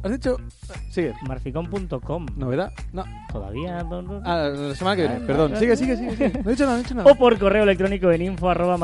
¿Has 0.02 0.12
dicho? 0.12 0.36
Sigue. 0.90 1.14
Marficom.com. 1.26 2.26
¿Novedad? 2.36 2.72
No. 2.92 3.04
Todavía. 3.32 3.82
no, 3.82 4.02
no. 4.02 4.20
Ah, 4.24 4.50
la 4.54 4.74
semana 4.74 4.96
que 4.96 5.02
viene. 5.02 5.16
Ah, 5.22 5.26
Perdón. 5.26 5.56
Sigue, 5.56 5.76
sigue, 5.76 5.96
sigue. 5.96 6.10
sigue. 6.12 6.42
No 6.44 6.50
he 6.50 6.52
dicho 6.52 6.64
nada, 6.64 6.76
no 6.76 6.80
he 6.80 6.82
dicho 6.82 6.94
nada. 6.94 7.10
O 7.10 7.14
por 7.16 7.38
correo 7.38 7.64
electrónico 7.64 8.10
en 8.12 8.22
info 8.22 8.48
arroba 8.50 8.78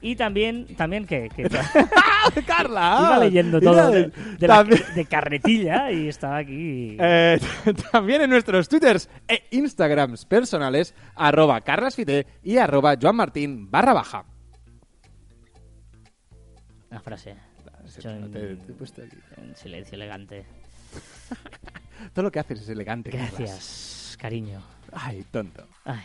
y 0.00 0.16
también, 0.16 0.66
también 0.76 1.06
que, 1.06 1.28
que 1.28 1.48
Carla! 2.46 2.98
iba 3.06 3.18
leyendo 3.18 3.60
todo 3.60 3.90
de, 3.90 4.10
de 4.38 4.48
la- 4.48 4.64
de 4.64 5.04
carretilla 5.04 5.90
y 5.92 6.08
estaba 6.08 6.38
aquí. 6.38 6.96
eh, 6.98 7.38
también 7.92 8.22
en 8.22 8.30
nuestros 8.30 8.68
twitters 8.68 9.08
e 9.28 9.44
instagrams 9.52 10.24
personales, 10.24 10.94
arroba 11.14 11.60
carlasfite 11.60 12.26
y 12.42 12.56
arroba 12.56 12.96
joanmartin 13.00 13.70
barra 13.70 13.92
baja. 13.92 14.24
Una 16.90 17.00
frase. 17.00 17.36
Te- 18.00 18.08
en- 18.08 18.58
te 18.58 18.72
he 18.72 18.74
puesto 18.74 19.02
aquí. 19.02 19.16
en 19.36 19.54
silencio 19.56 19.94
elegante. 19.96 20.44
Todo 22.14 22.24
lo 22.24 22.32
que 22.32 22.38
haces 22.40 22.60
es 22.62 22.68
elegante. 22.68 23.10
Carlas. 23.10 23.30
Gracias, 23.38 24.16
cariño. 24.20 24.60
Ay, 24.92 25.24
tonto. 25.30 25.66
Ay. 25.84 26.02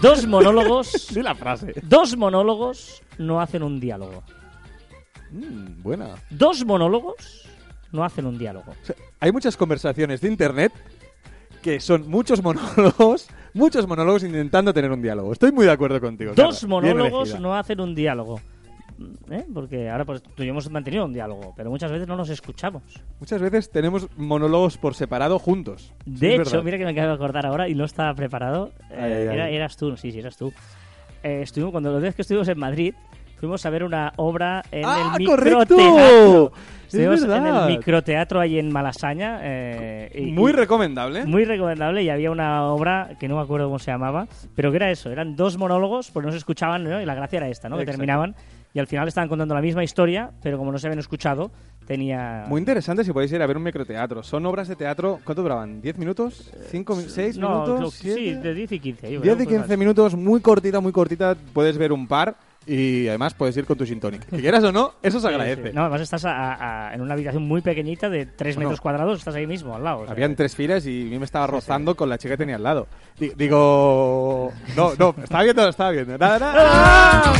Dos 0.00 0.26
monólogos. 0.26 1.08
Di 1.14 1.22
la 1.22 1.34
frase. 1.34 1.72
Dos 1.82 2.16
monólogos 2.16 3.02
no 3.18 3.40
hacen 3.40 3.62
un 3.62 3.80
diálogo. 3.80 4.22
Mm, 5.30 5.82
buena. 5.82 6.14
Dos 6.30 6.64
monólogos 6.64 7.48
no 7.92 8.04
hacen 8.04 8.26
un 8.26 8.38
diálogo. 8.38 8.72
O 8.82 8.84
sea, 8.86 8.96
hay 9.20 9.32
muchas 9.32 9.56
conversaciones 9.56 10.20
de 10.20 10.28
internet 10.28 10.72
que 11.62 11.80
son 11.80 12.08
muchos 12.08 12.42
monólogos, 12.42 13.28
muchos 13.54 13.86
monólogos 13.86 14.22
intentando 14.24 14.74
tener 14.74 14.90
un 14.90 15.00
diálogo. 15.00 15.32
Estoy 15.32 15.52
muy 15.52 15.64
de 15.64 15.72
acuerdo 15.72 16.00
contigo. 16.00 16.32
Dos 16.34 16.60
Carla. 16.60 16.68
Monólogos 16.68 17.40
no 17.40 17.54
hacen 17.56 17.80
un 17.80 17.94
diálogo. 17.94 18.40
¿Eh? 19.30 19.44
Porque 19.52 19.90
ahora 19.90 20.04
pues, 20.04 20.22
tú 20.22 20.42
y 20.42 20.46
yo 20.46 20.52
hemos 20.52 20.70
mantenido 20.70 21.04
un 21.04 21.12
diálogo, 21.12 21.52
pero 21.56 21.68
muchas 21.70 21.90
veces 21.90 22.06
no 22.06 22.16
nos 22.16 22.28
escuchamos. 22.30 22.82
Muchas 23.18 23.40
veces 23.40 23.70
tenemos 23.70 24.08
monólogos 24.16 24.78
por 24.78 24.94
separado 24.94 25.38
juntos. 25.38 25.92
De 26.04 26.36
hecho, 26.36 26.62
mira 26.62 26.78
que 26.78 26.84
me 26.84 26.90
acabo 26.92 27.08
de 27.08 27.14
acordar 27.14 27.46
ahora 27.46 27.68
y 27.68 27.74
no 27.74 27.84
estaba 27.84 28.14
preparado. 28.14 28.70
Eh, 28.90 28.96
Ay, 28.96 29.12
ay, 29.12 29.12
ay. 29.28 29.34
era- 29.34 29.50
eras 29.50 29.76
tú, 29.76 29.96
sí, 29.96 30.12
sí, 30.12 30.18
eras 30.20 30.36
tú. 30.36 30.52
Eh, 31.22 31.40
estuvimos, 31.42 31.72
cuando 31.72 31.90
los 31.90 32.02
días 32.02 32.14
que 32.14 32.22
estuvimos 32.22 32.46
en 32.48 32.58
Madrid, 32.58 32.94
fuimos 33.38 33.64
a 33.66 33.70
ver 33.70 33.84
una 33.84 34.12
obra 34.16 34.62
en 34.70 34.84
¡Ah, 34.84 35.12
el 35.14 35.18
microteatro. 35.18 36.52
En 36.92 37.46
el 37.46 37.66
microteatro 37.76 38.40
ahí 38.40 38.58
en 38.58 38.70
Malasaña. 38.72 39.40
eh, 39.42 40.10
y- 40.14 40.30
Muy 40.32 40.52
recomendable. 40.52 41.24
muy 41.26 41.44
recomendable 41.44 42.02
y 42.02 42.08
había 42.10 42.30
una 42.30 42.64
obra 42.66 43.16
que 43.18 43.26
no 43.28 43.36
me 43.36 43.42
acuerdo 43.42 43.66
cómo 43.66 43.78
se 43.78 43.90
llamaba, 43.90 44.28
pero 44.54 44.70
que 44.70 44.76
era 44.76 44.90
eso, 44.90 45.10
eran 45.10 45.34
dos 45.34 45.56
monólogos, 45.58 46.10
pues 46.10 46.24
no 46.24 46.30
se 46.30 46.38
escuchaban, 46.38 46.84
¿no? 46.84 47.00
Y 47.00 47.04
la 47.06 47.14
gracia 47.14 47.38
era 47.38 47.48
esta, 47.48 47.68
¿no? 47.68 47.76
Que 47.78 47.84
terminaban 47.86 48.34
y 48.72 48.78
al 48.78 48.86
final 48.86 49.08
estaban 49.08 49.28
contando 49.28 49.54
la 49.54 49.60
misma 49.60 49.82
historia, 49.84 50.30
pero 50.42 50.58
como 50.58 50.70
no 50.72 50.78
se 50.78 50.86
habían 50.86 50.98
escuchado, 50.98 51.50
tenía... 51.86 52.44
Muy 52.48 52.58
interesante 52.60 53.04
si 53.04 53.12
podéis 53.12 53.30
ir 53.32 53.40
a 53.42 53.46
ver 53.46 53.56
un 53.56 53.62
microteatro. 53.62 54.22
Son 54.22 54.44
obras 54.46 54.68
de 54.68 54.74
teatro, 54.76 55.20
¿cuánto 55.24 55.42
duraban? 55.42 55.80
¿10 55.82 55.96
minutos? 55.96 56.50
¿5, 56.72 57.00
6 57.08 57.38
no, 57.38 57.64
minutos? 57.66 57.98
creo- 58.00 58.14
sí, 58.16 58.34
de 58.34 58.54
10 58.54 58.72
y 58.72 58.78
15. 58.80 59.12
yo 59.12 59.20
10 59.20 59.22
creo, 59.22 59.34
y 59.34 59.46
pues 59.46 59.58
15 59.58 59.76
minutos, 59.76 60.14
muy 60.16 60.40
cortita, 60.40 60.80
muy 60.80 60.92
cortita. 60.92 61.36
Puedes 61.52 61.76
ver 61.78 61.92
un 61.92 62.06
par 62.08 62.34
y 62.66 63.08
además 63.08 63.34
puedes 63.34 63.56
ir 63.56 63.64
con 63.66 63.76
tu 63.76 63.84
gin 63.84 64.00
tonic. 64.00 64.24
Que 64.26 64.38
quieras 64.40 64.64
o 64.64 64.72
no, 64.72 64.94
eso 65.02 65.20
se 65.20 65.28
agradece. 65.28 65.68
sí. 65.68 65.74
No, 65.74 65.82
además 65.82 66.00
estás 66.00 66.24
a- 66.24 66.88
a- 66.88 66.94
en 66.94 67.00
una 67.00 67.14
habitación 67.14 67.42
muy 67.42 67.60
pequeñita 67.60 68.08
de 68.08 68.26
3 68.26 68.56
Bueno. 68.56 68.70
metros 68.70 68.80
cuadrados, 68.80 69.18
estás 69.18 69.34
ahí 69.34 69.46
mismo, 69.46 69.74
al 69.76 69.84
lado. 69.84 69.98
o 70.00 70.04
sea, 70.04 70.12
Habían 70.12 70.34
tres 70.36 70.54
filas 70.56 70.86
y 70.86 71.02
a 71.02 71.10
mí 71.10 71.18
me 71.18 71.24
estaba 71.24 71.46
rozando 71.46 71.94
con 71.96 72.08
la 72.08 72.18
chica 72.18 72.34
que 72.34 72.38
tenía 72.38 72.56
al 72.56 72.62
lado. 72.62 72.86
Di- 73.18 73.32
Digo... 73.36 74.52
No, 74.76 74.92
no, 74.98 75.14
estaba 75.22 75.42
viendo, 75.44 75.68
estaba 75.68 75.90
viendo. 75.90 76.16
Nada, 76.18 76.38
nada. 76.38 77.32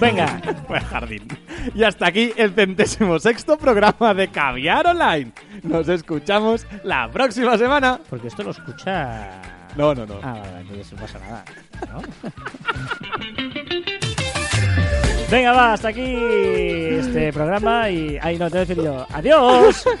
Venga, 0.00 0.40
Buen 0.66 0.82
jardín. 0.82 1.28
Y 1.74 1.82
hasta 1.82 2.06
aquí 2.06 2.32
el 2.36 2.52
centésimo 2.54 3.18
sexto 3.18 3.58
programa 3.58 4.14
de 4.14 4.28
Caviar 4.28 4.86
Online. 4.86 5.30
Nos 5.62 5.88
escuchamos 5.90 6.66
la 6.84 7.10
próxima 7.10 7.58
semana. 7.58 8.00
porque 8.08 8.28
esto 8.28 8.42
lo 8.42 8.52
escucha... 8.52 9.42
No, 9.76 9.94
no, 9.94 10.06
no. 10.06 10.18
Ah, 10.22 10.38
vale, 10.40 10.60
entonces 10.60 10.92
no 10.92 11.00
pasa 11.00 11.18
nada. 11.18 11.44
¿no? 11.92 12.02
Venga, 15.30 15.52
va, 15.52 15.72
hasta 15.74 15.88
aquí 15.88 16.02
este 16.02 17.32
programa 17.32 17.88
y... 17.88 18.18
Ay, 18.20 18.36
no, 18.36 18.50
te 18.50 18.58
decir 18.58 18.76
yo. 18.76 19.06
¡Adiós! 19.12 19.86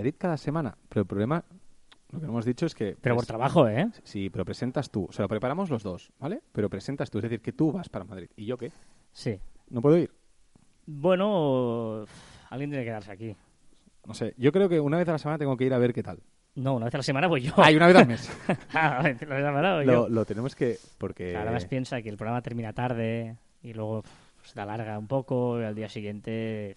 Madrid 0.00 0.14
cada 0.16 0.38
semana. 0.38 0.76
Pero 0.88 1.02
el 1.02 1.06
problema, 1.06 1.44
lo 2.10 2.20
que 2.20 2.26
hemos 2.26 2.44
dicho 2.46 2.64
es 2.64 2.74
que... 2.74 2.96
Pero 3.00 3.14
por 3.14 3.22
pues, 3.22 3.28
trabajo, 3.28 3.68
¿eh? 3.68 3.90
Sí, 4.02 4.30
pero 4.30 4.46
presentas 4.46 4.90
tú. 4.90 5.06
O 5.08 5.12
sea, 5.12 5.24
lo 5.24 5.28
preparamos 5.28 5.68
los 5.68 5.82
dos, 5.82 6.10
¿vale? 6.18 6.40
Pero 6.52 6.70
presentas 6.70 7.10
tú. 7.10 7.18
Es 7.18 7.22
decir, 7.22 7.42
que 7.42 7.52
tú 7.52 7.70
vas 7.70 7.90
para 7.90 8.06
Madrid. 8.06 8.30
¿Y 8.34 8.46
yo 8.46 8.56
qué? 8.56 8.72
Sí. 9.12 9.38
¿No 9.68 9.82
puedo 9.82 9.98
ir? 9.98 10.10
Bueno, 10.86 12.04
alguien 12.48 12.70
tiene 12.70 12.82
que 12.82 12.88
quedarse 12.88 13.12
aquí. 13.12 13.36
No 14.06 14.14
sé. 14.14 14.34
Yo 14.38 14.52
creo 14.52 14.68
que 14.70 14.80
una 14.80 14.96
vez 14.96 15.08
a 15.08 15.12
la 15.12 15.18
semana 15.18 15.38
tengo 15.38 15.56
que 15.56 15.64
ir 15.64 15.74
a 15.74 15.78
ver 15.78 15.92
qué 15.92 16.02
tal. 16.02 16.20
No, 16.54 16.74
una 16.76 16.86
vez 16.86 16.94
a 16.94 16.98
la 16.98 17.02
semana 17.02 17.28
voy 17.28 17.42
yo. 17.42 17.52
Ay, 17.56 17.76
una 17.76 17.86
vez 17.86 17.96
al 17.96 18.08
mes. 18.08 18.30
Ah, 18.72 18.98
una 19.00 19.10
vez 19.10 19.22
a 19.22 19.26
la 19.26 19.36
semana 19.36 19.74
voy 19.74 19.84
lo, 19.84 19.92
yo. 19.92 20.08
lo 20.08 20.24
tenemos 20.24 20.56
que... 20.56 20.78
Porque... 20.96 21.30
Claro, 21.32 21.50
además 21.50 21.66
piensa 21.66 22.00
que 22.00 22.08
el 22.08 22.16
programa 22.16 22.40
termina 22.40 22.72
tarde 22.72 23.36
y 23.62 23.74
luego 23.74 24.02
se 24.42 24.54
te 24.54 24.60
alarga 24.62 24.98
un 24.98 25.06
poco 25.06 25.60
y 25.60 25.64
al 25.64 25.74
día 25.74 25.88
siguiente... 25.88 26.74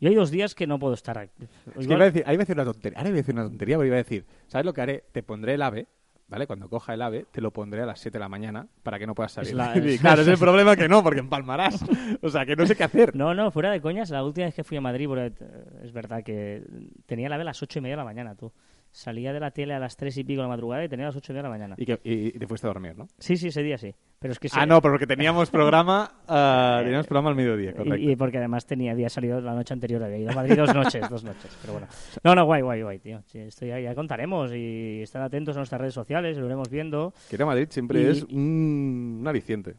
Yo 0.00 0.08
hay 0.08 0.14
dos 0.14 0.30
días 0.30 0.54
que 0.54 0.66
no 0.66 0.78
puedo 0.78 0.94
estar 0.94 1.18
aquí. 1.18 1.44
Es 1.76 1.86
que 1.86 1.92
iba 1.92 2.02
a 2.02 2.06
decir, 2.06 2.22
ahí 2.26 2.34
iba 2.34 2.42
a 2.42 2.44
decir 2.44 2.56
una 2.56 2.64
tontería. 2.64 2.98
Ahora 2.98 3.08
iba 3.10 3.16
a 3.16 3.22
decir 3.22 3.34
una 3.34 3.44
tontería, 3.44 3.76
pero 3.76 3.86
iba 3.86 3.94
a 3.96 3.98
decir, 3.98 4.24
¿sabes 4.46 4.64
lo 4.64 4.72
que 4.72 4.80
haré? 4.80 5.04
Te 5.12 5.22
pondré 5.22 5.54
el 5.54 5.62
ave, 5.62 5.88
¿vale? 6.28 6.46
Cuando 6.46 6.68
coja 6.68 6.94
el 6.94 7.02
ave, 7.02 7.26
te 7.32 7.40
lo 7.40 7.50
pondré 7.52 7.82
a 7.82 7.86
las 7.86 7.98
7 8.00 8.16
de 8.18 8.20
la 8.20 8.28
mañana 8.28 8.66
para 8.82 8.98
que 8.98 9.06
no 9.06 9.14
puedas 9.14 9.32
salir. 9.32 9.50
Es 9.50 9.56
la- 9.56 9.76
Y 9.76 9.94
es- 9.94 10.00
claro, 10.00 10.22
es 10.22 10.28
el 10.28 10.38
problema 10.38 10.76
que 10.76 10.88
no, 10.88 11.02
porque 11.02 11.20
empalmarás. 11.20 11.82
O 12.22 12.28
sea, 12.28 12.46
que 12.46 12.54
no 12.56 12.66
sé 12.66 12.76
qué 12.76 12.84
hacer. 12.84 13.14
No, 13.16 13.34
no, 13.34 13.50
fuera 13.50 13.70
de 13.70 13.80
coñas, 13.80 14.10
la 14.10 14.22
última 14.24 14.46
vez 14.46 14.54
que 14.54 14.64
fui 14.64 14.76
a 14.76 14.80
Madrid, 14.80 15.08
eh, 15.16 15.32
es 15.82 15.92
verdad 15.92 16.22
que 16.22 16.62
tenía 17.06 17.28
la 17.28 17.36
vela 17.36 17.50
a 17.50 17.52
las 17.52 17.62
ocho 17.62 17.78
y 17.78 17.82
media 17.82 17.94
de 17.94 17.98
la 17.98 18.04
mañana, 18.04 18.34
tú. 18.34 18.52
Salía 18.90 19.32
de 19.32 19.38
la 19.40 19.50
tele 19.52 19.74
a 19.74 19.78
las 19.78 19.96
tres 19.96 20.16
y 20.16 20.24
pico 20.24 20.40
de 20.40 20.44
la 20.44 20.48
madrugada 20.48 20.84
y 20.84 20.88
tenía 20.88 21.06
a 21.06 21.08
las 21.10 21.16
ocho 21.16 21.32
y 21.32 21.34
media 21.34 21.42
de 21.42 21.48
la 21.48 21.54
mañana. 21.54 21.74
Y, 21.78 21.84
que, 21.86 22.00
y, 22.02 22.28
y 22.28 22.32
te 22.32 22.46
fuiste 22.46 22.66
a 22.66 22.70
dormir, 22.70 22.96
¿no? 22.96 23.06
Sí, 23.18 23.36
sí, 23.36 23.48
ese 23.48 23.62
día 23.62 23.78
sí. 23.78 23.94
Pero 24.18 24.32
es 24.32 24.38
que 24.40 24.48
Ah, 24.52 24.66
no, 24.66 24.80
porque 24.82 25.06
teníamos 25.06 25.50
programa, 25.50 26.10
ah, 26.28 26.80
teníamos 26.82 27.06
programa 27.06 27.28
al 27.30 27.36
mediodía, 27.36 27.72
correcto. 27.74 27.96
Y, 27.96 28.12
y 28.12 28.16
porque 28.16 28.38
además 28.38 28.66
tenía, 28.66 28.92
había 28.92 29.08
salido 29.08 29.40
la 29.40 29.54
noche 29.54 29.72
anterior, 29.74 30.02
había 30.02 30.18
ido 30.18 30.30
a 30.30 30.34
Madrid 30.34 30.56
dos 30.56 30.74
noches, 30.74 31.08
dos 31.08 31.22
noches, 31.22 31.56
pero 31.60 31.74
bueno. 31.74 31.86
No, 32.24 32.34
no, 32.34 32.44
guay, 32.46 32.62
guay, 32.62 32.82
guay, 32.82 32.98
tío. 32.98 33.22
Sí, 33.26 33.38
esto 33.38 33.66
ya, 33.66 33.78
ya 33.78 33.94
contaremos 33.94 34.52
y 34.52 35.02
estad 35.02 35.22
atentos 35.22 35.54
a 35.56 35.60
nuestras 35.60 35.80
redes 35.80 35.94
sociales, 35.94 36.36
lo 36.38 36.46
iremos 36.46 36.68
viendo. 36.68 37.12
Que 37.30 37.36
ir 37.36 37.42
a 37.42 37.46
Madrid 37.46 37.68
siempre 37.70 38.00
Y- 38.02 38.06
es 38.06 38.22
un, 38.24 39.18
un 39.20 39.28
aliciente. 39.28 39.74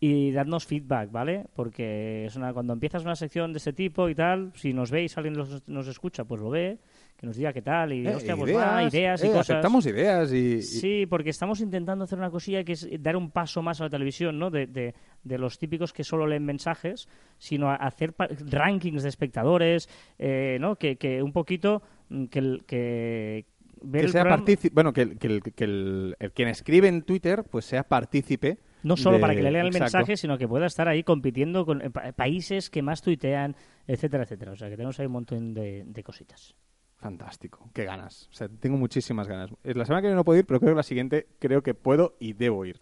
y 0.00 0.32
dadnos 0.32 0.66
feedback, 0.66 1.10
¿vale? 1.12 1.44
Porque 1.54 2.24
es 2.26 2.34
una, 2.36 2.52
cuando 2.54 2.72
empiezas 2.72 3.02
una 3.04 3.14
sección 3.16 3.52
de 3.52 3.58
este 3.58 3.72
tipo 3.72 4.08
y 4.08 4.14
tal, 4.14 4.52
si 4.54 4.72
nos 4.72 4.90
veis, 4.90 5.16
alguien 5.18 5.34
nos, 5.34 5.68
nos 5.68 5.86
escucha, 5.88 6.24
pues 6.24 6.40
lo 6.40 6.48
ve, 6.50 6.78
que 7.22 7.26
nos 7.28 7.36
diga 7.36 7.52
qué 7.52 7.62
tal 7.62 7.92
y, 7.92 8.04
Eh, 8.04 8.16
hostia, 8.16 8.36
pues 8.36 8.52
va, 8.52 8.82
ideas 8.82 9.22
y 9.22 9.26
eh, 9.28 9.30
cosas. 9.30 9.50
Aceptamos 9.50 9.86
ideas 9.86 10.32
y, 10.32 10.54
y- 10.54 10.62
Sí, 10.62 11.06
porque 11.06 11.30
estamos 11.30 11.60
intentando 11.60 12.02
hacer 12.02 12.18
una 12.18 12.30
cosilla 12.32 12.64
que 12.64 12.72
es 12.72 12.88
dar 13.00 13.14
un 13.16 13.30
paso 13.30 13.62
más 13.62 13.80
a 13.80 13.84
la 13.84 13.90
televisión, 13.90 14.40
¿no? 14.40 14.50
De, 14.50 14.66
de- 14.66 14.92
de 15.22 15.38
los 15.38 15.56
típicos 15.56 15.92
que 15.92 16.02
solo 16.02 16.26
leen 16.26 16.44
mensajes, 16.44 17.08
sino 17.38 17.70
a 17.70 17.76
hacer 17.76 18.12
rankings 18.50 19.04
de 19.04 19.08
espectadores, 19.08 19.88
eh, 20.18 20.58
¿no? 20.60 20.74
Que, 20.74 20.96
que 20.96 21.22
un 21.22 21.30
poquito 21.32 21.80
mm, 22.08 22.24
que, 22.24 22.38
el- 22.40 22.64
que 22.66 23.44
ver 23.82 24.00
que 24.00 24.06
el 24.06 24.12
sea 24.12 24.22
programa- 24.24 24.44
bueno, 24.72 24.92
que, 24.92 25.02
el, 25.02 25.18
que, 25.18 25.26
el, 25.28 25.42
que 25.42 25.62
el- 25.64 26.16
el 26.18 26.32
quien 26.32 26.48
escribe 26.48 26.88
en 26.88 27.02
Twitter 27.02 27.44
pues 27.48 27.66
sea 27.66 27.84
partícipe. 27.84 28.58
no 28.82 28.96
solo 28.96 29.18
de- 29.18 29.20
para 29.20 29.36
que 29.36 29.42
le 29.44 29.52
lean 29.52 29.66
el 29.66 29.76
exacto. 29.76 29.98
mensaje, 29.98 30.16
sino 30.16 30.38
que 30.38 30.48
pueda 30.48 30.66
estar 30.66 30.88
ahí 30.88 31.04
compitiendo 31.04 31.64
con 31.64 31.82
eh, 31.82 31.90
pa- 31.90 32.10
países 32.10 32.68
que 32.68 32.82
más 32.82 33.00
tuitean, 33.00 33.54
etcétera, 33.86 34.24
etcétera. 34.24 34.50
O 34.50 34.56
sea, 34.56 34.68
que 34.68 34.74
tenemos 34.76 34.98
ahí 34.98 35.06
un 35.06 35.12
montón 35.12 35.54
de, 35.54 35.84
de 35.86 36.02
cositas. 36.02 36.56
Fantástico, 37.02 37.68
qué 37.74 37.84
ganas. 37.84 38.28
O 38.30 38.32
sea, 38.32 38.48
tengo 38.48 38.76
muchísimas 38.76 39.26
ganas. 39.26 39.50
La 39.64 39.84
semana 39.84 40.00
que 40.00 40.06
viene 40.06 40.14
no 40.14 40.24
puedo 40.24 40.38
ir, 40.38 40.46
pero 40.46 40.60
creo 40.60 40.70
que 40.70 40.76
la 40.76 40.82
siguiente 40.84 41.26
creo 41.40 41.60
que 41.60 41.74
puedo 41.74 42.14
y 42.20 42.32
debo 42.34 42.64
ir. 42.64 42.80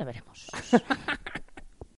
Ya 0.00 0.04
veremos. 0.04 0.48